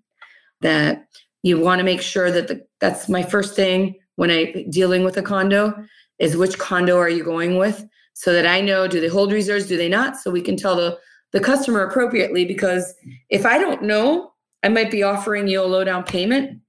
that 0.62 1.06
you 1.42 1.60
want 1.60 1.78
to 1.80 1.84
make 1.84 2.00
sure 2.00 2.30
that 2.30 2.48
the, 2.48 2.66
that's 2.80 3.08
my 3.08 3.22
first 3.22 3.54
thing 3.54 3.96
when 4.16 4.30
I 4.30 4.64
dealing 4.70 5.04
with 5.04 5.16
a 5.18 5.22
condo 5.22 5.74
is 6.18 6.36
which 6.36 6.58
condo 6.58 6.96
are 6.96 7.10
you 7.10 7.22
going 7.22 7.58
with 7.58 7.86
so 8.14 8.32
that 8.32 8.46
I 8.46 8.60
know 8.60 8.88
do 8.88 9.00
they 9.00 9.08
hold 9.08 9.32
reserves 9.32 9.66
do 9.66 9.76
they 9.76 9.88
not 9.88 10.16
so 10.16 10.30
we 10.30 10.40
can 10.40 10.56
tell 10.56 10.74
the 10.74 10.98
the 11.32 11.40
customer 11.40 11.82
appropriately 11.82 12.44
because 12.44 12.94
if 13.28 13.44
I 13.44 13.58
don't 13.58 13.82
know 13.82 14.32
I 14.64 14.68
might 14.68 14.90
be 14.90 15.04
offering 15.04 15.46
you 15.46 15.62
a 15.62 15.66
low 15.66 15.84
down 15.84 16.02
payment 16.02 16.60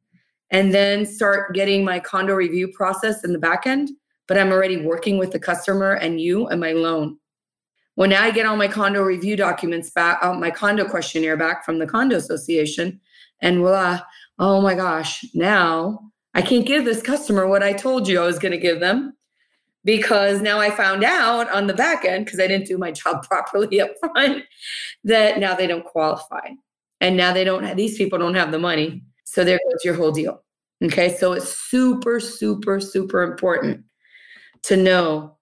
and 0.52 0.72
then 0.72 1.08
start 1.08 1.56
getting 1.56 1.84
my 1.84 2.00
condo 2.00 2.36
review 2.36 2.68
process 2.68 3.24
in 3.24 3.34
the 3.34 3.40
back 3.40 3.66
end 3.66 3.90
but 4.28 4.38
I'm 4.38 4.52
already 4.52 4.78
working 4.78 5.18
with 5.18 5.32
the 5.32 5.40
customer 5.40 5.94
and 5.94 6.20
you 6.20 6.48
and 6.48 6.60
my 6.60 6.72
loan. 6.72 7.18
When 7.96 8.12
I 8.12 8.32
get 8.32 8.46
all 8.46 8.58
my 8.58 8.68
condo 8.68 9.02
review 9.02 9.36
documents 9.36 9.90
back, 9.90 10.20
uh, 10.22 10.34
my 10.34 10.52
condo 10.52 10.86
questionnaire 10.86 11.38
back 11.38 11.64
from 11.64 11.80
the 11.80 11.88
condo 11.88 12.18
association, 12.18 13.00
and 13.42 13.60
voila, 13.60 14.02
oh 14.40 14.62
my 14.62 14.74
gosh, 14.74 15.24
now 15.34 16.12
I 16.34 16.42
can't 16.42 16.66
give 16.66 16.84
this 16.84 17.02
customer 17.02 17.48
what 17.48 17.64
I 17.64 17.74
told 17.74 18.08
you 18.08 18.20
I 18.20 18.26
was 18.26 18.40
going 18.40 18.52
to 18.52 18.58
give 18.58 18.80
them 18.80 19.16
because 19.84 20.42
now 20.42 20.60
I 20.60 20.72
found 20.72 21.04
out 21.04 21.50
on 21.52 21.68
the 21.68 21.74
back 21.74 22.06
end, 22.06 22.26
because 22.26 22.40
I 22.40 22.48
didn't 22.48 22.68
do 22.68 22.78
my 22.78 22.92
job 22.92 23.24
properly 23.28 23.80
up 23.80 23.92
front, 24.00 24.44
that 25.04 25.40
now 25.40 25.56
they 25.56 25.68
don't 25.68 25.86
qualify. 25.86 26.50
And 27.02 27.18
now 27.18 27.34
they 27.34 27.44
don't 27.44 27.64
have, 27.64 27.78
these 27.78 27.98
people 27.98 28.20
don't 28.20 28.36
have 28.36 28.52
the 28.52 28.60
money. 28.60 29.04
So 29.26 29.44
there 29.44 29.60
goes 29.70 29.84
your 29.84 29.96
whole 29.96 30.12
deal. 30.12 30.44
Okay. 30.84 31.16
So 31.16 31.34
it's 31.34 31.58
super, 31.70 32.20
super, 32.20 32.80
super 32.80 33.24
important 33.24 33.84
to 34.64 34.78
know 34.78 35.38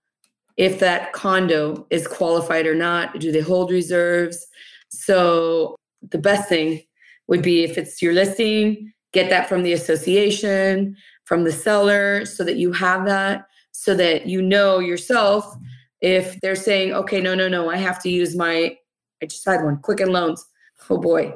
if 0.57 0.79
that 0.79 1.13
condo 1.13 1.87
is 1.89 2.07
qualified 2.07 2.67
or 2.67 2.75
not. 2.75 3.19
Do 3.19 3.31
they 3.31 3.41
hold 3.41 3.71
reserves? 3.71 4.45
So 4.89 5.75
the 6.09 6.17
best 6.17 6.49
thing 6.49 6.81
would 7.27 7.41
be 7.41 7.63
if 7.63 7.77
it's 7.77 8.01
your 8.01 8.13
listing, 8.13 8.91
get 9.11 9.29
that 9.29 9.49
from 9.49 9.63
the 9.63 9.73
association, 9.73 10.95
from 11.23 11.43
the 11.43 11.51
seller, 11.51 12.25
so 12.25 12.43
that 12.43 12.57
you 12.57 12.71
have 12.73 13.05
that, 13.05 13.45
so 13.71 13.95
that 13.95 14.27
you 14.27 14.41
know 14.41 14.79
yourself 14.79 15.55
if 16.01 16.37
they're 16.41 16.55
saying, 16.55 16.93
okay, 16.93 17.21
no, 17.21 17.33
no, 17.33 17.47
no, 17.47 17.69
I 17.69 17.77
have 17.77 18.01
to 18.03 18.09
use 18.09 18.35
my, 18.35 18.75
I 19.21 19.25
just 19.25 19.45
had 19.45 19.63
one, 19.63 19.77
Quicken 19.77 20.11
Loans. 20.11 20.45
Oh 20.89 20.97
boy. 20.97 21.33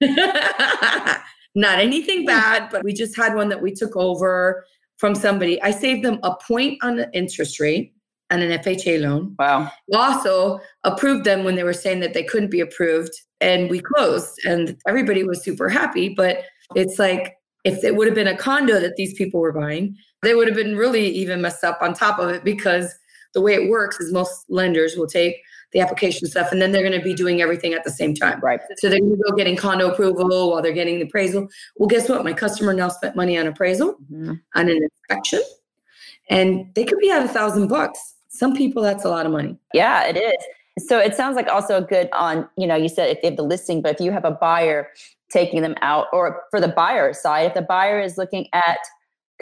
Not 1.54 1.78
anything 1.78 2.20
hmm. 2.20 2.26
bad, 2.26 2.68
but 2.70 2.84
we 2.84 2.92
just 2.92 3.16
had 3.16 3.34
one 3.34 3.48
that 3.48 3.62
we 3.62 3.72
took 3.72 3.96
over 3.96 4.64
from 4.98 5.14
somebody. 5.14 5.60
I 5.62 5.70
saved 5.70 6.04
them 6.04 6.18
a 6.22 6.34
point 6.36 6.78
on 6.82 6.96
the 6.96 7.10
interest 7.12 7.60
rate 7.60 7.94
and 8.30 8.42
an 8.42 8.58
FHA 8.58 9.00
loan. 9.00 9.34
Wow. 9.38 9.70
Also 9.94 10.58
approved 10.84 11.24
them 11.24 11.44
when 11.44 11.54
they 11.54 11.64
were 11.64 11.72
saying 11.72 12.00
that 12.00 12.14
they 12.14 12.24
couldn't 12.24 12.50
be 12.50 12.60
approved. 12.60 13.12
And 13.40 13.70
we 13.70 13.80
closed 13.80 14.38
and 14.44 14.76
everybody 14.88 15.22
was 15.22 15.44
super 15.44 15.68
happy. 15.68 16.08
But 16.08 16.44
it's 16.74 16.98
like 16.98 17.36
if 17.64 17.84
it 17.84 17.96
would 17.96 18.06
have 18.06 18.14
been 18.14 18.26
a 18.26 18.36
condo 18.36 18.80
that 18.80 18.96
these 18.96 19.14
people 19.14 19.40
were 19.40 19.52
buying, 19.52 19.96
they 20.22 20.34
would 20.34 20.48
have 20.48 20.56
been 20.56 20.76
really 20.76 21.08
even 21.08 21.42
messed 21.42 21.64
up 21.64 21.78
on 21.80 21.94
top 21.94 22.18
of 22.18 22.30
it 22.30 22.44
because 22.44 22.94
the 23.34 23.40
way 23.40 23.54
it 23.54 23.68
works 23.68 24.00
is 24.00 24.12
most 24.12 24.44
lenders 24.48 24.96
will 24.96 25.06
take 25.06 25.36
the 25.72 25.80
application 25.80 26.26
stuff 26.26 26.52
and 26.52 26.62
then 26.62 26.72
they're 26.72 26.82
going 26.82 26.98
to 26.98 27.04
be 27.04 27.14
doing 27.14 27.42
everything 27.42 27.74
at 27.74 27.84
the 27.84 27.90
same 27.90 28.14
time. 28.14 28.40
Right. 28.40 28.60
So 28.78 28.88
they're 28.88 29.00
going 29.00 29.16
to 29.16 29.22
go 29.28 29.36
getting 29.36 29.56
condo 29.56 29.90
approval 29.90 30.50
while 30.50 30.62
they're 30.62 30.72
getting 30.72 30.96
the 30.96 31.06
appraisal. 31.06 31.48
Well, 31.76 31.88
guess 31.88 32.08
what? 32.08 32.24
My 32.24 32.32
customer 32.32 32.72
now 32.72 32.88
spent 32.88 33.16
money 33.16 33.38
on 33.38 33.46
appraisal, 33.46 33.94
mm-hmm. 34.10 34.34
on 34.54 34.68
an 34.68 34.80
inspection, 34.82 35.42
and 36.30 36.72
they 36.74 36.84
could 36.84 36.98
be 36.98 37.10
at 37.10 37.24
a 37.24 37.28
thousand 37.28 37.68
bucks. 37.68 38.14
Some 38.28 38.54
people, 38.54 38.82
that's 38.82 39.04
a 39.04 39.08
lot 39.08 39.26
of 39.26 39.32
money. 39.32 39.56
Yeah, 39.72 40.04
it 40.04 40.16
is. 40.16 40.86
So 40.86 40.98
it 40.98 41.14
sounds 41.14 41.36
like 41.36 41.48
also 41.48 41.78
a 41.78 41.82
good 41.82 42.10
on, 42.12 42.46
you 42.58 42.66
know, 42.66 42.76
you 42.76 42.88
said 42.88 43.08
if 43.08 43.22
they 43.22 43.28
have 43.28 43.36
the 43.36 43.42
listing, 43.42 43.80
but 43.80 43.94
if 43.94 44.00
you 44.00 44.12
have 44.12 44.26
a 44.26 44.30
buyer 44.30 44.88
taking 45.30 45.62
them 45.62 45.74
out, 45.80 46.06
or 46.12 46.42
for 46.50 46.60
the 46.60 46.68
buyer 46.68 47.12
side, 47.14 47.46
if 47.46 47.54
the 47.54 47.62
buyer 47.62 47.98
is 47.98 48.18
looking 48.18 48.46
at 48.52 48.78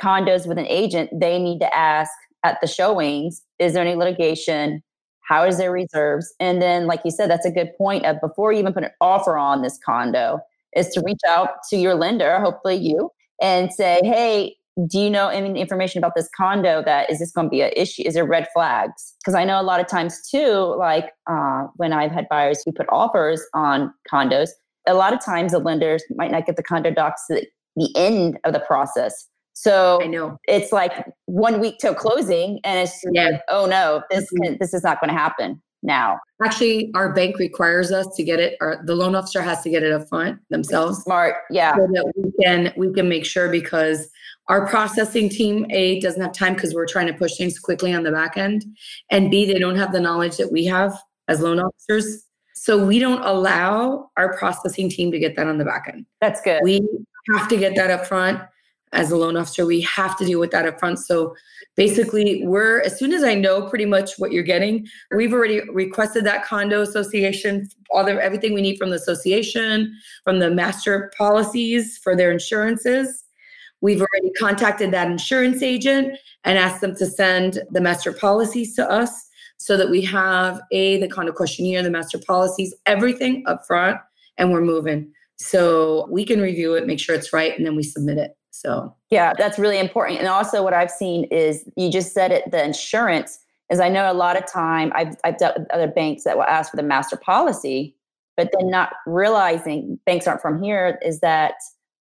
condos 0.00 0.46
with 0.46 0.58
an 0.58 0.66
agent, 0.66 1.10
they 1.12 1.40
need 1.40 1.58
to 1.58 1.74
ask 1.74 2.12
at 2.44 2.60
the 2.60 2.66
showings 2.68 3.42
is 3.58 3.72
there 3.72 3.82
any 3.82 3.96
litigation 3.96 4.82
how 5.24 5.44
is 5.44 5.58
their 5.58 5.72
reserves? 5.72 6.32
And 6.40 6.60
then 6.60 6.86
like 6.86 7.00
you 7.04 7.10
said 7.10 7.30
that's 7.30 7.46
a 7.46 7.50
good 7.50 7.70
point 7.76 8.04
of 8.06 8.20
before 8.20 8.52
you 8.52 8.58
even 8.58 8.72
put 8.72 8.84
an 8.84 8.90
offer 9.00 9.36
on 9.36 9.62
this 9.62 9.78
condo 9.84 10.38
is 10.76 10.88
to 10.88 11.02
reach 11.04 11.20
out 11.28 11.50
to 11.70 11.76
your 11.76 11.94
lender 11.94 12.40
hopefully 12.40 12.74
you 12.74 13.10
and 13.40 13.72
say 13.72 14.00
hey 14.02 14.56
do 14.88 14.98
you 14.98 15.08
know 15.08 15.28
any 15.28 15.60
information 15.60 15.98
about 15.98 16.14
this 16.16 16.28
condo 16.36 16.82
that 16.84 17.08
is 17.10 17.20
this 17.20 17.30
going 17.30 17.46
to 17.46 17.50
be 17.50 17.60
an 17.60 17.70
issue? 17.76 18.02
Is 18.04 18.14
there 18.14 18.24
red 18.24 18.48
flags? 18.52 19.14
Because 19.20 19.34
i 19.34 19.44
know 19.44 19.60
a 19.60 19.62
lot 19.62 19.80
of 19.80 19.86
times 19.86 20.20
too 20.28 20.74
like 20.78 21.12
uh, 21.30 21.66
when 21.76 21.92
i've 21.92 22.10
had 22.10 22.28
buyers 22.28 22.62
who 22.64 22.72
put 22.72 22.86
offers 22.90 23.42
on 23.54 23.92
condos 24.10 24.50
a 24.86 24.94
lot 24.94 25.12
of 25.12 25.24
times 25.24 25.52
the 25.52 25.58
lenders 25.58 26.02
might 26.16 26.30
not 26.30 26.44
get 26.46 26.56
the 26.56 26.62
condo 26.62 26.90
docs 26.90 27.26
to 27.28 27.46
the 27.76 27.88
end 27.96 28.38
of 28.44 28.52
the 28.52 28.60
process 28.60 29.28
so 29.54 30.00
I 30.02 30.08
know 30.08 30.38
it's 30.48 30.72
like 30.72 31.06
one 31.26 31.60
week 31.60 31.78
till 31.78 31.94
closing, 31.94 32.60
and 32.64 32.80
it's 32.80 33.00
yeah. 33.12 33.30
like, 33.30 33.40
oh 33.48 33.66
no, 33.66 34.02
this 34.10 34.24
mm-hmm. 34.24 34.42
can, 34.42 34.56
this 34.60 34.74
is 34.74 34.82
not 34.82 35.00
going 35.00 35.08
to 35.08 35.18
happen 35.18 35.62
now. 35.82 36.18
Actually, 36.44 36.90
our 36.94 37.12
bank 37.12 37.38
requires 37.38 37.92
us 37.92 38.08
to 38.16 38.24
get 38.24 38.40
it, 38.40 38.56
or 38.60 38.82
the 38.84 38.96
loan 38.96 39.14
officer 39.14 39.40
has 39.40 39.62
to 39.62 39.70
get 39.70 39.84
it 39.84 39.92
up 39.92 40.08
front 40.08 40.40
themselves. 40.50 41.02
Smart, 41.04 41.36
yeah. 41.50 41.76
So 41.76 41.86
that 41.92 42.12
we 42.16 42.44
can 42.44 42.72
we 42.76 42.92
can 42.92 43.08
make 43.08 43.24
sure 43.24 43.48
because 43.48 44.08
our 44.48 44.66
processing 44.66 45.28
team 45.28 45.66
a 45.70 46.00
doesn't 46.00 46.20
have 46.20 46.32
time 46.32 46.54
because 46.54 46.74
we're 46.74 46.86
trying 46.86 47.06
to 47.06 47.14
push 47.14 47.36
things 47.36 47.58
quickly 47.58 47.94
on 47.94 48.02
the 48.02 48.10
back 48.10 48.36
end, 48.36 48.64
and 49.10 49.30
b 49.30 49.46
they 49.46 49.60
don't 49.60 49.76
have 49.76 49.92
the 49.92 50.00
knowledge 50.00 50.36
that 50.38 50.50
we 50.50 50.64
have 50.64 50.98
as 51.28 51.40
loan 51.40 51.60
officers. 51.60 52.24
So 52.56 52.84
we 52.84 52.98
don't 52.98 53.22
allow 53.22 54.10
our 54.16 54.36
processing 54.36 54.88
team 54.88 55.12
to 55.12 55.18
get 55.18 55.36
that 55.36 55.46
on 55.46 55.58
the 55.58 55.64
back 55.64 55.86
end. 55.92 56.06
That's 56.20 56.40
good. 56.40 56.60
We 56.64 56.80
have 57.36 57.48
to 57.48 57.56
get 57.56 57.76
that 57.76 57.90
up 57.90 58.06
front 58.06 58.40
as 58.94 59.10
a 59.10 59.16
loan 59.16 59.36
officer, 59.36 59.66
we 59.66 59.80
have 59.82 60.16
to 60.18 60.24
deal 60.24 60.40
with 60.40 60.50
that 60.52 60.66
up 60.66 60.78
front. 60.78 60.98
So 60.98 61.34
basically, 61.76 62.46
we're 62.46 62.80
as 62.80 62.98
soon 62.98 63.12
as 63.12 63.22
I 63.22 63.34
know 63.34 63.68
pretty 63.68 63.84
much 63.84 64.12
what 64.18 64.32
you're 64.32 64.42
getting, 64.42 64.86
we've 65.14 65.32
already 65.32 65.60
requested 65.70 66.24
that 66.24 66.44
condo 66.44 66.80
association, 66.80 67.68
all 67.90 68.04
the 68.04 68.12
everything 68.12 68.54
we 68.54 68.62
need 68.62 68.78
from 68.78 68.90
the 68.90 68.96
association, 68.96 69.94
from 70.22 70.38
the 70.38 70.50
master 70.50 71.12
policies 71.16 71.98
for 71.98 72.16
their 72.16 72.30
insurances. 72.30 73.24
We've 73.80 74.00
already 74.00 74.32
contacted 74.38 74.92
that 74.92 75.10
insurance 75.10 75.62
agent 75.62 76.16
and 76.44 76.56
asked 76.56 76.80
them 76.80 76.96
to 76.96 77.06
send 77.06 77.60
the 77.70 77.80
master 77.80 78.12
policies 78.12 78.74
to 78.76 78.90
us 78.90 79.28
so 79.58 79.76
that 79.76 79.90
we 79.90 80.00
have 80.02 80.60
a 80.72 80.98
the 81.00 81.08
condo 81.08 81.32
questionnaire, 81.32 81.82
the 81.82 81.90
master 81.90 82.18
policies, 82.18 82.74
everything 82.86 83.44
up 83.46 83.66
front, 83.66 83.98
and 84.38 84.52
we're 84.52 84.60
moving. 84.60 85.12
So 85.36 86.06
we 86.10 86.24
can 86.24 86.40
review 86.40 86.74
it, 86.74 86.86
make 86.86 87.00
sure 87.00 87.14
it's 87.14 87.32
right, 87.32 87.56
and 87.56 87.66
then 87.66 87.76
we 87.76 87.82
submit 87.82 88.18
it. 88.18 88.36
So, 88.64 88.94
yeah, 89.10 89.34
that's 89.36 89.58
really 89.58 89.78
important. 89.78 90.18
And 90.18 90.28
also, 90.28 90.62
what 90.62 90.72
I've 90.72 90.90
seen 90.90 91.24
is 91.24 91.68
you 91.76 91.90
just 91.90 92.14
said 92.14 92.32
it 92.32 92.50
the 92.50 92.64
insurance 92.64 93.38
is 93.70 93.80
I 93.80 93.88
know 93.88 94.10
a 94.10 94.14
lot 94.14 94.36
of 94.36 94.50
time 94.50 94.92
I've, 94.94 95.16
I've 95.24 95.38
dealt 95.38 95.58
with 95.58 95.70
other 95.70 95.86
banks 95.86 96.24
that 96.24 96.36
will 96.36 96.44
ask 96.44 96.70
for 96.70 96.76
the 96.76 96.82
master 96.82 97.16
policy, 97.16 97.94
but 98.36 98.50
then 98.56 98.70
not 98.70 98.92
realizing 99.06 99.98
banks 100.06 100.26
aren't 100.26 100.40
from 100.40 100.62
here 100.62 100.98
is 101.04 101.20
that, 101.20 101.54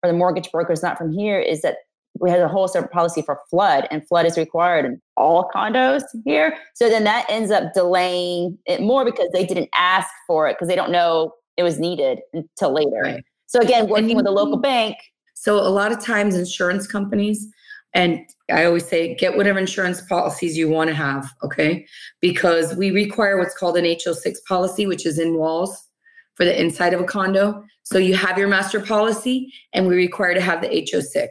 or 0.04 0.12
the 0.12 0.18
mortgage 0.18 0.52
brokers 0.52 0.84
not 0.84 0.98
from 0.98 1.12
here 1.12 1.40
is 1.40 1.62
that 1.62 1.78
we 2.20 2.30
have 2.30 2.42
a 2.42 2.48
whole 2.48 2.68
separate 2.68 2.92
policy 2.92 3.22
for 3.22 3.40
flood 3.50 3.88
and 3.90 4.06
flood 4.08 4.26
is 4.26 4.38
required 4.38 4.86
in 4.86 5.02
all 5.18 5.50
condos 5.56 6.04
here. 6.26 6.56
So 6.76 6.90
then 6.90 7.04
that 7.06 7.26
ends 7.30 7.52
up 7.52 7.74
delaying 7.74 8.58
it 8.66 8.82
more 8.82 9.06
because 9.06 9.30
they 9.34 9.46
didn't 9.46 9.70
ask 9.78 10.10
for 10.28 10.48
it 10.48 10.54
because 10.54 10.68
they 10.68 10.76
don't 10.76 10.92
know 10.92 11.34
it 11.58 11.64
was 11.64 11.80
needed 11.80 12.20
until 12.34 12.74
later. 12.74 13.02
Right. 13.02 13.24
So 13.48 13.60
again, 13.60 13.88
working 13.88 14.16
with 14.16 14.28
a 14.28 14.32
local 14.32 14.58
bank, 14.58 14.98
so 15.42 15.56
a 15.56 15.74
lot 15.74 15.92
of 15.92 16.00
times 16.00 16.36
insurance 16.36 16.86
companies 16.86 17.48
and 17.96 18.20
I 18.52 18.66
always 18.66 18.88
say 18.88 19.16
get 19.16 19.36
whatever 19.36 19.58
insurance 19.58 20.00
policies 20.02 20.56
you 20.56 20.70
want 20.70 20.90
to 20.90 20.94
have, 20.94 21.28
okay? 21.42 21.88
Because 22.20 22.76
we 22.76 22.92
require 22.92 23.40
what's 23.40 23.58
called 23.58 23.76
an 23.76 23.86
HO6 23.86 24.36
policy, 24.48 24.86
which 24.86 25.04
is 25.04 25.18
in 25.18 25.34
walls 25.34 25.88
for 26.36 26.46
the 26.46 26.62
inside 26.62 26.94
of 26.94 27.02
a 27.02 27.06
condo. 27.06 27.66
So 27.82 27.98
you 27.98 28.16
have 28.16 28.38
your 28.38 28.50
master 28.50 28.80
policy 28.80 29.52
and 29.74 29.88
we 29.88 29.96
require 29.96 30.36
to 30.36 30.42
have 30.42 30.62
the 30.62 30.68
HO6. 30.68 31.30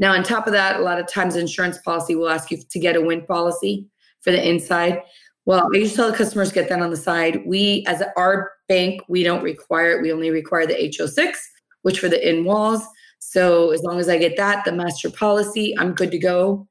Now, 0.00 0.12
on 0.12 0.24
top 0.24 0.48
of 0.48 0.52
that, 0.54 0.80
a 0.80 0.82
lot 0.82 0.98
of 0.98 1.06
times 1.06 1.36
insurance 1.36 1.78
policy 1.78 2.16
will 2.16 2.30
ask 2.30 2.50
you 2.50 2.58
to 2.68 2.78
get 2.80 2.96
a 2.96 3.00
wind 3.00 3.28
policy 3.28 3.86
for 4.22 4.32
the 4.32 4.44
inside. 4.44 5.02
Well, 5.46 5.70
I 5.72 5.78
to 5.78 5.88
tell 5.88 6.10
the 6.10 6.16
customers 6.16 6.50
get 6.50 6.68
that 6.68 6.82
on 6.82 6.90
the 6.90 6.96
side. 6.96 7.46
We, 7.46 7.84
as 7.86 8.02
our 8.16 8.50
bank, 8.66 9.02
we 9.06 9.22
don't 9.22 9.44
require 9.44 9.92
it. 9.92 10.02
We 10.02 10.12
only 10.12 10.30
require 10.30 10.66
the 10.66 10.74
HO6, 10.74 11.34
which 11.82 12.00
for 12.00 12.08
the 12.08 12.28
in 12.28 12.44
walls. 12.44 12.82
So 13.24 13.70
as 13.70 13.82
long 13.82 14.00
as 14.00 14.08
I 14.08 14.18
get 14.18 14.36
that, 14.36 14.64
the 14.64 14.72
master 14.72 15.08
policy, 15.08 15.74
I'm 15.78 15.94
good 15.94 16.10
to 16.10 16.18
go. 16.18 16.66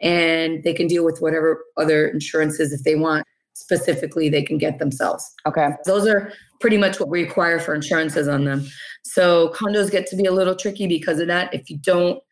And 0.00 0.62
they 0.62 0.72
can 0.72 0.86
deal 0.86 1.04
with 1.04 1.18
whatever 1.18 1.64
other 1.76 2.06
insurances 2.06 2.72
if 2.72 2.84
they 2.84 2.94
want. 2.94 3.26
Specifically, 3.54 4.28
they 4.28 4.42
can 4.42 4.56
get 4.56 4.78
themselves. 4.78 5.28
Okay. 5.46 5.70
Those 5.84 6.06
are 6.06 6.32
pretty 6.60 6.78
much 6.78 7.00
what 7.00 7.08
we 7.08 7.24
require 7.24 7.58
for 7.58 7.74
insurances 7.74 8.28
on 8.28 8.44
them. 8.44 8.66
So 9.04 9.48
condos 9.48 9.90
get 9.90 10.06
to 10.08 10.16
be 10.16 10.26
a 10.26 10.32
little 10.32 10.54
tricky 10.54 10.86
because 10.86 11.18
of 11.18 11.26
that. 11.26 11.52
If 11.52 11.68
you 11.68 11.78
don't 11.78 12.22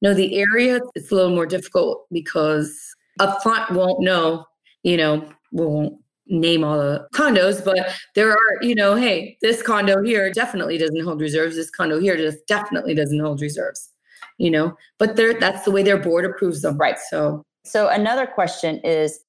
know 0.00 0.14
the 0.14 0.38
area, 0.38 0.80
it's 0.94 1.10
a 1.10 1.14
little 1.14 1.34
more 1.34 1.46
difficult 1.46 2.06
because 2.10 2.72
upfront 3.20 3.72
won't 3.72 4.00
know, 4.00 4.46
you 4.84 4.96
know, 4.96 5.28
won't 5.52 6.00
name 6.28 6.64
all 6.64 6.78
the 6.78 7.06
condos, 7.14 7.64
but 7.64 7.92
there 8.14 8.30
are, 8.30 8.62
you 8.62 8.74
know, 8.74 8.94
hey, 8.94 9.36
this 9.42 9.62
condo 9.62 10.02
here 10.02 10.30
definitely 10.32 10.78
doesn't 10.78 11.02
hold 11.02 11.20
reserves. 11.20 11.56
This 11.56 11.70
condo 11.70 11.98
here 11.98 12.16
just 12.16 12.46
definitely 12.46 12.94
doesn't 12.94 13.20
hold 13.20 13.40
reserves, 13.40 13.90
you 14.38 14.50
know, 14.50 14.76
but 14.98 15.16
there 15.16 15.34
that's 15.34 15.64
the 15.64 15.70
way 15.70 15.82
their 15.82 15.98
board 15.98 16.24
approves 16.24 16.62
them. 16.62 16.76
Right. 16.76 16.98
So 17.10 17.42
so 17.64 17.88
another 17.88 18.26
question 18.26 18.80
is 18.84 19.20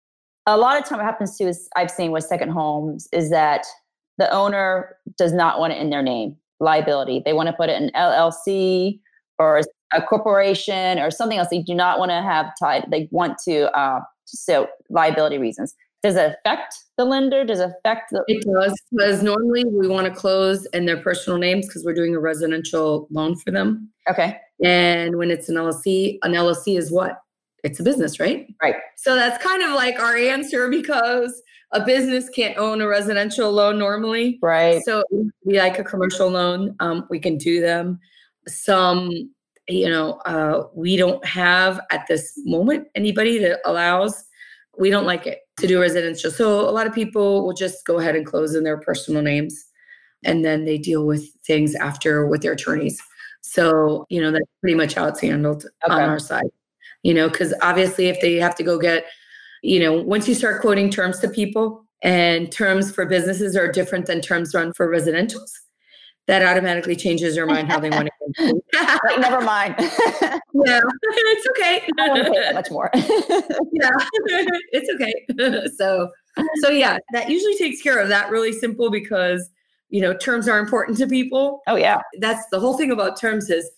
a 0.46 0.58
lot 0.58 0.80
of 0.80 0.88
time 0.88 1.00
what 1.00 1.06
happens 1.06 1.38
too 1.38 1.48
is 1.48 1.70
I've 1.76 1.92
seen 1.92 2.12
with 2.12 2.24
second 2.24 2.50
homes 2.50 3.08
is 3.12 3.30
that 3.30 3.66
the 4.18 4.30
owner 4.32 4.96
does 5.18 5.34
not 5.34 5.60
want 5.60 5.74
it 5.74 5.82
in 5.82 5.90
their 5.90 6.02
name, 6.02 6.36
liability. 6.60 7.22
They 7.24 7.34
want 7.34 7.48
to 7.48 7.54
put 7.54 7.70
it 7.70 7.82
in 7.82 7.90
LLC 7.92 9.00
or 9.38 9.62
a 9.94 10.02
corporation 10.02 11.00
or 11.00 11.12
something 11.12 11.38
else. 11.38 11.50
They 11.50 11.62
do 11.62 11.74
not 11.74 12.00
want 12.00 12.12
to 12.12 12.22
have 12.22 12.52
tied. 12.60 12.86
They 12.92 13.08
want 13.12 13.38
to 13.46 13.72
uh, 13.78 14.02
so 14.26 14.68
liability 14.90 15.38
reasons 15.38 15.76
does 16.04 16.16
it 16.16 16.38
affect 16.38 16.76
the 17.00 17.06
lender? 17.06 17.46
Does 17.46 17.62
it 17.62 17.72
affect 17.80 18.12
the? 18.12 18.24
It 18.28 18.44
does 18.44 18.78
because 18.92 19.24
normally 19.24 19.64
we 19.64 19.88
want 19.88 20.06
to 20.06 20.14
close 20.14 20.66
in 20.68 20.86
their 20.86 20.98
personal 20.98 21.40
names 21.40 21.66
because 21.66 21.86
we're 21.86 21.94
doing 21.94 22.14
a 22.14 22.20
residential 22.20 23.08
loan 23.10 23.38
for 23.38 23.52
them. 23.52 23.90
Okay. 24.10 24.38
And 24.64 25.16
when 25.16 25.32
it's 25.32 25.48
an 25.48 25.56
LLC, 25.56 26.20
an 26.24 26.34
LLC 26.34 26.78
is 26.78 26.92
what? 26.92 27.22
It's 27.64 27.80
a 27.80 27.84
business, 27.84 28.20
right? 28.20 28.54
Right. 28.62 28.76
So 28.98 29.16
that's 29.16 29.42
kind 29.42 29.64
of 29.64 29.72
like 29.72 29.98
our 29.98 30.18
answer 30.18 30.70
because 30.70 31.42
a 31.72 31.86
business 31.86 32.28
can't 32.28 32.58
own 32.58 32.82
a 32.82 32.88
residential 32.88 33.50
loan 33.50 33.80
normally. 33.80 34.38
Right. 34.42 34.82
So 34.84 35.04
we 35.46 35.58
like 35.58 35.80
a 35.80 35.86
commercial 35.86 36.28
loan. 36.28 36.76
Um, 36.82 37.08
we 37.10 37.20
can 37.20 37.38
do 37.38 37.62
them. 37.62 38.00
Some, 38.46 39.10
you 39.70 39.88
know, 39.88 40.14
uh, 40.26 40.68
we 40.74 40.98
don't 40.98 41.24
have 41.26 41.80
at 41.92 42.08
this 42.08 42.34
moment 42.44 42.88
anybody 42.94 43.38
that 43.40 43.60
allows 43.64 44.26
we 44.80 44.90
don't 44.90 45.06
like 45.06 45.28
it 45.28 45.40
to 45.60 45.68
do 45.68 45.80
residential. 45.80 46.32
So 46.32 46.68
a 46.68 46.72
lot 46.72 46.88
of 46.88 46.94
people 46.94 47.46
will 47.46 47.54
just 47.54 47.86
go 47.86 48.00
ahead 48.00 48.16
and 48.16 48.26
close 48.26 48.56
in 48.56 48.64
their 48.64 48.80
personal 48.80 49.22
names 49.22 49.66
and 50.24 50.44
then 50.44 50.66
they 50.66 50.78
deal 50.78 51.06
with 51.06 51.30
things 51.46 51.76
after 51.76 52.26
with 52.26 52.42
their 52.42 52.54
attorneys. 52.54 53.02
So, 53.42 54.06
you 54.10 54.22
know, 54.22 54.32
that's 54.32 54.46
pretty 54.62 54.76
much 54.76 54.94
how 54.94 55.08
it's 55.08 55.20
handled 55.20 55.66
okay. 55.84 55.94
on 55.94 56.10
our 56.10 56.20
side. 56.20 56.50
You 57.04 57.14
know, 57.14 57.30
because 57.30 57.54
obviously 57.62 58.08
if 58.08 58.20
they 58.22 58.36
have 58.36 58.56
to 58.56 58.64
go 58.64 58.78
get, 58.80 59.06
you 59.62 59.80
know, 59.80 59.94
once 59.94 60.28
you 60.28 60.36
start 60.36 60.62
quoting 60.62 60.90
terms 60.90 61.20
to 61.20 61.30
people 61.30 61.86
and 62.02 62.52
terms 62.52 62.92
for 62.92 63.06
businesses 63.06 63.56
are 63.56 63.72
different 63.72 64.06
than 64.06 64.22
terms 64.22 64.54
run 64.54 64.74
for 64.74 64.88
residentials, 64.88 65.52
that 66.28 66.44
automatically 66.44 66.96
changes 66.96 67.36
your 67.36 67.46
mind 67.46 67.70
how 67.70 67.80
they 67.80 67.90
want 67.90 68.08
to. 68.08 68.12
like, 68.38 69.20
never 69.20 69.42
mind. 69.42 69.76
yeah, 69.80 70.40
it's 70.54 71.48
okay. 71.50 71.82
I 72.00 72.08
want 72.10 72.26
to 72.26 72.32
pay 72.32 72.40
that 72.40 72.54
much 72.54 72.72
more. 72.72 72.90
yeah, 72.94 73.90
it's 74.72 74.90
okay. 74.96 75.70
so, 75.76 76.10
so 76.62 76.70
yeah, 76.70 76.98
that 77.14 77.30
usually 77.30 77.58
takes 77.58 77.82
care 77.82 78.00
of 78.00 78.10
that. 78.10 78.30
Really 78.30 78.54
simple 78.54 78.92
because 78.92 79.50
you 79.90 80.02
know 80.02 80.14
terms 80.14 80.48
are 80.48 80.60
important 80.60 80.98
to 81.00 81.08
people. 81.08 81.62
Oh 81.68 81.76
yeah, 81.76 82.02
that's 82.20 82.46
the 82.52 82.60
whole 82.60 82.78
thing 82.78 82.92
about 82.92 83.20
terms 83.20 83.50
is 83.50 83.70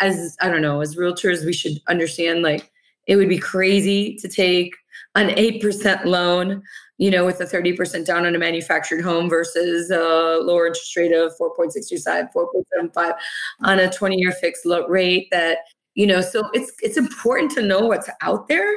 as 0.00 0.36
I 0.40 0.48
don't 0.48 0.62
know 0.62 0.80
as 0.80 0.96
realtors 0.96 1.44
we 1.44 1.52
should 1.52 1.80
understand 1.88 2.42
like 2.42 2.70
it 3.06 3.16
would 3.16 3.28
be 3.28 3.38
crazy 3.38 4.16
to 4.16 4.28
take 4.28 4.74
an 5.14 5.28
8% 5.30 6.04
loan 6.04 6.62
you 6.98 7.10
know, 7.10 7.24
with 7.24 7.40
a 7.40 7.44
30% 7.44 8.06
down 8.06 8.24
on 8.24 8.34
a 8.34 8.38
manufactured 8.38 9.02
home 9.02 9.28
versus 9.28 9.90
a 9.90 10.38
lower 10.42 10.66
interest 10.68 10.96
rate 10.96 11.12
of 11.12 11.32
4.625, 11.40 12.28
4.75 12.32 13.14
on 13.62 13.80
a 13.80 13.90
20 13.90 14.16
year 14.16 14.32
fixed 14.32 14.66
rate 14.88 15.28
that, 15.32 15.58
you 15.94 16.06
know, 16.06 16.20
so 16.20 16.48
it's 16.52 16.72
it's 16.82 16.96
important 16.96 17.50
to 17.52 17.62
know 17.62 17.80
what's 17.80 18.08
out 18.20 18.48
there. 18.48 18.72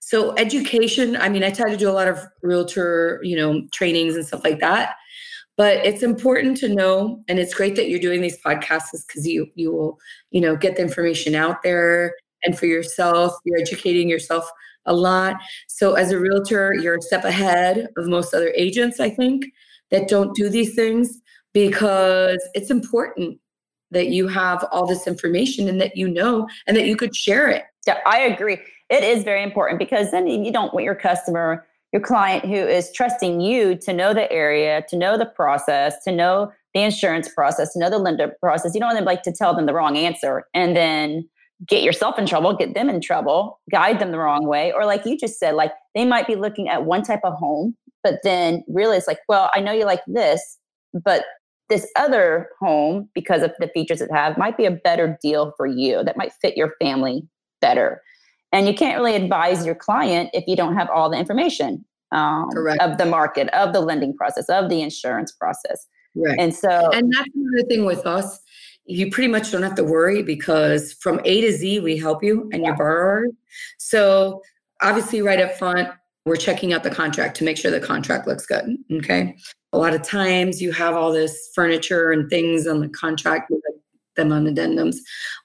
So 0.00 0.34
education, 0.36 1.16
I 1.16 1.28
mean, 1.28 1.44
I 1.44 1.50
try 1.50 1.70
to 1.70 1.76
do 1.76 1.88
a 1.88 1.92
lot 1.92 2.08
of 2.08 2.18
realtor, 2.42 3.20
you 3.22 3.36
know, 3.36 3.62
trainings 3.72 4.16
and 4.16 4.26
stuff 4.26 4.42
like 4.42 4.58
that. 4.60 4.94
But 5.56 5.84
it's 5.84 6.02
important 6.02 6.56
to 6.58 6.74
know, 6.74 7.22
and 7.28 7.38
it's 7.38 7.54
great 7.54 7.76
that 7.76 7.88
you're 7.88 8.00
doing 8.00 8.22
these 8.22 8.38
podcasts 8.42 9.06
because 9.06 9.26
you 9.28 9.46
you 9.54 9.72
will, 9.72 9.98
you 10.30 10.40
know, 10.40 10.56
get 10.56 10.76
the 10.76 10.82
information 10.82 11.34
out 11.34 11.62
there 11.62 12.14
and 12.42 12.58
for 12.58 12.66
yourself, 12.66 13.34
you're 13.44 13.60
educating 13.60 14.08
yourself 14.08 14.50
a 14.86 14.94
lot. 14.94 15.36
So 15.68 15.94
as 15.94 16.10
a 16.10 16.18
realtor, 16.18 16.74
you're 16.74 16.96
a 16.96 17.02
step 17.02 17.24
ahead 17.24 17.88
of 17.96 18.06
most 18.06 18.34
other 18.34 18.52
agents, 18.56 19.00
I 19.00 19.10
think, 19.10 19.46
that 19.90 20.08
don't 20.08 20.34
do 20.34 20.48
these 20.48 20.74
things 20.74 21.20
because 21.52 22.42
it's 22.54 22.70
important 22.70 23.38
that 23.90 24.08
you 24.08 24.28
have 24.28 24.64
all 24.70 24.86
this 24.86 25.06
information 25.06 25.68
and 25.68 25.80
that 25.80 25.96
you 25.96 26.08
know 26.08 26.48
and 26.66 26.76
that 26.76 26.86
you 26.86 26.96
could 26.96 27.14
share 27.14 27.48
it. 27.48 27.64
Yeah, 27.86 27.98
I 28.06 28.20
agree. 28.20 28.58
It 28.88 29.04
is 29.04 29.24
very 29.24 29.42
important 29.42 29.78
because 29.78 30.10
then 30.10 30.26
you 30.26 30.52
don't 30.52 30.72
want 30.72 30.84
your 30.84 30.94
customer, 30.94 31.66
your 31.92 32.02
client 32.02 32.44
who 32.44 32.54
is 32.54 32.92
trusting 32.92 33.40
you 33.40 33.76
to 33.76 33.92
know 33.92 34.14
the 34.14 34.30
area, 34.30 34.84
to 34.88 34.96
know 34.96 35.18
the 35.18 35.26
process, 35.26 36.02
to 36.04 36.12
know 36.12 36.52
the 36.74 36.82
insurance 36.82 37.28
process, 37.28 37.72
to 37.72 37.80
know 37.80 37.90
the 37.90 37.98
lender 37.98 38.32
process. 38.40 38.74
You 38.74 38.80
don't 38.80 38.88
want 38.88 38.98
them 38.98 39.04
like 39.04 39.22
to 39.24 39.32
tell 39.32 39.54
them 39.54 39.66
the 39.66 39.74
wrong 39.74 39.96
answer 39.96 40.46
and 40.54 40.76
then 40.76 41.28
get 41.66 41.82
yourself 41.82 42.18
in 42.18 42.26
trouble, 42.26 42.54
get 42.54 42.74
them 42.74 42.88
in 42.88 43.00
trouble, 43.00 43.60
guide 43.70 43.98
them 43.98 44.12
the 44.12 44.18
wrong 44.18 44.46
way. 44.46 44.72
Or 44.72 44.86
like 44.86 45.04
you 45.04 45.16
just 45.16 45.38
said, 45.38 45.54
like 45.54 45.72
they 45.94 46.04
might 46.04 46.26
be 46.26 46.36
looking 46.36 46.68
at 46.68 46.84
one 46.84 47.02
type 47.02 47.20
of 47.24 47.34
home, 47.34 47.76
but 48.02 48.20
then 48.24 48.64
really 48.68 48.96
it's 48.96 49.06
like, 49.06 49.20
well, 49.28 49.50
I 49.54 49.60
know 49.60 49.72
you 49.72 49.84
like 49.84 50.02
this, 50.06 50.58
but 51.04 51.24
this 51.68 51.86
other 51.96 52.48
home, 52.60 53.08
because 53.14 53.42
of 53.42 53.52
the 53.60 53.68
features 53.68 54.00
it 54.00 54.10
have, 54.12 54.38
might 54.38 54.56
be 54.56 54.64
a 54.64 54.70
better 54.70 55.18
deal 55.22 55.52
for 55.56 55.66
you 55.66 56.02
that 56.04 56.16
might 56.16 56.32
fit 56.40 56.56
your 56.56 56.74
family 56.80 57.22
better. 57.60 58.02
And 58.52 58.66
you 58.66 58.74
can't 58.74 58.98
really 58.98 59.14
advise 59.14 59.64
your 59.64 59.76
client 59.76 60.30
if 60.32 60.44
you 60.48 60.56
don't 60.56 60.74
have 60.74 60.88
all 60.90 61.08
the 61.08 61.16
information 61.16 61.84
um, 62.10 62.48
of 62.80 62.98
the 62.98 63.06
market, 63.06 63.48
of 63.50 63.72
the 63.72 63.80
lending 63.80 64.16
process, 64.16 64.48
of 64.48 64.68
the 64.68 64.80
insurance 64.80 65.30
process. 65.30 65.86
Right. 66.16 66.36
And 66.40 66.52
so, 66.52 66.90
and 66.92 67.12
that's 67.12 67.30
another 67.36 67.68
thing 67.68 67.84
with 67.84 68.04
us 68.04 68.40
you 68.84 69.10
pretty 69.10 69.28
much 69.28 69.52
don't 69.52 69.62
have 69.62 69.74
to 69.76 69.84
worry 69.84 70.22
because 70.22 70.92
from 70.94 71.20
A 71.24 71.40
to 71.40 71.52
Z, 71.52 71.80
we 71.80 71.96
help 71.96 72.24
you 72.24 72.48
and 72.52 72.64
your 72.64 72.76
borrower. 72.76 73.26
So 73.78 74.42
obviously, 74.82 75.22
right 75.22 75.40
up 75.40 75.56
front, 75.56 75.88
we're 76.24 76.36
checking 76.36 76.72
out 76.72 76.82
the 76.82 76.90
contract 76.90 77.36
to 77.38 77.44
make 77.44 77.56
sure 77.56 77.70
the 77.70 77.80
contract 77.80 78.26
looks 78.26 78.46
good. 78.46 78.76
Okay. 78.92 79.36
A 79.72 79.78
lot 79.78 79.94
of 79.94 80.02
times 80.02 80.60
you 80.60 80.72
have 80.72 80.94
all 80.94 81.12
this 81.12 81.50
furniture 81.54 82.10
and 82.10 82.28
things 82.28 82.66
on 82.66 82.80
the 82.80 82.88
contract 82.88 83.50
with 83.50 83.60
them 84.16 84.32
on 84.32 84.44
addendums, 84.44 84.96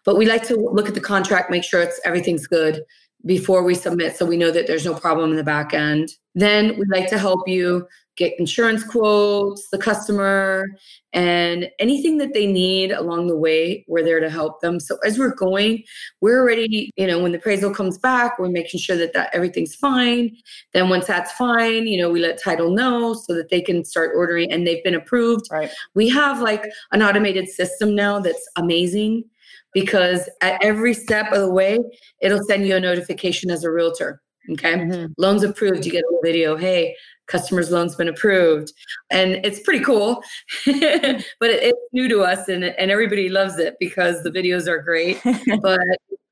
but 0.03 0.17
we 0.17 0.25
like 0.25 0.45
to 0.47 0.55
look 0.55 0.87
at 0.87 0.95
the 0.95 1.01
contract, 1.01 1.51
make 1.51 1.63
sure 1.63 1.81
it's 1.81 1.99
everything's 2.03 2.47
good 2.47 2.83
before 3.25 3.63
we 3.63 3.75
submit 3.75 4.15
so 4.15 4.25
we 4.25 4.37
know 4.37 4.51
that 4.51 4.67
there's 4.67 4.85
no 4.85 4.93
problem 4.93 5.31
in 5.31 5.37
the 5.37 5.43
back 5.43 5.73
end. 5.73 6.09
Then 6.33 6.77
we 6.77 6.85
like 6.87 7.09
to 7.09 7.17
help 7.17 7.47
you 7.47 7.87
get 8.17 8.33
insurance 8.39 8.83
quotes, 8.83 9.67
the 9.69 9.77
customer, 9.77 10.65
and 11.13 11.69
anything 11.79 12.17
that 12.17 12.33
they 12.33 12.47
need 12.47 12.91
along 12.91 13.27
the 13.27 13.37
way, 13.37 13.85
we're 13.87 14.03
there 14.03 14.19
to 14.19 14.29
help 14.29 14.61
them. 14.61 14.79
So 14.79 14.97
as 15.05 15.17
we're 15.17 15.35
going, 15.35 15.83
we're 16.21 16.39
already, 16.39 16.91
you 16.97 17.07
know, 17.07 17.19
when 17.19 17.31
the 17.31 17.37
appraisal 17.37 17.73
comes 17.73 17.97
back, 17.97 18.37
we're 18.37 18.49
making 18.49 18.79
sure 18.79 18.97
that, 18.97 19.13
that 19.13 19.29
everything's 19.33 19.75
fine. 19.75 20.35
Then 20.73 20.89
once 20.89 21.07
that's 21.07 21.31
fine, 21.33 21.87
you 21.87 21.97
know, 21.97 22.09
we 22.09 22.19
let 22.19 22.41
title 22.41 22.71
know 22.71 23.13
so 23.13 23.33
that 23.33 23.49
they 23.49 23.61
can 23.61 23.85
start 23.85 24.11
ordering 24.15 24.51
and 24.51 24.65
they've 24.65 24.83
been 24.83 24.95
approved. 24.95 25.45
Right. 25.51 25.71
We 25.93 26.09
have 26.09 26.41
like 26.41 26.65
an 26.91 27.01
automated 27.01 27.49
system 27.49 27.95
now 27.95 28.19
that's 28.19 28.47
amazing 28.57 29.23
because 29.73 30.29
at 30.41 30.57
every 30.63 30.93
step 30.93 31.31
of 31.31 31.41
the 31.41 31.51
way, 31.51 31.77
it'll 32.21 32.43
send 32.45 32.65
you 32.65 32.75
a 32.75 32.79
notification 32.79 33.51
as 33.51 33.63
a 33.63 33.71
realtor. 33.71 34.21
Okay. 34.51 34.73
Mm-hmm. 34.73 35.13
Loans 35.17 35.43
approved. 35.43 35.85
You 35.85 35.91
get 35.91 36.03
a 36.03 36.19
video. 36.23 36.55
Hey, 36.55 36.95
customer's 37.27 37.71
loan's 37.71 37.95
been 37.95 38.09
approved. 38.09 38.71
And 39.09 39.45
it's 39.45 39.59
pretty 39.61 39.83
cool. 39.83 40.21
but 40.65 41.49
it, 41.49 41.63
it's 41.63 41.79
new 41.93 42.07
to 42.09 42.21
us 42.21 42.47
and, 42.47 42.63
and 42.63 42.91
everybody 42.91 43.29
loves 43.29 43.57
it 43.57 43.75
because 43.79 44.23
the 44.23 44.31
videos 44.31 44.67
are 44.67 44.81
great. 44.81 45.19
but 45.61 45.79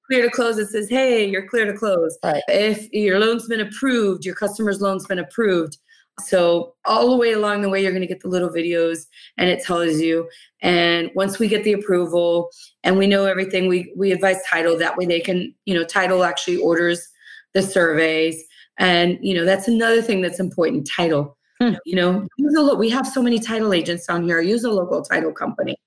clear 0.08 0.24
to 0.24 0.30
close, 0.30 0.58
it 0.58 0.70
says, 0.70 0.90
hey, 0.90 1.28
you're 1.28 1.48
clear 1.48 1.66
to 1.66 1.78
close. 1.78 2.18
Right. 2.24 2.44
If 2.48 2.92
your 2.92 3.20
loan's 3.20 3.48
been 3.48 3.62
approved, 3.62 4.26
your 4.26 4.36
customer's 4.36 4.82
loan's 4.82 5.08
been 5.08 5.20
approved. 5.20 5.78
So 6.20 6.76
all 6.86 7.10
the 7.10 7.18
way 7.18 7.32
along 7.32 7.64
the 7.64 7.70
way, 7.70 7.82
you're 7.82 7.92
going 7.92 8.02
to 8.02 8.08
get 8.08 8.22
the 8.22 8.28
little 8.28 8.50
videos 8.50 9.08
and 9.38 9.50
it 9.50 9.64
tells 9.64 10.00
you. 10.00 10.30
And 10.62 11.10
once 11.16 11.40
we 11.40 11.48
get 11.48 11.64
the 11.64 11.74
approval 11.74 12.52
and 12.84 13.00
we 13.00 13.08
know 13.08 13.26
everything, 13.26 13.68
we, 13.68 13.92
we 13.98 14.12
advise 14.12 14.38
title. 14.48 14.78
That 14.78 14.96
way 14.96 15.08
they 15.08 15.20
can, 15.20 15.56
you 15.66 15.74
know, 15.74 15.84
title 15.84 16.24
actually 16.24 16.58
orders 16.58 17.10
the 17.54 17.62
surveys. 17.62 18.44
And, 18.78 19.18
you 19.22 19.34
know, 19.34 19.46
that's 19.46 19.68
another 19.68 20.02
thing 20.02 20.22
that's 20.22 20.40
important 20.40 20.90
title. 20.94 21.38
Hmm. 21.60 21.74
You 21.86 21.96
know, 21.96 22.28
use 22.38 22.58
a, 22.58 22.76
we 22.76 22.90
have 22.90 23.08
so 23.08 23.22
many 23.22 23.40
title 23.40 23.74
agents 23.74 24.08
down 24.08 24.24
here. 24.24 24.42
Use 24.42 24.64
a 24.64 24.72
local 24.72 25.04
title 25.04 25.32
company. 25.32 25.78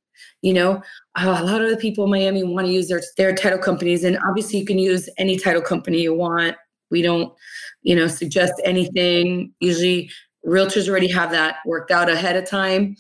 You 0.43 0.55
know, 0.55 0.83
uh, 1.17 1.37
a 1.39 1.45
lot 1.45 1.63
of 1.63 1.71
the 1.71 1.77
people 1.77 2.05
in 2.05 2.11
Miami 2.11 2.45
want 2.45 2.67
to 2.67 2.73
use 2.73 2.89
their, 2.89 3.03
their 3.17 3.35
title 3.35 3.59
companies. 3.59 4.05
And 4.05 4.19
obviously, 4.29 4.59
you 4.59 4.65
can 4.65 4.79
use 4.79 5.09
any 5.19 5.37
title 5.37 5.63
company 5.63 6.01
you 6.01 6.15
want. 6.15 6.57
We 6.91 7.03
don't, 7.03 7.33
you 7.83 7.97
know, 7.97 8.07
suggest 8.07 8.55
anything. 8.65 9.53
Usually, 9.61 10.11
realtors 10.47 10.89
already 10.89 11.11
have 11.11 11.33
that 11.33 11.57
worked 11.67 11.91
out 11.91 12.09
ahead 12.09 12.37
of 12.37 12.49
time. 12.49 12.97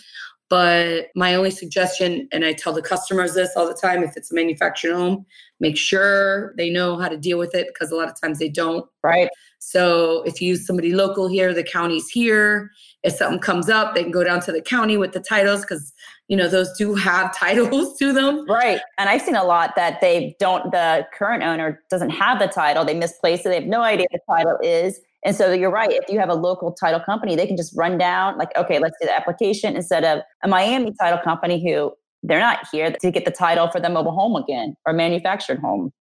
But 0.49 1.09
my 1.14 1.35
only 1.35 1.51
suggestion, 1.51 2.29
and 2.33 2.45
I 2.45 2.53
tell 2.53 2.73
the 2.73 2.83
customers 2.83 3.35
this 3.35 3.51
all 3.57 3.67
the 3.67 3.75
time 3.75 4.03
if 4.03 4.17
it's 4.17 4.31
a 4.31 4.35
manufactured 4.35 4.95
home, 4.95 5.27
make 5.61 5.77
sure 5.77 6.55
they 6.57 6.71
know 6.71 6.97
how 6.99 7.09
to 7.09 7.17
deal 7.17 7.39
with 7.39 7.55
it 7.55 7.69
because 7.69 7.91
a 7.91 7.97
lot 7.97 8.09
of 8.09 8.21
times 8.21 8.39
they 8.39 8.49
don't. 8.49 8.87
Right. 9.03 9.29
So 9.59 10.23
if 10.23 10.41
you 10.41 10.49
use 10.49 10.67
somebody 10.67 10.93
local 10.93 11.29
here, 11.29 11.53
the 11.53 11.65
county's 11.65 12.09
here. 12.09 12.71
If 13.03 13.15
something 13.15 13.41
comes 13.41 13.69
up, 13.69 13.95
they 13.95 14.03
can 14.03 14.13
go 14.13 14.23
down 14.23 14.41
to 14.43 14.53
the 14.53 14.61
county 14.61 14.97
with 14.97 15.13
the 15.13 15.21
titles 15.21 15.63
because 15.63 15.93
you 16.29 16.37
know 16.37 16.49
those 16.49 16.77
do 16.77 16.95
have 16.95 17.37
titles 17.39 17.99
to 17.99 18.13
them. 18.13 18.47
Right. 18.49 18.81
And 18.99 19.09
I've 19.09 19.23
seen 19.23 19.37
a 19.37 19.45
lot 19.45 19.75
that 19.77 20.01
they 20.01 20.37
don't. 20.39 20.71
The 20.73 21.07
current 21.17 21.43
owner 21.43 21.83
doesn't 21.91 22.11
have 22.11 22.39
the 22.39 22.49
title. 22.49 22.85
They 22.85 22.95
misplace 22.95 23.41
it. 23.41 23.49
They 23.49 23.55
have 23.57 23.65
no 23.65 23.83
idea 23.83 24.07
the 24.13 24.21
title 24.29 24.59
is. 24.63 25.01
And 25.25 25.35
so 25.35 25.53
you're 25.53 25.73
right. 25.73 25.91
If 25.91 26.09
you 26.09 26.21
have 26.21 26.29
a 26.29 26.35
local 26.35 26.73
title 26.73 27.01
company, 27.01 27.35
they 27.35 27.49
can 27.49 27.57
just 27.57 27.77
run 27.77 27.99
down, 27.99 28.39
like, 28.39 28.57
okay, 28.57 28.79
let's 28.79 28.95
do 29.01 29.09
the 29.09 29.17
application 29.17 29.75
instead 29.75 30.05
of 30.05 30.21
a 30.45 30.49
Miami 30.49 30.93
title 31.01 31.19
company 31.19 31.61
who 31.61 31.93
they're 32.27 32.41
not 32.41 32.66
here 32.72 32.93
to 33.01 33.11
get 33.11 33.24
the 33.24 33.31
title 33.31 33.68
for 33.68 33.81
the 33.81 33.89
mobile 33.89 34.12
home 34.12 34.37
again 34.37 34.77
or 34.87 34.93
manufactured 34.93 35.59
home. 35.59 35.93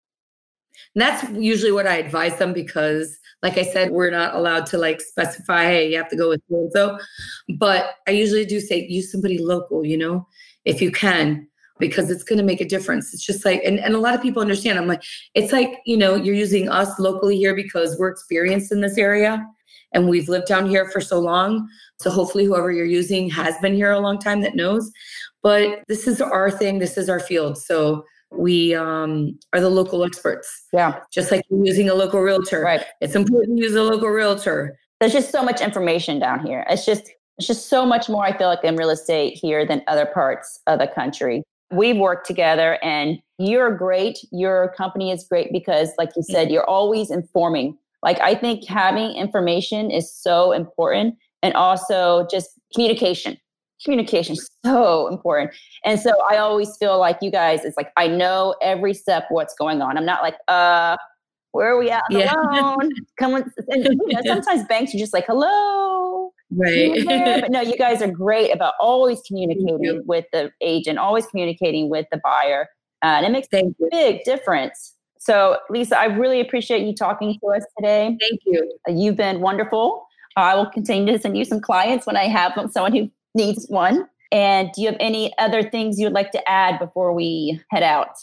And 0.93 1.01
that's 1.01 1.29
usually 1.31 1.71
what 1.71 1.87
I 1.87 1.97
advise 1.97 2.37
them 2.37 2.51
because, 2.51 3.17
like 3.41 3.57
I 3.57 3.63
said, 3.63 3.91
we're 3.91 4.11
not 4.11 4.35
allowed 4.35 4.65
to 4.67 4.77
like 4.77 4.99
specify, 5.01 5.65
hey, 5.65 5.89
you 5.89 5.97
have 5.97 6.09
to 6.09 6.17
go 6.17 6.29
with 6.29 6.41
so 6.49 6.69
so. 6.73 6.99
But 7.57 7.95
I 8.07 8.11
usually 8.11 8.45
do 8.45 8.59
say 8.59 8.85
use 8.87 9.11
somebody 9.11 9.37
local, 9.37 9.85
you 9.85 9.97
know, 9.97 10.27
if 10.65 10.81
you 10.81 10.91
can 10.91 11.47
because 11.79 12.09
it's 12.09 12.23
going 12.23 12.37
to 12.37 12.43
make 12.43 12.61
a 12.61 12.65
difference. 12.65 13.13
It's 13.13 13.25
just 13.25 13.43
like, 13.43 13.61
and, 13.65 13.79
and 13.79 13.95
a 13.95 13.99
lot 13.99 14.15
of 14.15 14.21
people 14.21 14.41
understand. 14.41 14.79
I'm 14.79 14.87
like, 14.87 15.03
it's 15.33 15.51
like, 15.51 15.79
you 15.85 15.97
know, 15.97 16.15
you're 16.15 16.35
using 16.35 16.69
us 16.69 16.97
locally 16.99 17.37
here 17.37 17.53
because 17.55 17.97
we're 17.99 18.09
experienced 18.09 18.71
in 18.71 18.81
this 18.81 18.97
area 18.97 19.45
and 19.91 20.09
we've 20.09 20.29
lived 20.29 20.47
down 20.47 20.69
here 20.69 20.89
for 20.89 21.01
so 21.01 21.19
long. 21.19 21.67
So 21.99 22.09
hopefully, 22.09 22.45
whoever 22.45 22.71
you're 22.71 22.85
using 22.85 23.29
has 23.29 23.57
been 23.59 23.73
here 23.73 23.91
a 23.91 23.99
long 23.99 24.19
time 24.19 24.41
that 24.41 24.55
knows. 24.55 24.91
But 25.45 25.83
this 25.87 26.07
is 26.07 26.21
our 26.21 26.49
thing, 26.49 26.79
this 26.79 26.97
is 26.97 27.07
our 27.07 27.19
field. 27.19 27.59
So 27.59 28.03
we 28.31 28.73
um, 28.73 29.37
are 29.53 29.61
the 29.61 29.69
local 29.69 30.03
experts. 30.03 30.49
Yeah. 30.73 30.99
Just 31.13 31.29
like 31.29 31.43
using 31.51 31.87
a 31.87 31.93
local 31.93 32.19
realtor. 32.19 32.61
Right. 32.61 32.83
It's 32.99 33.13
important 33.13 33.59
to 33.59 33.63
use 33.63 33.75
a 33.75 33.83
local 33.83 34.09
realtor. 34.09 34.75
There's 34.99 35.13
just 35.13 35.29
so 35.29 35.43
much 35.43 35.61
information 35.61 36.17
down 36.17 36.43
here. 36.43 36.65
It's 36.67 36.83
just 36.83 37.11
it's 37.37 37.45
just 37.45 37.69
so 37.69 37.85
much 37.85 38.09
more 38.09 38.25
I 38.25 38.35
feel 38.35 38.47
like 38.47 38.63
in 38.63 38.75
real 38.75 38.89
estate 38.89 39.37
here 39.39 39.67
than 39.67 39.83
other 39.87 40.07
parts 40.07 40.59
of 40.65 40.79
the 40.79 40.87
country. 40.87 41.43
We've 41.71 41.97
worked 41.97 42.25
together 42.25 42.79
and 42.83 43.19
you're 43.37 43.77
great. 43.77 44.17
Your 44.31 44.73
company 44.75 45.11
is 45.11 45.27
great 45.29 45.51
because 45.51 45.91
like 45.99 46.09
you 46.15 46.23
said, 46.23 46.49
you're 46.49 46.67
always 46.67 47.11
informing. 47.11 47.77
Like 48.01 48.19
I 48.19 48.33
think 48.33 48.65
having 48.65 49.15
information 49.15 49.91
is 49.91 50.11
so 50.11 50.53
important 50.53 51.17
and 51.43 51.53
also 51.53 52.25
just 52.31 52.49
communication 52.73 53.37
communication 53.85 54.33
is 54.33 54.49
so 54.65 55.07
important. 55.07 55.51
And 55.85 55.99
so 55.99 56.11
I 56.29 56.37
always 56.37 56.75
feel 56.77 56.99
like 56.99 57.19
you 57.21 57.31
guys, 57.31 57.63
it's 57.63 57.77
like 57.77 57.93
I 57.95 58.07
know 58.07 58.55
every 58.61 58.93
step 58.93 59.27
what's 59.29 59.55
going 59.55 59.81
on. 59.81 59.97
I'm 59.97 60.05
not 60.05 60.21
like, 60.21 60.35
uh, 60.49 60.97
where 61.51 61.69
are 61.69 61.79
we 61.79 61.89
at 61.89 62.03
yeah. 62.09 62.33
alone? 62.33 62.89
Come 63.17 63.35
on. 63.35 63.53
And, 63.69 63.85
you 63.85 64.13
know, 64.13 64.21
sometimes 64.25 64.67
banks 64.67 64.93
are 64.93 64.97
just 64.97 65.13
like, 65.13 65.25
hello. 65.25 66.33
Right. 66.51 67.01
but 67.41 67.49
no, 67.49 67.61
you 67.61 67.77
guys 67.77 68.01
are 68.01 68.11
great 68.11 68.51
about 68.51 68.73
always 68.79 69.21
communicating 69.25 70.03
with 70.05 70.25
the 70.33 70.51
agent, 70.59 70.99
always 70.99 71.25
communicating 71.27 71.89
with 71.89 72.07
the 72.11 72.19
buyer. 72.23 72.67
Uh, 73.01 73.07
and 73.07 73.25
it 73.25 73.31
makes 73.31 73.47
Thank 73.47 73.75
a 73.81 73.87
big 73.89 74.23
difference. 74.25 74.95
So, 75.17 75.57
Lisa, 75.69 75.97
I 75.97 76.05
really 76.05 76.41
appreciate 76.41 76.85
you 76.85 76.93
talking 76.93 77.37
to 77.39 77.47
us 77.47 77.63
today. 77.77 78.17
Thank 78.19 78.41
you. 78.45 78.77
You've 78.87 79.15
been 79.15 79.39
wonderful. 79.39 80.05
I 80.35 80.55
will 80.55 80.69
continue 80.69 81.13
to 81.13 81.19
send 81.19 81.37
you 81.37 81.45
some 81.45 81.61
clients 81.61 82.05
when 82.05 82.17
I 82.17 82.25
have 82.25 82.53
someone 82.71 82.93
who 82.93 83.09
needs 83.35 83.67
one. 83.67 84.07
And 84.31 84.71
do 84.73 84.81
you 84.81 84.87
have 84.87 84.97
any 84.99 85.37
other 85.37 85.63
things 85.69 85.99
you 85.99 86.07
would 86.07 86.13
like 86.13 86.31
to 86.31 86.49
add 86.49 86.79
before 86.79 87.13
we 87.13 87.61
head 87.69 87.83
out? 87.83 88.17